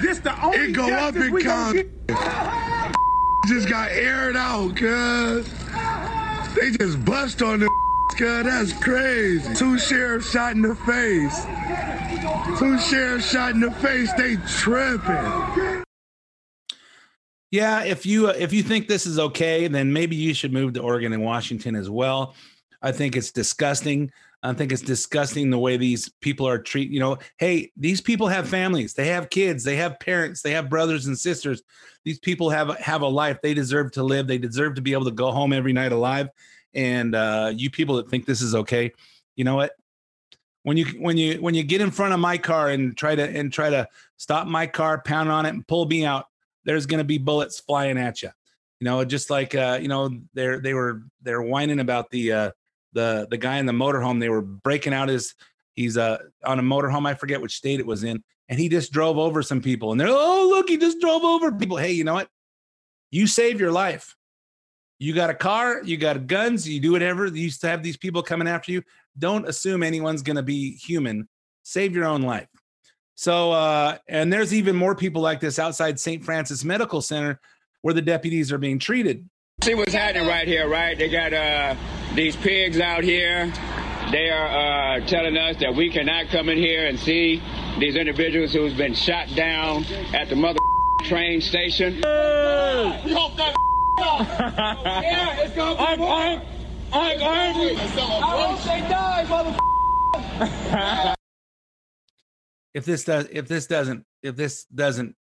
This 0.00 0.20
the 0.20 0.42
only 0.42 0.58
It 0.58 0.72
go 0.72 0.88
up 0.88 1.14
justice 1.14 1.26
in 1.26 1.32
we 1.32 1.42
gonna 1.42 1.84
con. 2.08 2.92
Just 3.46 3.68
got 3.68 3.90
aired 3.92 4.36
out, 4.36 4.74
cuz. 4.74 5.48
They 6.56 6.72
just 6.72 7.04
bust 7.04 7.42
on 7.42 7.60
the 7.60 7.70
cuz. 8.18 8.44
That's 8.44 8.72
crazy. 8.82 9.54
Two 9.54 9.78
sheriffs 9.78 10.30
shot 10.32 10.56
in 10.56 10.62
the 10.62 10.74
face. 10.74 11.44
Two 12.58 12.76
sheriffs 12.78 13.30
shot 13.30 13.52
in 13.52 13.60
the 13.60 13.70
face. 13.70 14.12
They 14.14 14.36
tripping. 14.48 15.75
Yeah, 17.50 17.84
if 17.84 18.04
you 18.04 18.28
uh, 18.28 18.34
if 18.36 18.52
you 18.52 18.62
think 18.62 18.88
this 18.88 19.06
is 19.06 19.18
okay, 19.18 19.68
then 19.68 19.92
maybe 19.92 20.16
you 20.16 20.34
should 20.34 20.52
move 20.52 20.72
to 20.74 20.82
Oregon 20.82 21.12
and 21.12 21.22
Washington 21.22 21.76
as 21.76 21.88
well. 21.88 22.34
I 22.82 22.92
think 22.92 23.16
it's 23.16 23.30
disgusting. 23.30 24.10
I 24.42 24.52
think 24.52 24.72
it's 24.72 24.82
disgusting 24.82 25.50
the 25.50 25.58
way 25.58 25.76
these 25.76 26.08
people 26.20 26.46
are 26.46 26.58
treated. 26.58 26.92
You 26.92 27.00
know, 27.00 27.18
hey, 27.38 27.72
these 27.76 28.00
people 28.00 28.28
have 28.28 28.48
families, 28.48 28.94
they 28.94 29.08
have 29.08 29.30
kids, 29.30 29.64
they 29.64 29.76
have 29.76 29.98
parents, 29.98 30.42
they 30.42 30.52
have 30.52 30.68
brothers 30.68 31.06
and 31.06 31.18
sisters. 31.18 31.62
These 32.04 32.18
people 32.18 32.50
have 32.50 32.76
have 32.78 33.02
a 33.02 33.08
life. 33.08 33.38
They 33.42 33.54
deserve 33.54 33.92
to 33.92 34.02
live. 34.02 34.26
They 34.26 34.38
deserve 34.38 34.74
to 34.74 34.82
be 34.82 34.92
able 34.92 35.06
to 35.06 35.10
go 35.12 35.30
home 35.30 35.52
every 35.52 35.72
night 35.72 35.92
alive. 35.92 36.28
And 36.74 37.14
uh, 37.14 37.52
you 37.54 37.70
people 37.70 37.96
that 37.96 38.10
think 38.10 38.26
this 38.26 38.42
is 38.42 38.54
okay, 38.54 38.92
you 39.34 39.44
know 39.44 39.56
what? 39.56 39.72
When 40.62 40.76
you 40.76 40.86
when 40.98 41.16
you 41.16 41.40
when 41.40 41.54
you 41.54 41.62
get 41.62 41.80
in 41.80 41.92
front 41.92 42.12
of 42.12 42.20
my 42.20 42.38
car 42.38 42.68
and 42.70 42.96
try 42.96 43.14
to 43.14 43.22
and 43.22 43.52
try 43.52 43.70
to 43.70 43.88
stop 44.16 44.46
my 44.48 44.66
car, 44.66 45.00
pound 45.00 45.30
on 45.30 45.46
it, 45.46 45.50
and 45.50 45.66
pull 45.66 45.86
me 45.86 46.04
out, 46.04 46.26
there's 46.66 46.84
going 46.84 46.98
to 46.98 47.04
be 47.04 47.16
bullets 47.16 47.60
flying 47.60 47.96
at 47.96 48.22
you. 48.22 48.30
You 48.80 48.84
know, 48.84 49.04
just 49.04 49.30
like 49.30 49.54
uh, 49.54 49.78
you 49.80 49.88
know, 49.88 50.10
they're 50.34 50.60
they 50.60 50.74
were 50.74 51.02
they're 51.22 51.40
whining 51.40 51.80
about 51.80 52.10
the 52.10 52.32
uh, 52.32 52.50
the 52.92 53.26
the 53.30 53.38
guy 53.38 53.56
in 53.56 53.64
the 53.64 53.72
motorhome. 53.72 54.20
They 54.20 54.28
were 54.28 54.42
breaking 54.42 54.92
out 54.92 55.08
his 55.08 55.34
he's 55.74 55.96
uh 55.96 56.18
on 56.44 56.58
a 56.58 56.62
motorhome. 56.62 57.06
I 57.06 57.14
forget 57.14 57.40
which 57.40 57.56
state 57.56 57.80
it 57.80 57.86
was 57.86 58.04
in, 58.04 58.22
and 58.50 58.58
he 58.58 58.68
just 58.68 58.92
drove 58.92 59.16
over 59.16 59.42
some 59.42 59.62
people. 59.62 59.92
And 59.92 60.00
they're 60.00 60.08
oh 60.10 60.46
look, 60.50 60.68
he 60.68 60.76
just 60.76 61.00
drove 61.00 61.24
over 61.24 61.52
people. 61.52 61.78
Hey, 61.78 61.92
you 61.92 62.04
know 62.04 62.14
what? 62.14 62.28
You 63.10 63.26
save 63.26 63.60
your 63.60 63.72
life. 63.72 64.14
You 64.98 65.14
got 65.14 65.30
a 65.30 65.34
car, 65.34 65.82
you 65.84 65.98
got 65.98 66.26
guns, 66.26 66.66
you 66.66 66.80
do 66.80 66.92
whatever. 66.92 67.26
You 67.26 67.42
used 67.42 67.60
to 67.60 67.68
have 67.68 67.82
these 67.82 67.98
people 67.98 68.22
coming 68.22 68.48
after 68.48 68.72
you. 68.72 68.82
Don't 69.18 69.46
assume 69.46 69.82
anyone's 69.82 70.22
going 70.22 70.36
to 70.36 70.42
be 70.42 70.74
human. 70.76 71.28
Save 71.62 71.94
your 71.94 72.06
own 72.06 72.22
life. 72.22 72.48
So, 73.16 73.50
uh, 73.52 73.96
and 74.08 74.32
there's 74.32 74.54
even 74.54 74.76
more 74.76 74.94
people 74.94 75.22
like 75.22 75.40
this 75.40 75.58
outside 75.58 75.98
St. 75.98 76.22
Francis 76.22 76.64
Medical 76.64 77.00
Center 77.00 77.40
where 77.80 77.94
the 77.94 78.02
deputies 78.02 78.52
are 78.52 78.58
being 78.58 78.78
treated. 78.78 79.28
See 79.62 79.74
what's 79.74 79.94
happening 79.94 80.28
right 80.28 80.46
here, 80.46 80.68
right? 80.68 80.96
They 80.98 81.08
got 81.08 81.32
uh, 81.32 81.74
these 82.14 82.36
pigs 82.36 82.78
out 82.78 83.02
here. 83.02 83.50
They 84.12 84.28
are 84.30 84.98
uh, 84.98 85.06
telling 85.06 85.36
us 85.36 85.56
that 85.60 85.74
we 85.74 85.90
cannot 85.90 86.28
come 86.28 86.50
in 86.50 86.58
here 86.58 86.86
and 86.86 86.98
see 86.98 87.42
these 87.80 87.96
individuals 87.96 88.52
who's 88.52 88.74
been 88.74 88.94
shot 88.94 89.28
down 89.34 89.84
at 90.14 90.28
the 90.28 90.36
mother 90.36 90.58
train 91.04 91.40
station. 91.40 92.02
Yeah, 93.98 95.40
it's 95.40 95.54
gonna 95.54 95.96
be 95.96 96.02
more. 96.02 96.42
I 96.92 97.16
hope 98.20 98.62
they 98.62 98.80
die, 98.88 99.24
mother. 99.28 101.12
If 102.76 102.84
this 102.84 103.04
does, 103.04 103.26
if 103.32 103.48
this 103.48 103.66
doesn't, 103.66 104.04
if 104.22 104.36
this 104.36 104.64
doesn't 104.64 105.16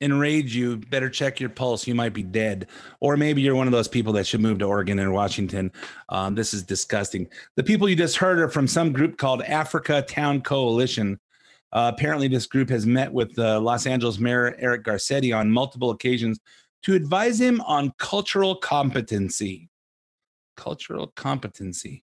enrage 0.00 0.54
you, 0.54 0.76
better 0.76 1.10
check 1.10 1.40
your 1.40 1.50
pulse. 1.50 1.84
You 1.84 1.96
might 1.96 2.12
be 2.12 2.22
dead, 2.22 2.68
or 3.00 3.16
maybe 3.16 3.42
you're 3.42 3.56
one 3.56 3.66
of 3.66 3.72
those 3.72 3.88
people 3.88 4.12
that 4.12 4.24
should 4.24 4.40
move 4.40 4.60
to 4.60 4.66
Oregon 4.66 5.00
and 5.00 5.12
Washington. 5.12 5.72
Um, 6.08 6.36
this 6.36 6.54
is 6.54 6.62
disgusting. 6.62 7.26
The 7.56 7.64
people 7.64 7.88
you 7.88 7.96
just 7.96 8.18
heard 8.18 8.38
are 8.38 8.48
from 8.48 8.68
some 8.68 8.92
group 8.92 9.18
called 9.18 9.42
Africa 9.42 10.00
Town 10.00 10.42
Coalition. 10.42 11.18
Uh, 11.72 11.90
apparently, 11.92 12.28
this 12.28 12.46
group 12.46 12.68
has 12.68 12.86
met 12.86 13.12
with 13.12 13.36
uh, 13.36 13.58
Los 13.60 13.84
Angeles 13.84 14.20
Mayor 14.20 14.54
Eric 14.60 14.84
Garcetti 14.84 15.36
on 15.36 15.50
multiple 15.50 15.90
occasions 15.90 16.38
to 16.84 16.94
advise 16.94 17.40
him 17.40 17.60
on 17.62 17.92
cultural 17.98 18.54
competency. 18.54 19.68
Cultural 20.56 21.08
competency. 21.16 22.04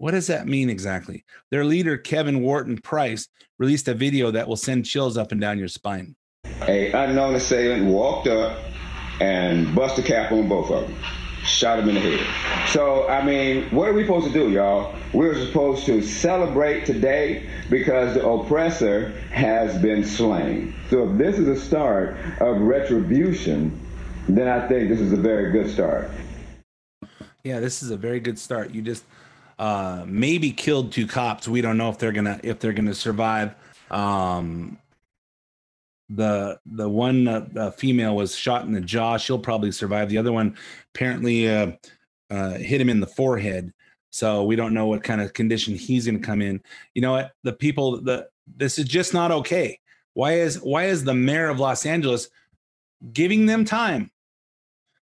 What 0.00 0.12
does 0.12 0.28
that 0.28 0.48
mean 0.48 0.70
exactly? 0.70 1.26
Their 1.50 1.66
leader, 1.66 1.98
Kevin 1.98 2.40
Wharton 2.40 2.78
Price, 2.78 3.28
released 3.58 3.86
a 3.86 3.92
video 3.92 4.30
that 4.30 4.48
will 4.48 4.56
send 4.56 4.86
chills 4.86 5.18
up 5.18 5.30
and 5.30 5.38
down 5.38 5.58
your 5.58 5.68
spine. 5.68 6.16
A 6.62 6.90
unknown 6.92 7.34
assailant 7.34 7.84
walked 7.84 8.26
up 8.26 8.58
and 9.20 9.74
busted 9.74 10.06
a 10.06 10.08
cap 10.08 10.32
on 10.32 10.48
both 10.48 10.70
of 10.70 10.88
them, 10.88 10.96
shot 11.44 11.78
him 11.78 11.90
in 11.90 11.96
the 11.96 12.00
head. 12.00 12.68
So, 12.70 13.10
I 13.10 13.22
mean, 13.22 13.68
what 13.72 13.90
are 13.90 13.92
we 13.92 14.04
supposed 14.04 14.26
to 14.28 14.32
do, 14.32 14.50
y'all? 14.50 14.96
We're 15.12 15.34
supposed 15.34 15.84
to 15.84 16.00
celebrate 16.00 16.86
today 16.86 17.46
because 17.68 18.14
the 18.14 18.26
oppressor 18.26 19.10
has 19.32 19.76
been 19.82 20.02
slain. 20.02 20.74
So, 20.88 21.10
if 21.10 21.18
this 21.18 21.38
is 21.38 21.46
a 21.46 21.60
start 21.60 22.16
of 22.40 22.58
retribution, 22.62 23.78
then 24.30 24.48
I 24.48 24.66
think 24.66 24.88
this 24.88 25.00
is 25.00 25.12
a 25.12 25.18
very 25.20 25.52
good 25.52 25.70
start. 25.70 26.10
Yeah, 27.44 27.60
this 27.60 27.82
is 27.82 27.90
a 27.90 27.98
very 27.98 28.20
good 28.20 28.38
start. 28.38 28.70
You 28.70 28.80
just 28.80 29.04
uh, 29.60 30.04
maybe 30.06 30.50
killed 30.50 30.90
two 30.90 31.06
cops. 31.06 31.46
We 31.46 31.60
don't 31.60 31.76
know 31.76 31.90
if 31.90 31.98
they're 31.98 32.12
gonna 32.12 32.40
if 32.42 32.58
they're 32.58 32.72
gonna 32.72 32.94
survive. 32.94 33.54
Um, 33.90 34.78
the 36.08 36.58
the 36.64 36.88
one 36.88 37.28
uh, 37.28 37.46
uh, 37.54 37.70
female 37.70 38.16
was 38.16 38.34
shot 38.34 38.64
in 38.64 38.72
the 38.72 38.80
jaw. 38.80 39.18
She'll 39.18 39.38
probably 39.38 39.70
survive. 39.70 40.08
The 40.08 40.16
other 40.16 40.32
one 40.32 40.56
apparently 40.94 41.48
uh, 41.48 41.72
uh, 42.30 42.54
hit 42.54 42.80
him 42.80 42.88
in 42.88 43.00
the 43.00 43.06
forehead. 43.06 43.70
So 44.08 44.44
we 44.44 44.56
don't 44.56 44.72
know 44.72 44.86
what 44.86 45.04
kind 45.04 45.20
of 45.20 45.34
condition 45.34 45.74
he's 45.74 46.06
going 46.06 46.18
to 46.18 46.26
come 46.26 46.40
in. 46.40 46.62
You 46.94 47.02
know 47.02 47.12
what? 47.12 47.32
The 47.44 47.52
people 47.52 48.00
the 48.00 48.28
this 48.56 48.78
is 48.78 48.86
just 48.86 49.12
not 49.12 49.30
okay. 49.30 49.78
Why 50.14 50.38
is 50.38 50.56
why 50.56 50.84
is 50.84 51.04
the 51.04 51.14
mayor 51.14 51.50
of 51.50 51.60
Los 51.60 51.84
Angeles 51.84 52.30
giving 53.12 53.44
them 53.44 53.66
time? 53.66 54.10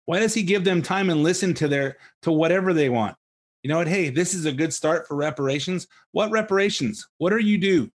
Why 0.06 0.20
does 0.20 0.36
he 0.36 0.44
give 0.44 0.64
them 0.64 0.84
time 0.84 1.10
and 1.10 1.24
listen 1.24 1.56
to 1.56 1.68
their 1.68 1.98
to 2.22 2.32
whatever 2.32 2.72
they 2.72 2.90
want? 2.90 3.18
You 3.64 3.70
know 3.70 3.78
what? 3.78 3.88
Hey, 3.88 4.10
this 4.10 4.34
is 4.34 4.46
a 4.46 4.52
good 4.52 4.74
start 4.74 5.08
for 5.08 5.16
reparations. 5.16 5.88
What 6.12 6.32
reparations? 6.32 7.08
What 7.18 7.32
are 7.32 7.40
you 7.40 7.58
do? 7.58 7.90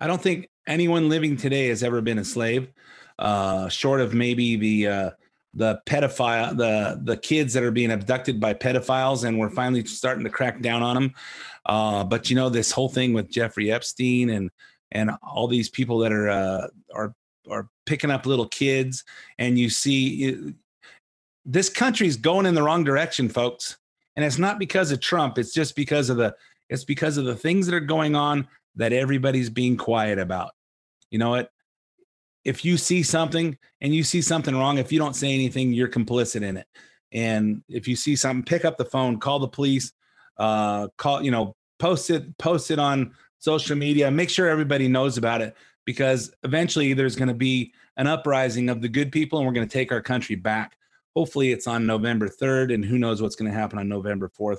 I 0.00 0.06
don't 0.06 0.22
think 0.22 0.48
anyone 0.68 1.08
living 1.08 1.36
today 1.36 1.68
has 1.68 1.82
ever 1.82 2.00
been 2.00 2.18
a 2.18 2.24
slave, 2.24 2.68
uh, 3.18 3.68
short 3.68 4.00
of 4.00 4.14
maybe 4.14 4.54
the 4.54 4.86
uh, 4.86 5.10
the 5.54 5.80
pedophile, 5.86 6.56
the 6.56 7.00
the 7.02 7.16
kids 7.16 7.52
that 7.54 7.64
are 7.64 7.72
being 7.72 7.90
abducted 7.90 8.38
by 8.38 8.54
pedophiles, 8.54 9.24
and 9.24 9.40
we're 9.40 9.50
finally 9.50 9.84
starting 9.84 10.22
to 10.22 10.30
crack 10.30 10.62
down 10.62 10.82
on 10.84 10.94
them. 10.94 11.14
Uh, 11.66 12.04
but 12.04 12.30
you 12.30 12.36
know, 12.36 12.48
this 12.48 12.70
whole 12.70 12.88
thing 12.88 13.12
with 13.12 13.28
Jeffrey 13.28 13.72
Epstein 13.72 14.30
and 14.30 14.50
and 14.92 15.10
all 15.20 15.48
these 15.48 15.68
people 15.68 15.98
that 15.98 16.12
are 16.12 16.30
uh, 16.30 16.68
are 16.94 17.12
are 17.50 17.68
picking 17.86 18.12
up 18.12 18.24
little 18.24 18.48
kids, 18.48 19.02
and 19.38 19.58
you 19.58 19.68
see 19.68 20.54
this 21.44 21.68
country's 21.68 22.16
going 22.16 22.46
in 22.46 22.54
the 22.54 22.62
wrong 22.62 22.84
direction, 22.84 23.28
folks. 23.28 23.76
And 24.16 24.24
it's 24.24 24.38
not 24.38 24.58
because 24.58 24.90
of 24.90 25.00
Trump. 25.00 25.38
It's 25.38 25.52
just 25.52 25.76
because 25.76 26.08
of 26.08 26.16
the 26.16 26.34
it's 26.68 26.84
because 26.84 27.18
of 27.18 27.24
the 27.24 27.36
things 27.36 27.66
that 27.66 27.74
are 27.74 27.80
going 27.80 28.16
on 28.16 28.48
that 28.76 28.92
everybody's 28.92 29.50
being 29.50 29.76
quiet 29.76 30.18
about. 30.18 30.52
You 31.10 31.18
know 31.18 31.30
what? 31.30 31.50
If 32.44 32.64
you 32.64 32.76
see 32.76 33.02
something 33.02 33.56
and 33.80 33.94
you 33.94 34.02
see 34.02 34.22
something 34.22 34.56
wrong, 34.56 34.78
if 34.78 34.90
you 34.90 34.98
don't 34.98 35.16
say 35.16 35.32
anything, 35.32 35.72
you're 35.72 35.88
complicit 35.88 36.42
in 36.42 36.56
it. 36.56 36.66
And 37.12 37.62
if 37.68 37.86
you 37.86 37.96
see 37.96 38.16
something, 38.16 38.44
pick 38.44 38.64
up 38.64 38.76
the 38.76 38.84
phone, 38.84 39.20
call 39.20 39.38
the 39.38 39.48
police, 39.48 39.92
uh, 40.38 40.88
call, 40.96 41.22
you 41.22 41.30
know, 41.30 41.54
post 41.78 42.10
it, 42.10 42.36
post 42.38 42.70
it 42.70 42.78
on 42.78 43.14
social 43.38 43.76
media, 43.76 44.10
make 44.10 44.30
sure 44.30 44.48
everybody 44.48 44.88
knows 44.88 45.16
about 45.16 45.42
it 45.42 45.54
because 45.84 46.32
eventually 46.42 46.94
there's 46.94 47.16
going 47.16 47.28
to 47.28 47.34
be 47.34 47.72
an 47.96 48.06
uprising 48.06 48.68
of 48.68 48.80
the 48.80 48.88
good 48.88 49.12
people 49.12 49.38
and 49.38 49.46
we're 49.46 49.52
going 49.54 49.68
to 49.68 49.72
take 49.72 49.92
our 49.92 50.00
country 50.00 50.34
back. 50.34 50.76
Hopefully 51.14 51.52
it's 51.52 51.66
on 51.66 51.86
November 51.86 52.28
3rd 52.28 52.74
and 52.74 52.84
who 52.84 52.98
knows 52.98 53.22
what's 53.22 53.36
going 53.36 53.50
to 53.50 53.56
happen 53.56 53.78
on 53.78 53.88
November 53.88 54.30
4th 54.38 54.58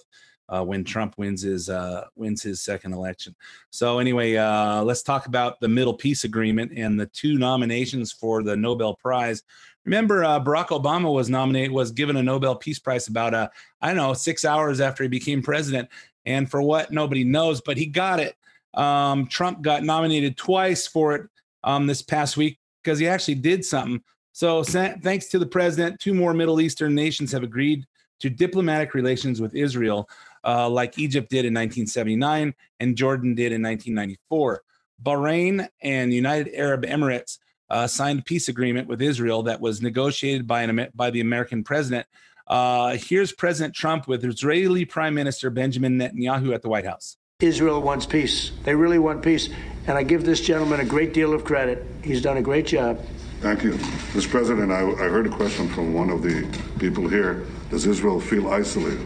uh, 0.50 0.64
when 0.64 0.84
Trump 0.84 1.16
wins 1.18 1.42
his 1.42 1.70
uh, 1.70 2.06
wins 2.16 2.42
his 2.44 2.62
second 2.62 2.94
election. 2.94 3.36
So 3.72 4.00
anyway, 4.00 4.36
uh, 4.36 4.84
let's 4.84 5.02
talk 5.04 5.26
about 5.26 5.60
the 5.60 5.68
Middle 5.68 5.94
Peace 5.94 6.24
Agreement 6.24 6.72
and 6.76 7.00
the 7.00 7.08
two 7.08 7.38
nominations 7.38 8.12
for 8.12 8.44
the 8.44 8.56
Nobel 8.56 8.96
Prize. 8.96 9.44
Remember, 9.86 10.24
uh, 10.24 10.40
Barack 10.40 10.68
Obama 10.68 11.14
was 11.14 11.30
nominated, 11.30 11.72
was 11.72 11.92
given 11.92 12.18
a 12.18 12.24
Nobel 12.24 12.56
Peace 12.56 12.80
Prize 12.80 13.08
about 13.08 13.34
uh, 13.34 13.50
I 13.82 13.88
don't 13.88 13.98
know 13.98 14.14
six 14.14 14.46
hours 14.46 14.82
after 14.82 15.04
he 15.04 15.10
became 15.10 15.42
president, 15.42 15.90
and 16.26 16.50
for 16.50 16.62
what 16.62 16.92
nobody 16.92 17.24
knows, 17.24 17.62
but 17.62 17.78
he 17.78 17.86
got 17.86 18.20
it. 18.20 18.36
Um, 18.74 19.28
Trump 19.28 19.62
got 19.62 19.84
nominated 19.84 20.38
twice 20.38 20.86
for 20.86 21.16
it 21.16 21.30
um, 21.64 21.88
this 21.88 22.02
past 22.02 22.38
week 22.38 22.60
because 22.84 23.00
he 23.00 23.08
actually 23.08 23.36
did 23.36 23.64
something. 23.64 24.04
So, 24.36 24.64
thanks 24.64 25.28
to 25.28 25.40
the 25.40 25.46
president, 25.46 26.02
two 26.02 26.14
more 26.14 26.34
Middle 26.34 26.60
Eastern 26.60 26.94
nations 26.94 27.32
have 27.32 27.44
agreed 27.44 27.86
to 28.20 28.30
diplomatic 28.30 28.94
relations 28.94 29.40
with 29.40 29.56
Israel 29.56 30.10
uh, 30.44 30.68
like 30.68 31.00
Egypt 31.00 31.30
did 31.30 31.46
in 31.46 31.54
1979 31.54 32.54
and 32.82 32.98
Jordan 32.98 33.34
did 33.34 33.54
in 33.54 33.64
1994. 33.64 34.62
Bahrain 35.02 35.70
and 35.82 36.14
United 36.14 36.54
Arab 36.54 36.84
Emirates 36.84 37.38
uh, 37.70 37.88
signed 37.88 38.20
a 38.20 38.24
peace 38.24 38.50
agreement 38.50 38.90
with 38.90 39.02
Israel 39.02 39.42
that 39.44 39.62
was 39.62 39.82
negotiated 39.82 40.46
by, 40.46 40.64
an, 40.64 40.90
by 40.94 41.10
the 41.12 41.22
American 41.22 41.64
president. 41.64 42.06
Uh, 42.46 42.98
here's 43.00 43.32
President 43.32 43.74
Trump 43.74 44.06
with 44.06 44.26
Israeli 44.26 44.84
Prime 44.84 45.14
Minister 45.14 45.50
Benjamin 45.50 45.98
Netanyahu 45.98 46.54
at 46.54 46.62
the 46.62 46.68
White 46.68 46.86
House. 46.86 47.16
Israel 47.40 47.82
wants 47.82 48.06
peace. 48.06 48.52
They 48.66 48.76
really 48.76 49.00
want 49.00 49.24
peace. 49.24 49.48
And 49.88 49.98
I 49.98 50.04
give 50.04 50.26
this 50.26 50.42
gentleman 50.42 50.82
a 50.82 50.86
great 50.86 51.14
deal 51.14 51.34
of 51.34 51.46
credit. 51.46 51.86
He's 52.04 52.22
done 52.22 52.36
a 52.36 52.42
great 52.42 52.68
job. 52.68 53.00
Thank 53.42 53.64
you. 53.64 53.74
Mr. 54.14 54.30
President, 54.30 54.72
I, 54.72 54.80
I 54.80 55.10
heard 55.10 55.28
a 55.28 55.30
question 55.30 55.68
from 55.70 55.94
one 55.94 56.10
of 56.10 56.24
the 56.24 56.48
people 56.80 57.08
here. 57.08 57.46
Does 57.70 57.86
Israel 57.86 58.20
feel 58.20 58.50
isolated? 58.50 59.06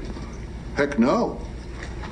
Heck 0.75 0.99
no. 0.99 1.41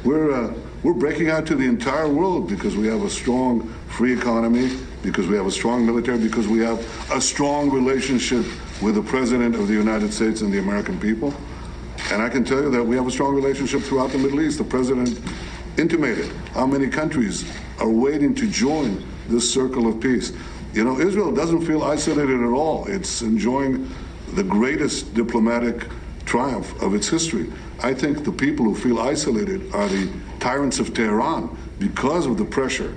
We're, 0.03 0.31
uh, 0.31 0.53
we're 0.83 0.93
breaking 0.93 1.29
out 1.29 1.45
to 1.47 1.55
the 1.55 1.65
entire 1.65 2.07
world 2.07 2.49
because 2.49 2.75
we 2.75 2.87
have 2.87 3.03
a 3.03 3.09
strong 3.09 3.69
free 3.87 4.17
economy, 4.17 4.77
because 5.03 5.27
we 5.27 5.35
have 5.37 5.45
a 5.45 5.51
strong 5.51 5.85
military, 5.85 6.17
because 6.17 6.47
we 6.47 6.59
have 6.59 6.79
a 7.11 7.21
strong 7.21 7.69
relationship 7.69 8.45
with 8.81 8.95
the 8.95 9.01
President 9.01 9.55
of 9.55 9.67
the 9.67 9.73
United 9.73 10.13
States 10.13 10.41
and 10.41 10.51
the 10.51 10.59
American 10.59 10.99
people. 10.99 11.33
And 12.11 12.21
I 12.21 12.29
can 12.29 12.43
tell 12.43 12.61
you 12.61 12.71
that 12.71 12.83
we 12.83 12.95
have 12.95 13.07
a 13.07 13.11
strong 13.11 13.35
relationship 13.35 13.81
throughout 13.81 14.11
the 14.11 14.17
Middle 14.17 14.41
East. 14.41 14.57
The 14.57 14.63
President 14.63 15.19
intimated 15.77 16.31
how 16.53 16.65
many 16.65 16.87
countries 16.87 17.49
are 17.79 17.89
waiting 17.89 18.33
to 18.35 18.47
join 18.47 19.05
this 19.27 19.51
circle 19.51 19.87
of 19.87 19.99
peace. 19.99 20.31
You 20.77 20.83
know, 20.83 20.99
Israel 20.99 21.31
doesn't 21.31 21.65
feel 21.65 21.81
isolated 21.81 22.39
at 22.39 22.51
all. 22.51 22.85
It's 22.85 23.23
enjoying 23.23 23.89
the 24.35 24.43
greatest 24.43 25.15
diplomatic 25.15 25.87
triumph 26.25 26.79
of 26.83 26.93
its 26.93 27.09
history. 27.09 27.51
I 27.81 27.95
think 27.95 28.23
the 28.23 28.31
people 28.31 28.63
who 28.63 28.75
feel 28.75 28.99
isolated 28.99 29.73
are 29.73 29.87
the 29.87 30.07
tyrants 30.39 30.77
of 30.77 30.93
Tehran 30.93 31.57
because 31.79 32.27
of 32.27 32.37
the 32.37 32.45
pressure 32.45 32.95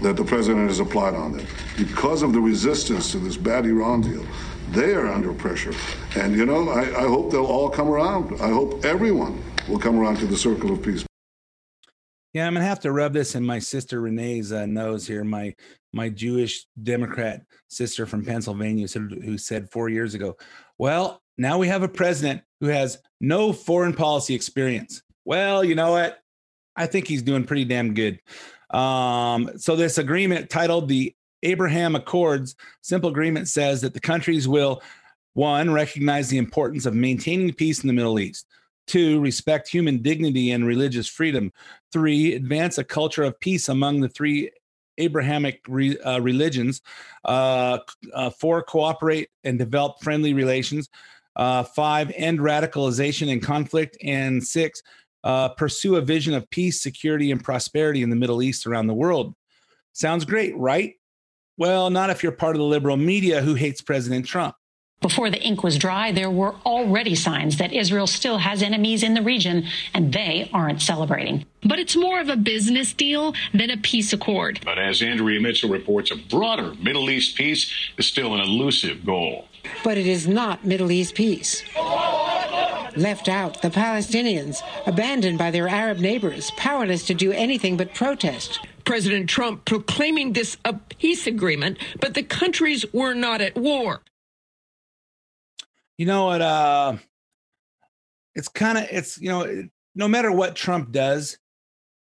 that 0.00 0.16
the 0.16 0.24
president 0.24 0.68
has 0.68 0.80
applied 0.80 1.14
on 1.14 1.36
them, 1.36 1.46
because 1.76 2.22
of 2.22 2.32
the 2.32 2.40
resistance 2.40 3.12
to 3.12 3.18
this 3.18 3.36
bad 3.36 3.66
Iran 3.66 4.00
deal. 4.00 4.24
They 4.70 4.94
are 4.94 5.08
under 5.08 5.34
pressure. 5.34 5.74
And, 6.16 6.34
you 6.34 6.46
know, 6.46 6.70
I, 6.70 6.84
I 6.84 7.08
hope 7.08 7.30
they'll 7.30 7.44
all 7.44 7.68
come 7.68 7.88
around. 7.88 8.40
I 8.40 8.48
hope 8.48 8.86
everyone 8.86 9.42
will 9.68 9.78
come 9.78 9.98
around 10.00 10.16
to 10.20 10.26
the 10.26 10.36
circle 10.36 10.72
of 10.72 10.82
peace. 10.82 11.07
Yeah, 12.34 12.46
I'm 12.46 12.54
gonna 12.54 12.66
have 12.66 12.80
to 12.80 12.92
rub 12.92 13.12
this 13.12 13.34
in 13.34 13.44
my 13.44 13.58
sister 13.58 14.00
Renee's 14.00 14.52
uh, 14.52 14.66
nose 14.66 15.06
here. 15.06 15.24
My 15.24 15.54
my 15.92 16.08
Jewish 16.08 16.66
Democrat 16.82 17.42
sister 17.68 18.06
from 18.06 18.24
Pennsylvania 18.24 18.86
who 18.86 19.38
said 19.38 19.70
four 19.70 19.88
years 19.88 20.14
ago, 20.14 20.36
"Well, 20.76 21.22
now 21.38 21.58
we 21.58 21.68
have 21.68 21.82
a 21.82 21.88
president 21.88 22.42
who 22.60 22.66
has 22.66 22.98
no 23.20 23.52
foreign 23.52 23.94
policy 23.94 24.34
experience. 24.34 25.02
Well, 25.24 25.64
you 25.64 25.74
know 25.74 25.92
what? 25.92 26.18
I 26.76 26.86
think 26.86 27.06
he's 27.06 27.22
doing 27.22 27.44
pretty 27.44 27.64
damn 27.64 27.94
good. 27.94 28.20
Um, 28.70 29.50
so, 29.56 29.76
this 29.76 29.98
agreement 29.98 30.50
titled 30.50 30.88
the 30.88 31.14
Abraham 31.42 31.94
Accords, 31.94 32.56
simple 32.82 33.10
agreement 33.10 33.48
says 33.48 33.80
that 33.80 33.94
the 33.94 34.00
countries 34.00 34.46
will 34.46 34.82
one, 35.34 35.72
recognize 35.72 36.28
the 36.28 36.38
importance 36.38 36.84
of 36.84 36.94
maintaining 36.94 37.52
peace 37.52 37.82
in 37.82 37.86
the 37.86 37.92
Middle 37.92 38.18
East. 38.18 38.46
Two, 38.88 39.20
respect 39.20 39.68
human 39.68 39.98
dignity 39.98 40.50
and 40.50 40.66
religious 40.66 41.06
freedom. 41.06 41.52
Three, 41.92 42.34
advance 42.34 42.78
a 42.78 42.84
culture 42.84 43.22
of 43.22 43.38
peace 43.38 43.68
among 43.68 44.00
the 44.00 44.08
three 44.08 44.50
Abrahamic 44.96 45.60
re, 45.68 45.98
uh, 45.98 46.18
religions. 46.20 46.80
Uh, 47.24 47.78
uh, 48.12 48.30
four, 48.30 48.62
cooperate 48.62 49.28
and 49.44 49.58
develop 49.58 50.00
friendly 50.02 50.32
relations. 50.32 50.88
Uh, 51.36 51.62
five, 51.62 52.10
end 52.16 52.40
radicalization 52.40 53.30
and 53.30 53.42
conflict. 53.42 53.96
And 54.02 54.42
six, 54.42 54.82
uh, 55.22 55.50
pursue 55.50 55.96
a 55.96 56.00
vision 56.00 56.34
of 56.34 56.48
peace, 56.50 56.80
security, 56.82 57.30
and 57.30 57.44
prosperity 57.44 58.02
in 58.02 58.10
the 58.10 58.16
Middle 58.16 58.42
East 58.42 58.66
around 58.66 58.86
the 58.86 58.94
world. 58.94 59.34
Sounds 59.92 60.24
great, 60.24 60.56
right? 60.56 60.94
Well, 61.58 61.90
not 61.90 62.10
if 62.10 62.22
you're 62.22 62.32
part 62.32 62.56
of 62.56 62.60
the 62.60 62.64
liberal 62.64 62.96
media 62.96 63.42
who 63.42 63.54
hates 63.54 63.82
President 63.82 64.26
Trump. 64.26 64.54
Before 65.00 65.30
the 65.30 65.40
ink 65.40 65.62
was 65.62 65.78
dry, 65.78 66.10
there 66.10 66.30
were 66.30 66.56
already 66.66 67.14
signs 67.14 67.56
that 67.58 67.72
Israel 67.72 68.08
still 68.08 68.38
has 68.38 68.62
enemies 68.62 69.04
in 69.04 69.14
the 69.14 69.22
region, 69.22 69.64
and 69.94 70.12
they 70.12 70.50
aren't 70.52 70.82
celebrating. 70.82 71.46
But 71.62 71.78
it's 71.78 71.94
more 71.94 72.20
of 72.20 72.28
a 72.28 72.36
business 72.36 72.92
deal 72.92 73.32
than 73.54 73.70
a 73.70 73.76
peace 73.76 74.12
accord. 74.12 74.60
But 74.64 74.78
as 74.78 75.00
Andrea 75.00 75.40
Mitchell 75.40 75.70
reports, 75.70 76.10
a 76.10 76.16
broader 76.16 76.74
Middle 76.82 77.10
East 77.10 77.36
peace 77.36 77.72
is 77.96 78.06
still 78.06 78.34
an 78.34 78.40
elusive 78.40 79.06
goal. 79.06 79.46
But 79.84 79.98
it 79.98 80.06
is 80.06 80.26
not 80.26 80.64
Middle 80.64 80.90
East 80.90 81.14
peace. 81.14 81.62
Left 82.96 83.28
out, 83.28 83.62
the 83.62 83.70
Palestinians, 83.70 84.62
abandoned 84.84 85.38
by 85.38 85.52
their 85.52 85.68
Arab 85.68 85.98
neighbors, 85.98 86.50
powerless 86.56 87.06
to 87.06 87.14
do 87.14 87.30
anything 87.30 87.76
but 87.76 87.94
protest. 87.94 88.58
President 88.84 89.30
Trump 89.30 89.64
proclaiming 89.64 90.32
this 90.32 90.56
a 90.64 90.74
peace 90.74 91.28
agreement, 91.28 91.78
but 92.00 92.14
the 92.14 92.22
countries 92.24 92.84
were 92.92 93.14
not 93.14 93.40
at 93.40 93.56
war. 93.56 94.00
You 95.98 96.06
know 96.06 96.26
what? 96.26 96.40
Uh, 96.40 96.96
it's 98.34 98.48
kind 98.48 98.78
of 98.78 98.86
it's 98.90 99.20
you 99.20 99.28
know 99.28 99.68
no 99.96 100.06
matter 100.06 100.30
what 100.30 100.54
Trump 100.54 100.92
does, 100.92 101.38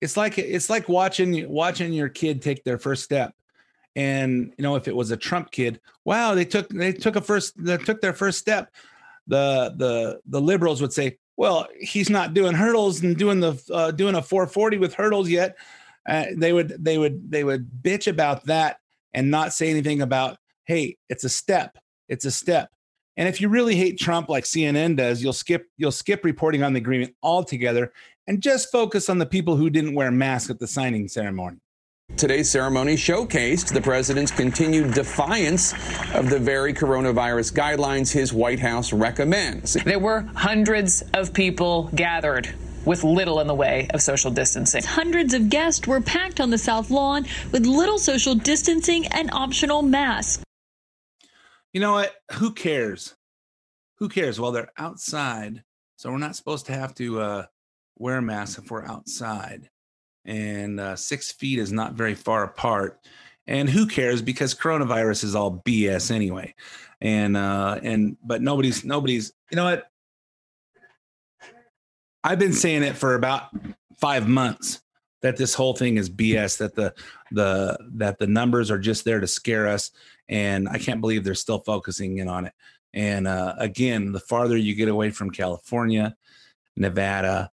it's 0.02 0.18
like 0.18 0.38
it's 0.38 0.70
like 0.70 0.90
watching 0.90 1.50
watching 1.50 1.94
your 1.94 2.10
kid 2.10 2.42
take 2.42 2.64
their 2.66 2.78
first 2.78 3.04
step. 3.04 3.34
And 3.96 4.54
you 4.58 4.64
know 4.64 4.76
if 4.76 4.88
it 4.88 4.96
was 4.96 5.12
a 5.12 5.18
trump 5.18 5.50
kid 5.50 5.82
wow 6.06 6.36
they 6.36 6.46
took 6.46 6.70
they 6.70 6.94
took 6.94 7.16
a 7.16 7.22
first 7.22 7.54
they 7.58 7.78
took 7.78 8.02
their 8.02 8.14
first 8.14 8.38
step. 8.38 8.70
The 9.28 9.74
the 9.78 10.20
the 10.26 10.42
liberals 10.42 10.82
would 10.82 10.94
say 10.94 11.18
well 11.38 11.68
he's 11.80 12.10
not 12.10 12.34
doing 12.34 12.54
hurdles 12.54 13.02
and 13.02 13.18
doing 13.18 13.40
the 13.40 13.62
uh, 13.74 13.92
doing 13.92 14.16
a 14.16 14.22
440 14.22 14.78
with 14.78 14.94
hurdles 14.94 15.30
yet. 15.30 15.58
Uh, 16.08 16.26
they 16.36 16.52
would 16.52 16.84
they 16.84 16.98
would 16.98 17.32
they 17.32 17.46
would 17.46 17.70
bitch 17.82 18.08
about 18.08 18.46
that 18.46 18.78
and 19.14 19.32
not 19.32 19.54
say 19.54 19.70
anything 19.70 20.02
about 20.02 20.38
hey 20.66 20.98
it's 21.08 21.24
a 21.24 21.30
step. 21.30 21.78
It's 22.10 22.26
a 22.26 22.32
step 22.32 22.70
and 23.20 23.28
if 23.28 23.40
you 23.40 23.50
really 23.50 23.76
hate 23.76 24.00
trump 24.00 24.30
like 24.30 24.46
cnn 24.46 24.96
does 24.96 25.22
you'll 25.22 25.32
skip 25.34 25.70
you'll 25.78 25.92
skip 25.92 26.26
reporting 26.26 26.64
on 26.64 26.74
the 26.74 26.80
agreement 26.80 27.14
altogether 27.22 27.94
and 28.26 28.42
just 28.42 28.72
focus 28.72 29.10
on 29.10 29.20
the 29.20 29.26
people 29.26 29.56
who 29.56 29.70
didn't 29.70 29.94
wear 29.94 30.10
masks 30.10 30.50
at 30.50 30.58
the 30.58 30.68
signing 30.68 31.08
ceremony 31.08 31.58
Today's 32.18 32.50
ceremony 32.50 32.96
showcased 32.96 33.72
the 33.72 33.80
president's 33.80 34.32
continued 34.32 34.94
defiance 34.94 35.74
of 36.16 36.30
the 36.30 36.40
very 36.40 36.74
coronavirus 36.74 37.54
guidelines 37.54 38.12
his 38.12 38.34
White 38.34 38.60
House 38.60 38.92
recommends. 38.92 39.74
There 39.74 40.00
were 40.00 40.22
hundreds 40.36 41.04
of 41.14 41.34
people 41.34 41.84
gathered 41.96 42.54
with 42.84 43.04
little 43.04 43.40
in 43.40 43.48
the 43.48 43.56
way 43.56 43.88
of 43.94 44.02
social 44.02 44.32
distancing. 44.32 44.84
Hundreds 44.84 45.34
of 45.34 45.50
guests 45.50 45.88
were 45.88 46.02
packed 46.02 46.40
on 46.42 46.50
the 46.50 46.58
South 46.58 46.90
Lawn 46.90 47.26
with 47.52 47.66
little 47.66 48.00
social 48.00 48.36
distancing 48.36 49.06
and 49.08 49.30
optional 49.32 49.82
masks. 49.82 50.44
You 51.74 51.82
know 51.82 51.94
what? 51.94 52.16
Who 52.34 52.52
cares? 52.52 53.16
Who 53.98 54.10
cares? 54.10 54.40
Well, 54.40 54.52
they're 54.52 54.72
outside, 54.78 55.64
so 55.98 56.12
we're 56.12 56.18
not 56.18 56.36
supposed 56.36 56.66
to 56.68 56.74
have 56.74 56.96
to 56.96 57.22
uh, 57.22 57.46
wear 57.98 58.22
masks 58.22 58.58
if 58.58 58.72
we're 58.72 58.86
outside 58.86 59.70
and 60.26 60.80
uh, 60.80 60.96
six 60.96 61.32
feet 61.32 61.60
is 61.60 61.72
not 61.72 61.94
very 61.94 62.16
far 62.16 62.44
apart. 62.44 63.00
and 63.48 63.68
who 63.68 63.88
cares 63.88 64.22
because 64.22 64.54
coronavirus 64.54 65.24
is 65.24 65.36
all 65.36 65.62
BS 65.66 66.12
anyway. 66.12 66.54
And 67.02 67.36
uh, 67.36 67.80
and 67.82 68.18
but 68.24 68.42
nobody's 68.42 68.86
nobody's 68.86 69.34
you 69.50 69.56
know 69.56 69.64
what 69.64 69.88
I've 72.24 72.40
been 72.40 72.54
saying 72.54 72.84
it 72.84 72.96
for 72.96 73.16
about 73.16 73.50
five 74.00 74.28
months 74.28 74.82
that 75.22 75.38
this 75.38 75.54
whole 75.54 75.74
thing 75.74 75.98
is 75.98 76.10
BS. 76.10 76.58
That 76.58 76.76
the 76.76 76.94
the 77.32 77.78
that 77.96 78.20
the 78.20 78.28
numbers 78.28 78.72
are 78.72 78.80
just 78.80 79.06
there 79.06 79.20
to 79.20 79.28
scare 79.28 79.68
us, 79.68 79.92
and 80.28 80.68
I 80.70 80.78
can't 80.78 81.02
believe 81.02 81.24
they're 81.24 81.36
still 81.36 81.60
focusing 81.60 82.18
in 82.18 82.28
on 82.28 82.46
it. 82.46 82.54
And 82.94 83.28
uh, 83.28 83.56
again, 83.58 84.12
the 84.12 84.20
farther 84.20 84.58
you 84.58 84.76
get 84.76 84.90
away 84.90 85.12
from 85.12 85.30
California, 85.30 86.16
Nevada, 86.76 87.52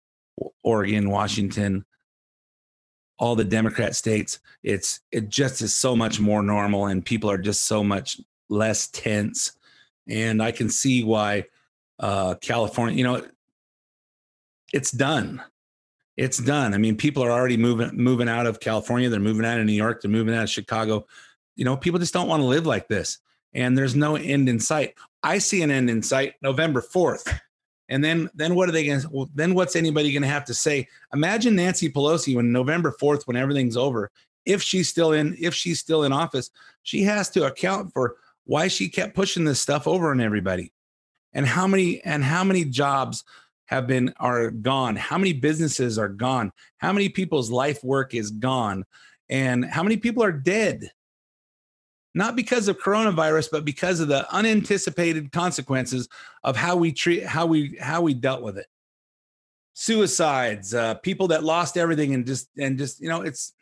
Oregon, 0.63 1.11
Washington, 1.11 1.85
all 3.19 3.37
the 3.37 3.45
Democrat 3.45 3.95
states, 3.95 4.39
it's 4.63 5.01
it 5.11 5.29
just 5.29 5.63
is 5.63 5.75
so 5.75 5.97
much 5.97 6.21
more 6.21 6.43
normal, 6.43 6.87
and 6.87 7.05
people 7.05 7.31
are 7.31 7.39
just 7.39 7.65
so 7.65 7.83
much 7.83 8.21
less 8.49 8.89
tense. 8.89 9.53
And 10.09 10.43
I 10.43 10.53
can 10.53 10.69
see 10.69 11.03
why 11.03 11.45
uh, 11.99 12.37
California, 12.37 12.97
you 12.97 13.05
know, 13.05 13.23
it's 14.73 14.91
done. 14.91 15.43
It's 16.17 16.39
done. 16.39 16.73
I 16.73 16.79
mean, 16.79 16.97
people 16.97 17.23
are 17.23 17.31
already 17.31 17.57
moving 17.57 17.91
moving 17.93 18.29
out 18.29 18.47
of 18.47 18.61
California. 18.61 19.09
They're 19.09 19.21
moving 19.21 19.45
out 19.45 19.61
of 19.61 19.67
New 19.67 19.73
York. 19.73 20.01
They're 20.01 20.11
moving 20.11 20.35
out 20.35 20.45
of 20.45 20.51
Chicago. 20.51 21.07
You 21.57 21.65
know, 21.65 21.77
people 21.77 22.01
just 22.01 22.15
don't 22.15 22.29
want 22.29 22.41
to 22.41 22.47
live 22.47 22.67
like 22.67 22.89
this. 22.89 23.19
And 23.53 23.77
there's 23.77 23.95
no 23.95 24.17
end 24.17 24.49
in 24.49 24.61
sight. 24.61 24.95
I 25.23 25.39
see 25.39 25.63
an 25.63 25.71
end 25.71 25.91
in 25.91 26.03
sight 26.03 26.35
November 26.43 26.83
4th. 26.83 27.39
And 27.89 28.03
then 28.03 28.31
then 28.35 28.55
what 28.55 28.69
are 28.69 28.73
they 28.73 28.87
going 28.87 29.01
to 29.01 29.09
well, 29.11 29.31
then 29.35 29.55
what's 29.55 29.77
anybody 29.77 30.11
going 30.13 30.23
to 30.23 30.29
have 30.29 30.45
to 30.47 30.55
say? 30.55 30.89
Imagine 31.13 31.57
Nancy 31.57 31.91
Pelosi 31.91 32.35
when 32.35 32.51
November 32.51 32.95
4th 33.01 33.27
when 33.27 33.37
everything's 33.37 33.77
over, 33.77 34.11
if 34.45 34.63
she's 34.63 34.89
still 34.89 35.13
in 35.13 35.37
if 35.39 35.55
she's 35.55 35.81
still 35.81 36.05
in 36.05 36.13
office, 36.13 36.51
she 36.83 37.03
has 37.03 37.29
to 37.31 37.45
account 37.45 37.93
for 37.93 38.17
why 38.45 38.69
she 38.69 38.89
kept 38.89 39.15
pushing 39.15 39.45
this 39.45 39.61
stuff 39.61 39.87
over 39.87 40.11
on 40.11 40.21
everybody. 40.21 40.73
And 41.33 41.47
how 41.47 41.67
many 41.67 42.01
and 42.03 42.25
how 42.25 42.43
many 42.43 42.65
jobs 42.65 43.25
have 43.67 43.87
been 43.87 44.15
are 44.19 44.51
gone. 44.51 44.97
How 44.97 45.19
many 45.19 45.33
businesses 45.33 45.99
are 45.99 46.09
gone? 46.09 46.53
How 46.79 46.93
many 46.93 47.09
people's 47.09 47.51
life 47.51 47.83
work 47.85 48.15
is 48.15 48.31
gone? 48.31 48.85
And 49.29 49.65
how 49.65 49.83
many 49.83 49.97
people 49.97 50.23
are 50.23 50.33
dead? 50.33 50.91
Not 52.15 52.37
because 52.37 52.69
of 52.69 52.79
coronavirus 52.79 53.49
but 53.53 53.65
because 53.65 54.01
of 54.01 54.09
the 54.09 54.33
unanticipated 54.33 55.33
consequences 55.33 56.09
of 56.43 56.57
how 56.57 56.77
we 56.77 56.93
treat 56.93 57.27
how 57.27 57.47
we 57.47 57.77
how 57.81 58.01
we 58.01 58.15
dealt 58.15 58.43
with 58.43 58.57
it. 58.57 58.67
Suicides 59.75 60.73
uh, 60.73 60.95
people 60.95 61.29
that 61.29 61.45
lost 61.45 61.77
everything 61.77 62.15
and 62.15 62.25
just 62.25 62.49
and 62.57 62.79
just 62.79 63.01
you 63.01 63.09
know 63.09 63.21
it's 63.21 63.53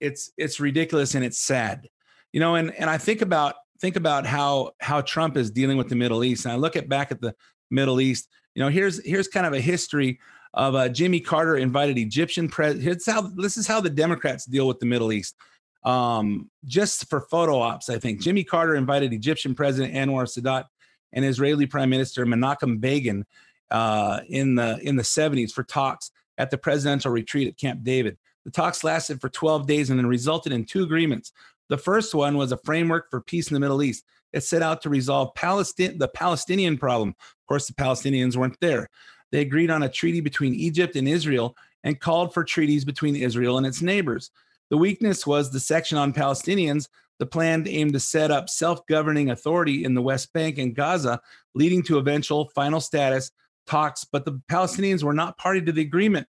it's 0.00 0.30
it's 0.38 0.60
ridiculous 0.60 1.14
and 1.14 1.24
it's 1.24 1.38
sad. 1.38 1.88
You 2.32 2.40
know 2.40 2.54
and 2.54 2.74
and 2.74 2.88
i 2.88 2.96
think 2.96 3.20
about 3.20 3.56
think 3.80 3.96
about 3.96 4.24
how 4.24 4.72
how 4.80 5.02
trump 5.02 5.36
is 5.36 5.50
dealing 5.50 5.76
with 5.76 5.88
the 5.88 5.96
middle 5.96 6.24
east. 6.24 6.46
And 6.46 6.52
i 6.52 6.56
look 6.56 6.76
at 6.76 6.88
back 6.88 7.10
at 7.12 7.20
the 7.20 7.34
middle 7.70 8.00
east 8.00 8.28
you 8.54 8.62
know, 8.62 8.68
here's 8.68 9.04
here's 9.04 9.28
kind 9.28 9.46
of 9.46 9.52
a 9.52 9.60
history 9.60 10.20
of 10.54 10.74
uh, 10.74 10.88
Jimmy 10.88 11.20
Carter 11.20 11.56
invited 11.56 11.98
Egyptian 11.98 12.48
pres. 12.48 13.06
How 13.06 13.22
this 13.22 13.56
is 13.56 13.66
how 13.66 13.80
the 13.80 13.90
Democrats 13.90 14.44
deal 14.44 14.68
with 14.68 14.78
the 14.78 14.86
Middle 14.86 15.12
East. 15.12 15.36
Um, 15.84 16.50
just 16.64 17.10
for 17.10 17.20
photo 17.20 17.58
ops, 17.58 17.90
I 17.90 17.98
think 17.98 18.20
Jimmy 18.20 18.44
Carter 18.44 18.74
invited 18.74 19.12
Egyptian 19.12 19.54
President 19.54 19.94
Anwar 19.94 20.24
Sadat 20.24 20.64
and 21.12 21.24
Israeli 21.24 21.66
Prime 21.66 21.90
Minister 21.90 22.24
Menachem 22.24 22.80
Begin 22.80 23.26
uh, 23.70 24.20
in 24.28 24.54
the 24.54 24.78
in 24.82 24.96
the 24.96 25.02
70s 25.02 25.52
for 25.52 25.64
talks 25.64 26.10
at 26.38 26.50
the 26.50 26.58
presidential 26.58 27.10
retreat 27.10 27.48
at 27.48 27.58
Camp 27.58 27.82
David. 27.82 28.16
The 28.44 28.50
talks 28.50 28.84
lasted 28.84 29.20
for 29.20 29.28
12 29.28 29.66
days 29.66 29.90
and 29.90 29.98
then 29.98 30.06
resulted 30.06 30.52
in 30.52 30.64
two 30.64 30.82
agreements. 30.82 31.32
The 31.68 31.78
first 31.78 32.14
one 32.14 32.36
was 32.36 32.52
a 32.52 32.58
framework 32.58 33.10
for 33.10 33.20
peace 33.20 33.50
in 33.50 33.54
the 33.54 33.60
Middle 33.60 33.82
East. 33.82 34.04
It 34.34 34.42
set 34.42 34.62
out 34.62 34.82
to 34.82 34.90
resolve 34.90 35.34
Palestine, 35.34 35.96
the 35.98 36.08
Palestinian 36.08 36.76
problem. 36.76 37.10
Of 37.20 37.46
course, 37.46 37.66
the 37.66 37.72
Palestinians 37.74 38.36
weren't 38.36 38.58
there. 38.60 38.88
They 39.30 39.40
agreed 39.40 39.70
on 39.70 39.84
a 39.84 39.88
treaty 39.88 40.20
between 40.20 40.54
Egypt 40.54 40.96
and 40.96 41.08
Israel 41.08 41.56
and 41.84 42.00
called 42.00 42.34
for 42.34 42.44
treaties 42.44 42.84
between 42.84 43.16
Israel 43.16 43.58
and 43.58 43.66
its 43.66 43.80
neighbors. 43.80 44.30
The 44.70 44.76
weakness 44.76 45.26
was 45.26 45.50
the 45.50 45.60
section 45.60 45.98
on 45.98 46.12
Palestinians. 46.12 46.88
The 47.18 47.26
plan 47.26 47.66
aimed 47.68 47.92
to 47.92 48.00
set 48.00 48.30
up 48.30 48.48
self 48.48 48.84
governing 48.86 49.30
authority 49.30 49.84
in 49.84 49.94
the 49.94 50.02
West 50.02 50.32
Bank 50.32 50.58
and 50.58 50.74
Gaza, 50.74 51.20
leading 51.54 51.82
to 51.84 51.98
eventual 51.98 52.48
final 52.54 52.80
status 52.80 53.30
talks, 53.66 54.04
but 54.04 54.24
the 54.24 54.40
Palestinians 54.50 55.02
were 55.02 55.14
not 55.14 55.38
party 55.38 55.62
to 55.62 55.72
the 55.72 55.82
agreement. 55.82 56.26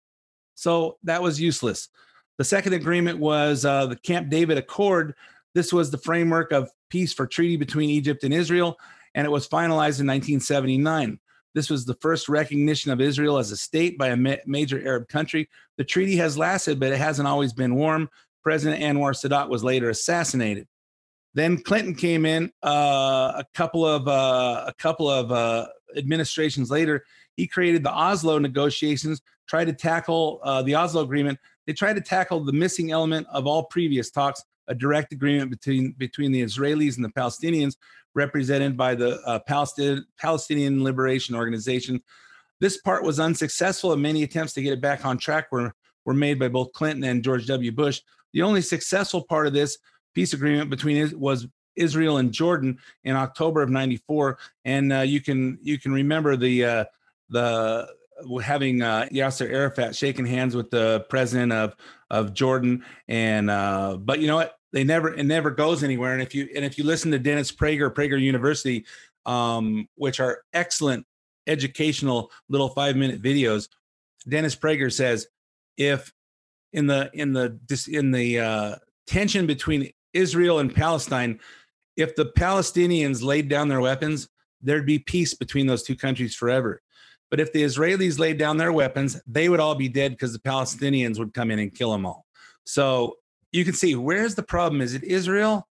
So 0.54 0.98
that 1.02 1.22
was 1.22 1.40
useless. 1.40 1.88
The 2.38 2.44
second 2.44 2.72
agreement 2.74 3.18
was 3.18 3.64
uh, 3.64 3.86
the 3.86 3.96
Camp 3.96 4.30
David 4.30 4.58
Accord. 4.58 5.14
This 5.54 5.72
was 5.72 5.90
the 5.90 5.98
framework 5.98 6.52
of 6.52 6.70
peace 6.90 7.12
for 7.12 7.26
treaty 7.26 7.56
between 7.56 7.90
Egypt 7.90 8.24
and 8.24 8.32
Israel, 8.32 8.78
and 9.14 9.26
it 9.26 9.30
was 9.30 9.48
finalized 9.48 10.00
in 10.00 10.06
1979. 10.06 11.18
This 11.54 11.70
was 11.70 11.84
the 11.84 11.96
first 12.00 12.28
recognition 12.28 12.92
of 12.92 13.00
Israel 13.00 13.38
as 13.38 13.50
a 13.50 13.56
state 13.56 13.98
by 13.98 14.08
a 14.08 14.16
ma- 14.16 14.36
major 14.46 14.80
Arab 14.86 15.08
country. 15.08 15.48
The 15.76 15.84
treaty 15.84 16.16
has 16.16 16.38
lasted, 16.38 16.78
but 16.78 16.92
it 16.92 16.98
hasn't 16.98 17.26
always 17.26 17.52
been 17.52 17.74
warm. 17.74 18.10
President 18.42 18.82
Anwar 18.82 19.12
Sadat 19.12 19.48
was 19.48 19.64
later 19.64 19.90
assassinated. 19.90 20.68
Then 21.34 21.62
Clinton 21.62 21.94
came 21.94 22.26
in 22.26 22.52
uh, 22.64 23.32
a 23.36 23.44
couple 23.54 23.84
of 23.84 24.08
uh, 24.08 24.64
a 24.66 24.74
couple 24.74 25.08
of 25.10 25.30
uh, 25.30 25.66
administrations 25.96 26.70
later. 26.70 27.04
He 27.36 27.46
created 27.46 27.82
the 27.82 27.92
Oslo 27.92 28.38
negotiations, 28.38 29.20
tried 29.46 29.66
to 29.66 29.72
tackle 29.72 30.40
uh, 30.42 30.62
the 30.62 30.74
Oslo 30.74 31.02
agreement. 31.02 31.38
They 31.66 31.72
tried 31.72 31.94
to 31.94 32.00
tackle 32.00 32.40
the 32.40 32.52
missing 32.52 32.90
element 32.90 33.26
of 33.30 33.46
all 33.46 33.64
previous 33.64 34.10
talks, 34.10 34.42
a 34.68 34.74
direct 34.74 35.12
agreement 35.12 35.50
between 35.50 35.92
between 35.92 36.32
the 36.32 36.42
Israelis 36.42 36.96
and 36.96 37.04
the 37.04 37.10
Palestinians, 37.10 37.76
represented 38.14 38.76
by 38.76 38.94
the 38.94 39.20
uh, 39.22 39.38
Palestinian 39.40 40.06
Palestinian 40.18 40.84
Liberation 40.84 41.34
Organization. 41.34 42.02
This 42.60 42.76
part 42.78 43.04
was 43.04 43.20
unsuccessful, 43.20 43.92
and 43.92 44.02
many 44.02 44.22
attempts 44.22 44.52
to 44.54 44.62
get 44.62 44.72
it 44.72 44.80
back 44.80 45.04
on 45.04 45.18
track 45.18 45.50
were 45.50 45.74
were 46.04 46.14
made 46.14 46.38
by 46.38 46.48
both 46.48 46.72
Clinton 46.72 47.04
and 47.04 47.22
George 47.22 47.46
W. 47.46 47.72
Bush. 47.72 48.00
The 48.32 48.42
only 48.42 48.62
successful 48.62 49.22
part 49.22 49.46
of 49.46 49.52
this 49.52 49.78
peace 50.14 50.32
agreement 50.32 50.70
between 50.70 51.18
was 51.18 51.46
Israel 51.76 52.18
and 52.18 52.32
Jordan 52.32 52.78
in 53.04 53.16
October 53.16 53.62
of 53.62 53.70
'94, 53.70 54.38
and 54.64 54.92
uh, 54.92 55.00
you 55.00 55.20
can 55.20 55.58
you 55.62 55.78
can 55.78 55.92
remember 55.92 56.36
the 56.36 56.64
uh, 56.64 56.84
the 57.30 57.88
having 58.42 58.82
uh, 58.82 59.06
Yasser 59.12 59.50
Arafat 59.50 59.94
shaking 59.94 60.26
hands 60.26 60.56
with 60.56 60.70
the 60.70 61.06
president 61.08 61.52
of 61.52 61.76
of 62.10 62.34
Jordan, 62.34 62.84
and 63.06 63.50
uh, 63.50 63.96
but 63.96 64.20
you 64.20 64.26
know 64.26 64.36
what? 64.36 64.57
They 64.72 64.84
never 64.84 65.14
it 65.14 65.24
never 65.24 65.50
goes 65.50 65.82
anywhere. 65.82 66.12
And 66.12 66.22
if 66.22 66.34
you 66.34 66.48
and 66.54 66.64
if 66.64 66.78
you 66.78 66.84
listen 66.84 67.10
to 67.12 67.18
Dennis 67.18 67.50
Prager, 67.52 67.92
Prager 67.92 68.20
University, 68.20 68.84
um, 69.26 69.88
which 69.94 70.20
are 70.20 70.42
excellent 70.52 71.06
educational 71.46 72.30
little 72.48 72.68
five 72.68 72.96
minute 72.96 73.22
videos, 73.22 73.68
Dennis 74.28 74.54
Prager 74.54 74.92
says 74.92 75.26
if 75.76 76.12
in 76.72 76.86
the 76.86 77.10
in 77.14 77.32
the 77.32 77.58
in 77.88 78.10
the 78.10 78.40
uh, 78.40 78.74
tension 79.06 79.46
between 79.46 79.90
Israel 80.12 80.58
and 80.58 80.74
Palestine, 80.74 81.40
if 81.96 82.14
the 82.14 82.26
Palestinians 82.26 83.22
laid 83.22 83.48
down 83.48 83.68
their 83.68 83.80
weapons, 83.80 84.28
there'd 84.60 84.86
be 84.86 84.98
peace 84.98 85.34
between 85.34 85.66
those 85.66 85.82
two 85.82 85.96
countries 85.96 86.34
forever. 86.34 86.82
But 87.30 87.40
if 87.40 87.52
the 87.52 87.62
Israelis 87.62 88.18
laid 88.18 88.38
down 88.38 88.56
their 88.56 88.72
weapons, 88.72 89.20
they 89.26 89.48
would 89.48 89.60
all 89.60 89.74
be 89.74 89.88
dead 89.88 90.12
because 90.12 90.32
the 90.32 90.38
Palestinians 90.38 91.18
would 91.18 91.34
come 91.34 91.50
in 91.50 91.58
and 91.58 91.74
kill 91.74 91.92
them 91.92 92.06
all. 92.06 92.24
So 92.64 93.16
you 93.52 93.64
can 93.64 93.74
see 93.74 93.94
where's 93.94 94.34
the 94.34 94.42
problem? 94.42 94.80
Is 94.80 94.94
it 94.94 95.04
Israel 95.04 95.66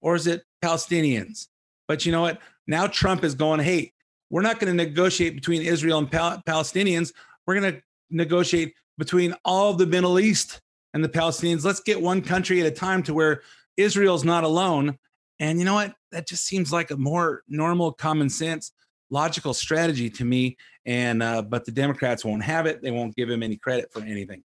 or 0.00 0.14
is 0.14 0.26
it 0.26 0.42
Palestinians? 0.62 1.48
But 1.88 2.06
you 2.06 2.12
know 2.12 2.22
what? 2.22 2.40
Now 2.66 2.86
Trump 2.86 3.24
is 3.24 3.34
going, 3.34 3.60
hey, 3.60 3.92
we're 4.30 4.42
not 4.42 4.60
going 4.60 4.76
to 4.76 4.84
negotiate 4.84 5.34
between 5.34 5.62
Israel 5.62 5.98
and 5.98 6.10
Pal- 6.10 6.42
Palestinians. 6.46 7.12
We're 7.46 7.60
going 7.60 7.74
to 7.74 7.82
negotiate 8.10 8.74
between 8.96 9.34
all 9.44 9.74
the 9.74 9.86
Middle 9.86 10.20
East 10.20 10.60
and 10.94 11.02
the 11.02 11.08
Palestinians. 11.08 11.64
Let's 11.64 11.80
get 11.80 12.00
one 12.00 12.22
country 12.22 12.60
at 12.60 12.66
a 12.66 12.70
time 12.70 13.02
to 13.04 13.14
where 13.14 13.42
Israel's 13.76 14.24
not 14.24 14.44
alone. 14.44 14.98
And 15.40 15.58
you 15.58 15.64
know 15.64 15.74
what? 15.74 15.94
That 16.12 16.28
just 16.28 16.44
seems 16.44 16.72
like 16.72 16.90
a 16.90 16.96
more 16.96 17.42
normal, 17.48 17.92
common 17.92 18.28
sense, 18.28 18.72
logical 19.10 19.54
strategy 19.54 20.10
to 20.10 20.24
me. 20.24 20.56
And 20.86 21.22
uh, 21.22 21.42
but 21.42 21.64
the 21.64 21.72
Democrats 21.72 22.24
won't 22.24 22.42
have 22.42 22.66
it. 22.66 22.82
They 22.82 22.90
won't 22.90 23.16
give 23.16 23.28
him 23.28 23.42
any 23.42 23.56
credit 23.56 23.92
for 23.92 24.02
anything. 24.02 24.42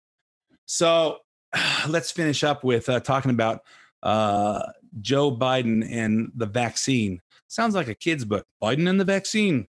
So 0.66 1.18
let's 1.88 2.10
finish 2.10 2.44
up 2.44 2.64
with 2.64 2.88
uh, 2.88 3.00
talking 3.00 3.30
about 3.30 3.62
uh, 4.02 4.62
Joe 5.00 5.34
Biden 5.34 5.86
and 5.90 6.30
the 6.34 6.46
vaccine. 6.46 7.20
Sounds 7.48 7.74
like 7.74 7.88
a 7.88 7.94
kid's 7.94 8.24
book. 8.24 8.46
Biden 8.62 8.88
and 8.88 9.00
the 9.00 9.04
vaccine. 9.04 9.66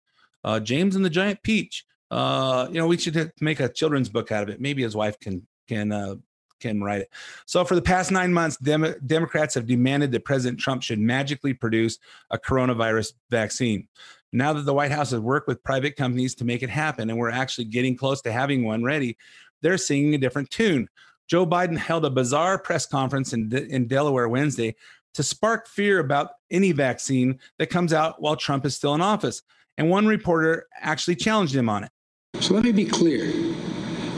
Uh, 0.44 0.60
James 0.60 0.96
and 0.96 1.04
the 1.04 1.10
giant 1.10 1.42
peach. 1.42 1.84
Uh, 2.10 2.68
you 2.70 2.78
know, 2.78 2.86
we 2.86 2.96
should 2.96 3.32
make 3.40 3.60
a 3.60 3.68
children's 3.68 4.08
book 4.08 4.30
out 4.30 4.44
of 4.44 4.48
it. 4.48 4.60
Maybe 4.60 4.82
his 4.82 4.94
wife 4.94 5.18
can 5.18 5.46
can 5.66 5.92
uh, 5.92 6.14
can 6.60 6.82
write 6.82 7.02
it. 7.02 7.10
So 7.44 7.64
for 7.64 7.74
the 7.74 7.82
past 7.82 8.10
nine 8.10 8.32
months, 8.32 8.56
Dem- 8.56 8.94
Democrats 9.04 9.54
have 9.54 9.66
demanded 9.66 10.12
that 10.12 10.24
President 10.24 10.58
Trump 10.58 10.82
should 10.82 10.98
magically 10.98 11.52
produce 11.52 11.98
a 12.30 12.38
coronavirus 12.38 13.12
vaccine. 13.30 13.88
Now 14.32 14.52
that 14.52 14.62
the 14.62 14.74
White 14.74 14.92
House 14.92 15.10
has 15.10 15.20
worked 15.20 15.48
with 15.48 15.62
private 15.62 15.96
companies 15.96 16.34
to 16.36 16.44
make 16.44 16.62
it 16.62 16.70
happen, 16.70 17.10
and 17.10 17.18
we're 17.18 17.30
actually 17.30 17.64
getting 17.64 17.96
close 17.96 18.22
to 18.22 18.32
having 18.32 18.64
one 18.64 18.84
ready, 18.84 19.16
they're 19.62 19.78
singing 19.78 20.14
a 20.14 20.18
different 20.18 20.50
tune. 20.50 20.88
Joe 21.28 21.46
Biden 21.46 21.76
held 21.76 22.04
a 22.04 22.10
bizarre 22.10 22.58
press 22.58 22.86
conference 22.86 23.32
in, 23.32 23.52
in 23.52 23.86
Delaware 23.86 24.28
Wednesday 24.28 24.76
to 25.14 25.22
spark 25.22 25.66
fear 25.66 25.98
about 25.98 26.30
any 26.50 26.72
vaccine 26.72 27.38
that 27.58 27.70
comes 27.70 27.92
out 27.92 28.20
while 28.20 28.36
Trump 28.36 28.66
is 28.66 28.76
still 28.76 28.94
in 28.94 29.00
office. 29.00 29.42
And 29.78 29.90
one 29.90 30.06
reporter 30.06 30.66
actually 30.80 31.16
challenged 31.16 31.54
him 31.54 31.68
on 31.68 31.84
it. 31.84 31.90
So 32.40 32.54
let 32.54 32.64
me 32.64 32.72
be 32.72 32.84
clear. 32.84 33.32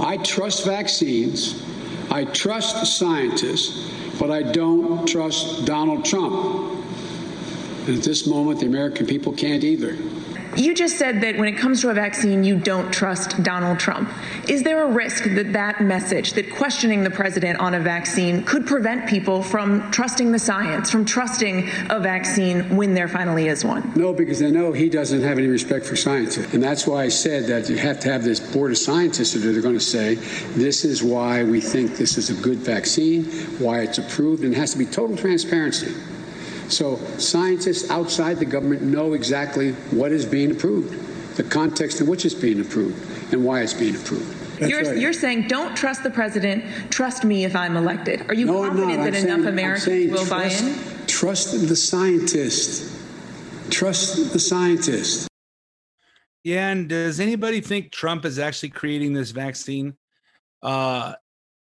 I 0.00 0.16
trust 0.18 0.64
vaccines. 0.64 1.62
I 2.10 2.24
trust 2.24 2.98
scientists, 2.98 3.90
but 4.18 4.30
I 4.30 4.42
don't 4.42 5.06
trust 5.06 5.66
Donald 5.66 6.04
Trump. 6.04 6.74
And 7.86 7.98
at 7.98 8.04
this 8.04 8.26
moment, 8.26 8.60
the 8.60 8.66
American 8.66 9.06
people 9.06 9.32
can't 9.32 9.64
either. 9.64 9.96
You 10.58 10.74
just 10.74 10.98
said 10.98 11.20
that 11.20 11.38
when 11.38 11.46
it 11.46 11.56
comes 11.56 11.80
to 11.82 11.90
a 11.90 11.94
vaccine, 11.94 12.42
you 12.42 12.58
don't 12.58 12.92
trust 12.92 13.40
Donald 13.44 13.78
Trump. 13.78 14.10
Is 14.48 14.64
there 14.64 14.82
a 14.82 14.90
risk 14.90 15.22
that 15.34 15.52
that 15.52 15.80
message, 15.80 16.32
that 16.32 16.50
questioning 16.50 17.04
the 17.04 17.10
president 17.10 17.60
on 17.60 17.74
a 17.74 17.80
vaccine, 17.80 18.42
could 18.42 18.66
prevent 18.66 19.08
people 19.08 19.40
from 19.40 19.88
trusting 19.92 20.32
the 20.32 20.38
science, 20.40 20.90
from 20.90 21.04
trusting 21.04 21.70
a 21.90 22.00
vaccine 22.00 22.76
when 22.76 22.92
there 22.92 23.06
finally 23.06 23.46
is 23.46 23.64
one? 23.64 23.92
No, 23.94 24.12
because 24.12 24.40
they 24.40 24.50
know 24.50 24.72
he 24.72 24.88
doesn't 24.88 25.22
have 25.22 25.38
any 25.38 25.46
respect 25.46 25.86
for 25.86 25.94
scientists. 25.94 26.52
And 26.52 26.60
that's 26.60 26.88
why 26.88 27.04
I 27.04 27.08
said 27.08 27.44
that 27.46 27.70
you 27.70 27.76
have 27.76 28.00
to 28.00 28.10
have 28.10 28.24
this 28.24 28.40
board 28.40 28.72
of 28.72 28.78
scientists 28.78 29.34
that 29.34 29.56
are 29.56 29.60
going 29.60 29.74
to 29.74 29.80
say, 29.80 30.16
this 30.56 30.84
is 30.84 31.04
why 31.04 31.44
we 31.44 31.60
think 31.60 31.96
this 31.96 32.18
is 32.18 32.30
a 32.30 32.42
good 32.42 32.58
vaccine, 32.58 33.26
why 33.60 33.82
it's 33.82 33.98
approved, 33.98 34.42
and 34.42 34.52
it 34.54 34.56
has 34.56 34.72
to 34.72 34.78
be 34.78 34.86
total 34.86 35.16
transparency. 35.16 35.94
So 36.68 36.96
scientists 37.18 37.90
outside 37.90 38.38
the 38.38 38.44
government 38.44 38.82
know 38.82 39.14
exactly 39.14 39.72
what 39.90 40.12
is 40.12 40.26
being 40.26 40.50
approved, 40.50 41.36
the 41.36 41.42
context 41.42 42.00
in 42.00 42.06
which 42.06 42.24
it's 42.24 42.34
being 42.34 42.60
approved, 42.60 43.32
and 43.32 43.44
why 43.44 43.62
it's 43.62 43.74
being 43.74 43.96
approved. 43.96 44.34
You're, 44.60 44.82
right. 44.82 44.98
you're 44.98 45.12
saying 45.12 45.46
don't 45.48 45.76
trust 45.76 46.02
the 46.02 46.10
president, 46.10 46.64
trust 46.90 47.24
me 47.24 47.44
if 47.44 47.54
I'm 47.54 47.76
elected. 47.76 48.28
Are 48.28 48.34
you 48.34 48.46
No, 48.46 48.64
I'm 48.64 48.70
confident 48.70 48.98
not. 48.98 49.04
that 49.04 49.14
I'm 49.18 49.24
enough 49.24 49.36
saying- 49.36 49.46
I'm 49.46 49.46
Americans 49.52 49.84
saying 49.84 50.10
will 50.10 50.28
buy 50.28 50.48
trust, 50.48 50.64
in? 50.64 51.06
Trust 51.06 51.68
the 51.68 51.76
scientist. 51.76 52.92
Trust 53.70 54.32
the 54.32 54.38
scientist. 54.40 55.28
Yeah, 56.42 56.70
and 56.70 56.88
does 56.88 57.20
anybody 57.20 57.60
think 57.60 57.92
Trump 57.92 58.24
is 58.24 58.38
actually 58.38 58.70
creating 58.70 59.12
this 59.12 59.30
vaccine? 59.30 59.94
Uh 60.62 61.14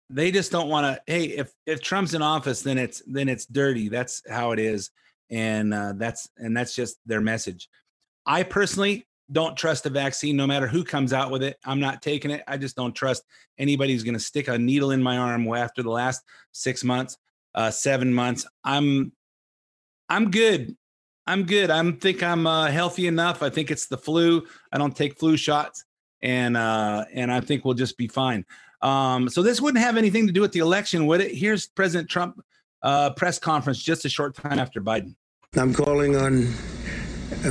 they 0.09 0.31
just 0.31 0.51
don't 0.51 0.69
want 0.69 0.85
to 0.85 1.01
hey, 1.11 1.25
if 1.25 1.51
if 1.65 1.81
Trump's 1.81 2.13
in 2.13 2.21
office 2.21 2.61
then 2.61 2.77
it's 2.77 3.01
then 3.07 3.29
it's 3.29 3.45
dirty. 3.45 3.89
That's 3.89 4.21
how 4.29 4.51
it 4.51 4.59
is. 4.59 4.91
And 5.29 5.73
uh 5.73 5.93
that's 5.95 6.29
and 6.37 6.55
that's 6.55 6.75
just 6.75 6.97
their 7.05 7.21
message. 7.21 7.69
I 8.25 8.43
personally 8.43 9.07
don't 9.31 9.57
trust 9.57 9.83
the 9.83 9.89
vaccine 9.89 10.37
no 10.37 10.47
matter 10.47 10.67
who 10.67 10.83
comes 10.83 11.11
out 11.11 11.31
with 11.31 11.43
it. 11.43 11.57
I'm 11.65 11.81
not 11.81 12.01
taking 12.01 12.31
it. 12.31 12.43
I 12.47 12.57
just 12.57 12.77
don't 12.77 12.93
trust 12.93 13.23
anybody 13.57 13.91
who's 13.91 14.03
going 14.03 14.13
to 14.13 14.19
stick 14.21 14.47
a 14.47 14.57
needle 14.57 14.91
in 14.91 15.03
my 15.03 15.17
arm 15.17 15.45
after 15.53 15.83
the 15.83 15.89
last 15.89 16.21
6 16.53 16.83
months, 16.85 17.17
uh 17.53 17.69
7 17.69 18.13
months. 18.13 18.45
I'm 18.63 19.11
I'm 20.09 20.31
good. 20.31 20.75
I'm 21.25 21.43
good. 21.43 21.69
I'm 21.69 21.97
think 21.97 22.23
I'm 22.23 22.47
uh, 22.47 22.67
healthy 22.67 23.07
enough. 23.07 23.43
I 23.43 23.49
think 23.49 23.69
it's 23.69 23.87
the 23.87 23.97
flu. 23.97 24.47
I 24.71 24.77
don't 24.77 24.95
take 24.95 25.19
flu 25.19 25.35
shots, 25.35 25.83
and 26.21 26.55
uh, 26.55 27.03
and 27.13 27.31
I 27.31 27.41
think 27.41 27.65
we'll 27.65 27.73
just 27.73 27.97
be 27.97 28.07
fine. 28.07 28.45
Um, 28.81 29.29
so 29.29 29.41
this 29.41 29.59
wouldn't 29.59 29.83
have 29.83 29.97
anything 29.97 30.27
to 30.27 30.33
do 30.33 30.41
with 30.41 30.51
the 30.51 30.59
election, 30.59 31.07
would 31.07 31.21
it? 31.21 31.35
Here's 31.35 31.67
President 31.67 32.09
Trump 32.09 32.43
uh, 32.83 33.11
press 33.11 33.39
conference 33.39 33.81
just 33.81 34.05
a 34.05 34.09
short 34.09 34.35
time 34.35 34.59
after 34.59 34.81
Biden. 34.81 35.15
I'm 35.55 35.73
calling 35.73 36.15
on 36.15 36.43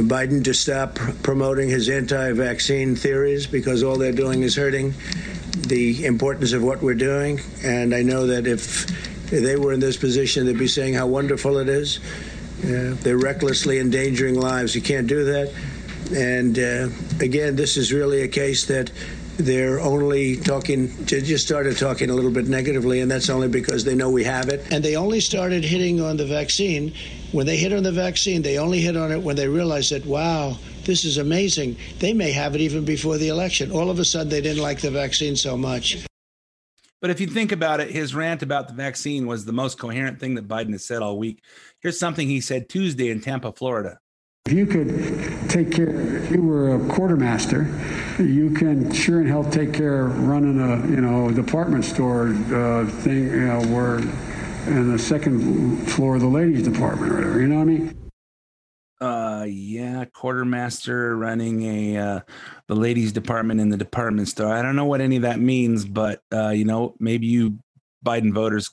Biden 0.09 0.45
to 0.45 0.55
stop 0.55 0.95
promoting 1.23 1.69
his 1.69 1.89
anti 1.89 2.33
vaccine 2.33 2.95
theories 2.95 3.47
because 3.47 3.83
all 3.83 3.97
they're 3.97 4.13
doing 4.13 4.43
is 4.43 4.55
hurting 4.55 4.95
the 5.69 6.05
importance 6.05 6.53
of 6.53 6.63
what 6.63 6.83
we're 6.83 6.95
doing. 6.95 7.41
And 7.65 7.95
I 7.95 8.03
know 8.03 8.27
that 8.27 8.47
if 8.47 8.87
they 9.31 9.57
were 9.57 9.73
in 9.73 9.81
this 9.81 9.97
position, 9.97 10.47
they'd 10.47 10.59
be 10.59 10.69
saying 10.69 10.95
how 10.95 11.07
wonderful 11.07 11.59
it 11.59 11.69
is. 11.69 11.99
Uh, 12.65 12.97
they're 13.03 13.19
recklessly 13.19 13.79
endangering 13.79 14.35
lives. 14.35 14.75
You 14.75 14.83
can't 14.83 15.07
do 15.07 15.25
that. 15.25 15.53
And 16.15 16.59
uh, 16.59 16.89
again, 17.21 17.57
this 17.57 17.77
is 17.77 17.93
really 17.93 18.23
a 18.23 18.29
case 18.29 18.67
that 18.67 18.93
they're 19.37 19.81
only 19.81 20.37
talking, 20.37 20.89
they 21.05 21.21
just 21.21 21.45
started 21.45 21.77
talking 21.77 22.11
a 22.11 22.15
little 22.15 22.31
bit 22.31 22.49
negatively, 22.49 23.01
and 23.01 23.11
that's 23.11 23.29
only 23.29 23.49
because 23.49 23.85
they 23.85 23.95
know 23.95 24.11
we 24.11 24.25
have 24.25 24.49
it. 24.49 24.67
And 24.73 24.85
they 24.85 24.97
only 24.97 25.21
started 25.21 25.65
hitting 25.65 26.01
on 26.01 26.17
the 26.17 26.27
vaccine. 26.27 26.95
When 27.33 27.47
they 27.47 27.57
hit 27.57 27.73
on 27.73 27.83
the 27.83 27.93
vaccine, 27.93 28.43
they 28.43 28.59
only 28.59 28.81
hit 28.81 28.97
on 28.97 29.13
it 29.13 29.23
when 29.23 29.37
they 29.37 29.49
realized 29.49 29.93
that, 29.93 30.07
wow, 30.07 30.59
this 30.85 31.05
is 31.05 31.19
amazing. 31.19 31.77
They 31.99 32.13
may 32.13 32.33
have 32.33 32.55
it 32.55 32.61
even 32.61 32.85
before 32.85 33.19
the 33.19 33.29
election. 33.29 33.71
All 33.71 33.91
of 33.91 33.99
a 33.99 34.05
sudden, 34.05 34.29
they 34.29 34.41
didn't 34.41 34.63
like 34.63 34.81
the 34.81 34.91
vaccine 34.91 35.37
so 35.37 35.57
much. 35.57 36.07
But 37.01 37.11
if 37.11 37.21
you 37.21 37.27
think 37.27 37.53
about 37.53 37.81
it, 37.81 37.91
his 37.91 38.15
rant 38.15 38.43
about 38.43 38.69
the 38.69 38.75
vaccine 38.75 39.27
was 39.27 39.45
the 39.45 39.53
most 39.53 39.79
coherent 39.79 40.19
thing 40.19 40.35
that 40.37 40.49
Biden 40.49 40.73
has 40.73 40.87
said 40.87 41.03
all 41.03 41.19
week. 41.19 41.43
Here's 41.81 41.99
something 41.99 42.29
he 42.29 42.41
said 42.41 42.69
Tuesday 42.69 43.11
in 43.11 43.21
Tampa, 43.21 43.53
Florida. 43.53 43.99
If 44.47 44.53
you 44.53 44.65
could 44.65 45.51
take 45.51 45.73
care, 45.73 45.91
if 45.91 46.31
you 46.31 46.41
were 46.41 46.77
a 46.77 46.89
quartermaster, 46.89 47.67
you 48.21 48.51
can 48.51 48.93
sure 48.93 49.21
in 49.21 49.27
hell 49.27 49.43
take 49.43 49.73
care 49.73 50.07
of 50.07 50.29
running 50.29 50.61
a 50.61 50.87
you 50.87 51.01
know 51.01 51.33
department 51.33 51.85
store 51.85 52.29
uh, 52.29 52.87
thing, 52.87 53.25
you 53.25 53.47
know, 53.49 53.61
where 53.63 53.99
in 53.99 54.93
the 54.93 55.01
second 55.01 55.85
floor 55.89 56.15
of 56.15 56.21
the 56.21 56.29
ladies 56.29 56.63
department 56.63 57.11
or 57.11 57.17
whatever. 57.17 57.41
You 57.41 57.49
know 57.49 57.57
what 57.57 57.63
I 57.63 57.65
mean? 57.65 58.11
Uh, 59.01 59.47
yeah, 59.49 60.05
quartermaster 60.05 61.17
running 61.17 61.63
a 61.65 61.97
uh, 61.97 62.21
the 62.69 62.77
ladies 62.77 63.13
department 63.13 63.61
in 63.61 63.71
the 63.71 63.77
department 63.77 64.29
store. 64.29 64.53
I 64.53 64.63
don't 64.63 64.77
know 64.77 64.85
what 64.87 65.01
any 65.01 65.17
of 65.17 65.23
that 65.23 65.41
means, 65.41 65.85
but 65.85 66.23
uh, 66.33 66.51
you 66.51 66.65
know, 66.65 66.95
maybe 67.01 67.27
you 67.27 67.59
Biden 68.05 68.33
voters 68.33 68.71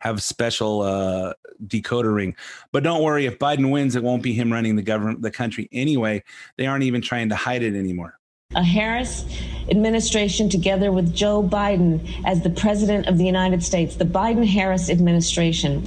have 0.00 0.20
special 0.20 0.82
uh, 0.82 1.32
decoder 1.66 2.14
ring. 2.14 2.34
But 2.72 2.82
don't 2.82 3.02
worry, 3.02 3.26
if 3.26 3.38
Biden 3.38 3.70
wins, 3.70 3.96
it 3.96 4.02
won't 4.02 4.22
be 4.22 4.32
him 4.32 4.52
running 4.52 4.76
the 4.76 4.82
government, 4.82 5.22
the 5.22 5.30
country 5.30 5.68
anyway. 5.72 6.22
They 6.56 6.66
aren't 6.66 6.84
even 6.84 7.00
trying 7.02 7.28
to 7.30 7.34
hide 7.34 7.62
it 7.62 7.74
anymore. 7.74 8.18
a 8.54 8.62
Harris 8.62 9.24
administration 9.70 10.48
together 10.48 10.92
with 10.92 11.14
Joe 11.14 11.42
Biden 11.42 12.00
as 12.26 12.42
the 12.42 12.50
president 12.50 13.06
of 13.06 13.18
the 13.18 13.24
United 13.24 13.62
States, 13.62 13.96
the 13.96 14.04
Biden 14.04 14.46
Harris 14.46 14.90
administration. 14.90 15.86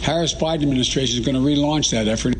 Harris 0.00 0.34
Biden 0.34 0.62
administration 0.62 1.20
is 1.20 1.24
going 1.24 1.36
to 1.36 1.40
relaunch 1.40 1.90
that 1.92 2.08
effort. 2.08 2.34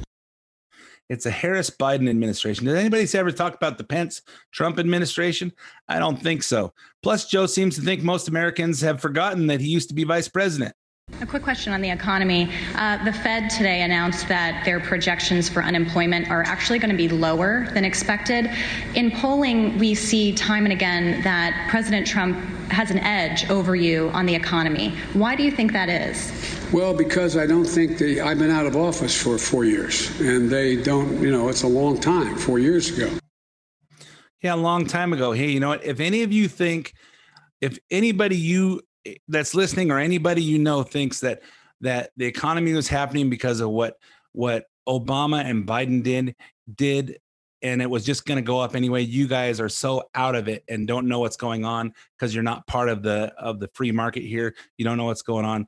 It's 1.09 1.27
a 1.27 1.31
Harris 1.31 1.69
Biden 1.69 2.09
administration. 2.09 2.65
Did 2.65 2.77
anybody 2.77 3.07
ever 3.17 3.31
talk 3.31 3.55
about 3.55 3.77
the 3.77 3.85
Pence 3.85 4.23
Trump 4.51 4.79
administration? 4.79 5.53
I 5.89 5.99
don't 5.99 6.21
think 6.21 6.43
so. 6.43 6.73
Plus, 7.03 7.29
Joe 7.29 7.47
seems 7.47 7.77
to 7.77 7.83
think 7.83 8.03
most 8.03 8.29
Americans 8.29 8.81
have 8.81 9.01
forgotten 9.01 9.47
that 9.49 9.61
he 9.61 9.69
used 9.69 9.89
to 9.91 9.95
be 9.95 10.05
vice 10.05 10.29
president. 10.29 10.75
A 11.21 11.27
quick 11.27 11.43
question 11.43 11.73
on 11.73 11.81
the 11.81 11.91
economy. 11.91 12.51
Uh, 12.75 13.03
the 13.05 13.13
Fed 13.13 13.49
today 13.49 13.83
announced 13.83 14.27
that 14.29 14.65
their 14.65 14.81
projections 14.81 15.49
for 15.49 15.63
unemployment 15.63 16.29
are 16.31 16.43
actually 16.43 16.81
going 16.81 16.91
to 16.91 16.97
be 16.97 17.09
lower 17.09 17.69
than 17.75 17.85
expected. 17.85 18.51
In 18.97 19.11
polling, 19.13 19.79
we 19.79 19.95
see 19.95 20.35
time 20.35 20.65
and 20.65 20.73
again 20.73 21.23
that 21.23 21.69
President 21.71 22.07
Trump 22.07 22.37
has 22.73 22.91
an 22.91 22.99
edge 22.99 23.49
over 23.51 23.77
you 23.77 24.09
on 24.11 24.27
the 24.27 24.35
economy. 24.35 24.97
Why 25.13 25.37
do 25.37 25.45
you 25.45 25.53
think 25.53 25.73
that 25.73 25.89
is? 25.89 26.33
Well, 26.73 26.93
because 26.93 27.37
I 27.37 27.47
don't 27.47 27.67
think 27.67 27.99
they, 27.99 28.19
I've 28.19 28.39
been 28.39 28.51
out 28.51 28.67
of 28.67 28.75
office 28.75 29.21
for 29.21 29.39
four 29.39 29.65
years, 29.65 30.19
and 30.21 30.51
they 30.51 30.75
don't, 30.75 31.23
you 31.23 31.31
know, 31.31 31.49
it's 31.49 31.63
a 31.63 31.69
long 31.69 32.01
time, 32.01 32.37
four 32.37 32.59
years 32.59 32.97
ago. 32.97 33.11
Yeah, 34.41 34.55
a 34.55 34.57
long 34.57 34.87
time 34.87 35.13
ago. 35.13 35.31
Hey, 35.33 35.51
you 35.51 35.61
know 35.61 35.69
what? 35.69 35.85
If 35.85 36.01
any 36.01 36.23
of 36.25 36.33
you 36.33 36.49
think, 36.49 36.95
if 37.61 37.79
anybody 37.91 38.37
you 38.37 38.81
that's 39.29 39.55
listening 39.55 39.91
or 39.91 39.99
anybody 39.99 40.43
you 40.43 40.59
know 40.59 40.83
thinks 40.83 41.21
that 41.21 41.43
that 41.81 42.11
the 42.17 42.25
economy 42.25 42.73
was 42.73 42.89
happening 42.89 43.29
because 43.29 43.61
of 43.61 43.71
what 43.71 43.99
what 44.33 44.67
Obama 44.89 45.45
and 45.45 45.67
Biden 45.67 46.03
did 46.03 46.35
did 46.75 47.19
and 47.63 47.81
it 47.81 47.89
was 47.89 48.05
just 48.05 48.25
going 48.25 48.37
to 48.37 48.43
go 48.43 48.61
up 48.61 48.75
anyway 48.75 49.03
you 49.03 49.27
guys 49.27 49.61
are 49.61 49.69
so 49.69 50.03
out 50.15 50.35
of 50.35 50.49
it 50.49 50.65
and 50.69 50.87
don't 50.87 51.09
know 51.09 51.21
what's 51.21 51.37
going 51.37 51.65
on 51.65 51.93
because 52.17 52.35
you're 52.35 52.43
not 52.43 52.67
part 52.67 52.89
of 52.89 53.03
the 53.03 53.33
of 53.37 53.61
the 53.61 53.69
free 53.75 53.93
market 53.93 54.23
here 54.23 54.55
you 54.77 54.85
don't 54.85 54.97
know 54.97 55.05
what's 55.05 55.23
going 55.23 55.45
on. 55.45 55.67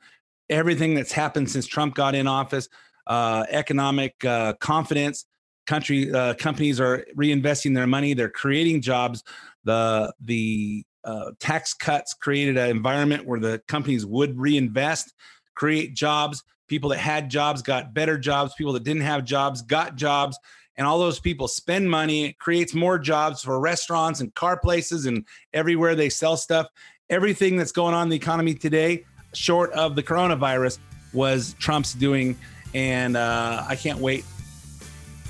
Everything 0.51 0.95
that's 0.95 1.13
happened 1.13 1.51
since 1.51 1.67
Trump 1.67 1.95
got 1.95 2.15
in 2.15 2.27
office 2.27 2.69
uh 3.07 3.45
economic 3.51 4.25
uh 4.25 4.55
confidence 4.55 5.27
country 5.67 6.13
uh, 6.13 6.35
companies 6.35 6.81
are 6.81 7.07
reinvesting 7.17 7.75
their 7.75 7.87
money 7.87 8.15
they're 8.15 8.31
creating 8.31 8.81
jobs 8.81 9.23
the 9.65 10.13
the 10.21 10.85
uh, 11.05 11.33
tax 11.39 11.75
cuts 11.75 12.15
created 12.15 12.57
an 12.57 12.71
environment 12.71 13.27
where 13.27 13.41
the 13.41 13.61
companies 13.69 14.07
would 14.07 14.39
reinvest 14.39 15.13
create 15.55 15.95
jobs. 15.95 16.43
People 16.67 16.91
that 16.91 16.99
had 16.99 17.31
jobs 17.31 17.63
got 17.63 17.95
better 17.95 18.19
jobs. 18.19 18.55
People 18.55 18.73
that 18.73 18.85
didn't 18.85 19.03
have 19.03 19.25
jobs 19.25 19.63
got 19.63 19.97
jobs. 19.97 20.39
And 20.77 20.87
all 20.87 20.99
those 20.99 21.21
people 21.21 21.47
spend 21.47 21.89
money 21.89 22.25
it 22.25 22.39
creates 22.39 22.75
more 22.75 22.99
jobs 22.99 23.43
for 23.43 23.61
restaurants 23.61 24.21
and 24.21 24.35
car 24.35 24.59
places 24.59 25.07
and 25.07 25.25
everywhere 25.53 25.95
they 25.95 26.09
sell 26.09 26.37
stuff. 26.37 26.67
Everything 27.11 27.57
that's 27.57 27.71
going 27.71 27.95
on 27.95 28.05
in 28.05 28.09
the 28.09 28.17
economy 28.17 28.55
today 28.55 29.05
short 29.35 29.73
of 29.73 29.95
the 29.95 30.03
coronavirus 30.03 30.79
was 31.13 31.55
trump's 31.59 31.95
doing. 31.95 32.37
And 32.75 33.17
uh, 33.17 33.65
i 33.69 33.77
can't 33.77 34.01
wait 34.01 34.25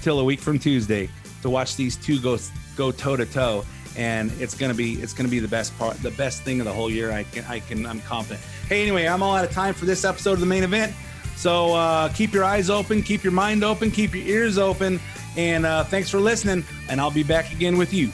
till 0.01 0.19
a 0.21 0.25
week 0.25 0.41
from 0.41 0.59
Tuesday 0.59 1.11
to 1.43 1.51
watch 1.51 1.77
these 1.77 1.97
two 1.97 2.21
go 2.21 2.39
go 2.77 2.91
toe 2.91 3.17
to 3.17 3.27
toe. 3.27 3.65
And 3.97 4.33
it's 4.41 4.55
gonna 4.55 4.75
be 4.75 4.95
it's 4.95 5.13
gonna 5.13 5.29
be 5.29 5.39
the 5.39 5.49
best 5.49 5.77
part, 5.79 5.97
the 6.03 6.11
best 6.13 6.43
thing 6.43 6.61
of 6.61 6.67
the 6.67 6.73
whole 6.73 6.91
year. 6.91 7.13
I 7.13 7.25
can 7.25 7.45
I 7.45 7.61
can 7.61 7.87
I'm 7.87 8.01
confident. 8.03 8.41
Hey, 8.69 8.83
anyway, 8.83 9.07
I'm 9.07 9.23
all 9.23 9.37
out 9.37 9.45
of 9.45 9.51
time 9.51 9.75
for 9.75 9.85
this 9.85 10.05
episode 10.05 10.33
of 10.33 10.41
the 10.41 10.47
main 10.47 10.65
event. 10.65 10.93
So 11.37 11.75
uh, 11.75 12.09
keep 12.11 12.33
your 12.33 12.45
eyes 12.45 12.71
open, 12.71 13.03
keep 13.03 13.25
your 13.25 13.33
mind 13.33 13.65
open, 13.65 13.91
keep 13.91 14.15
your 14.15 14.25
ears 14.25 14.57
open, 14.57 15.01
and 15.37 15.67
uh, 15.67 15.85
thanks 15.85 16.09
for 16.09 16.19
listening. 16.19 16.65
And 16.89 17.01
I'll 17.01 17.11
be 17.11 17.25
back 17.25 17.53
again 17.53 17.77
with 17.77 17.93
you 17.93 18.11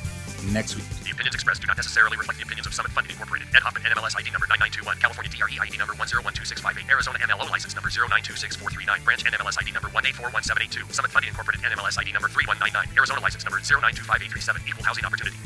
next 0.52 0.76
week. 0.76 0.88
The 1.04 1.12
opinions 1.12 1.34
expressed 1.34 1.60
do 1.60 1.66
not 1.66 1.76
necessarily 1.76 2.16
reflect 2.16 2.40
the 2.40 2.44
opinions 2.44 2.66
of 2.66 2.74
Summit 2.74 2.92
Funding 2.92 3.12
Incorporated. 3.12 3.48
Ed 3.54 3.60
Hoffman, 3.60 3.82
NMLS 3.84 4.16
ID 4.16 4.32
number 4.32 4.48
9921. 4.48 4.96
California 4.98 5.30
DRE 5.30 5.58
ID 5.60 5.76
number 5.76 5.92
1012658. 5.94 6.88
Arizona 6.88 7.18
MLO 7.18 7.50
license 7.50 7.74
number 7.76 7.90
0926439. 7.90 9.04
Branch 9.04 9.24
NMLS 9.24 9.56
ID 9.60 9.72
number 9.72 9.88
1841782. 9.90 10.92
Summit 10.92 11.10
Funding 11.10 11.28
Incorporated 11.28 11.60
NMLS 11.60 12.00
ID 12.00 12.12
number 12.12 12.28
3199. 12.28 12.96
Arizona 12.96 13.20
license 13.20 13.44
number 13.44 13.60
0925837. 13.60 14.64
Equal 14.66 14.84
housing 14.84 15.04
opportunity. 15.04 15.36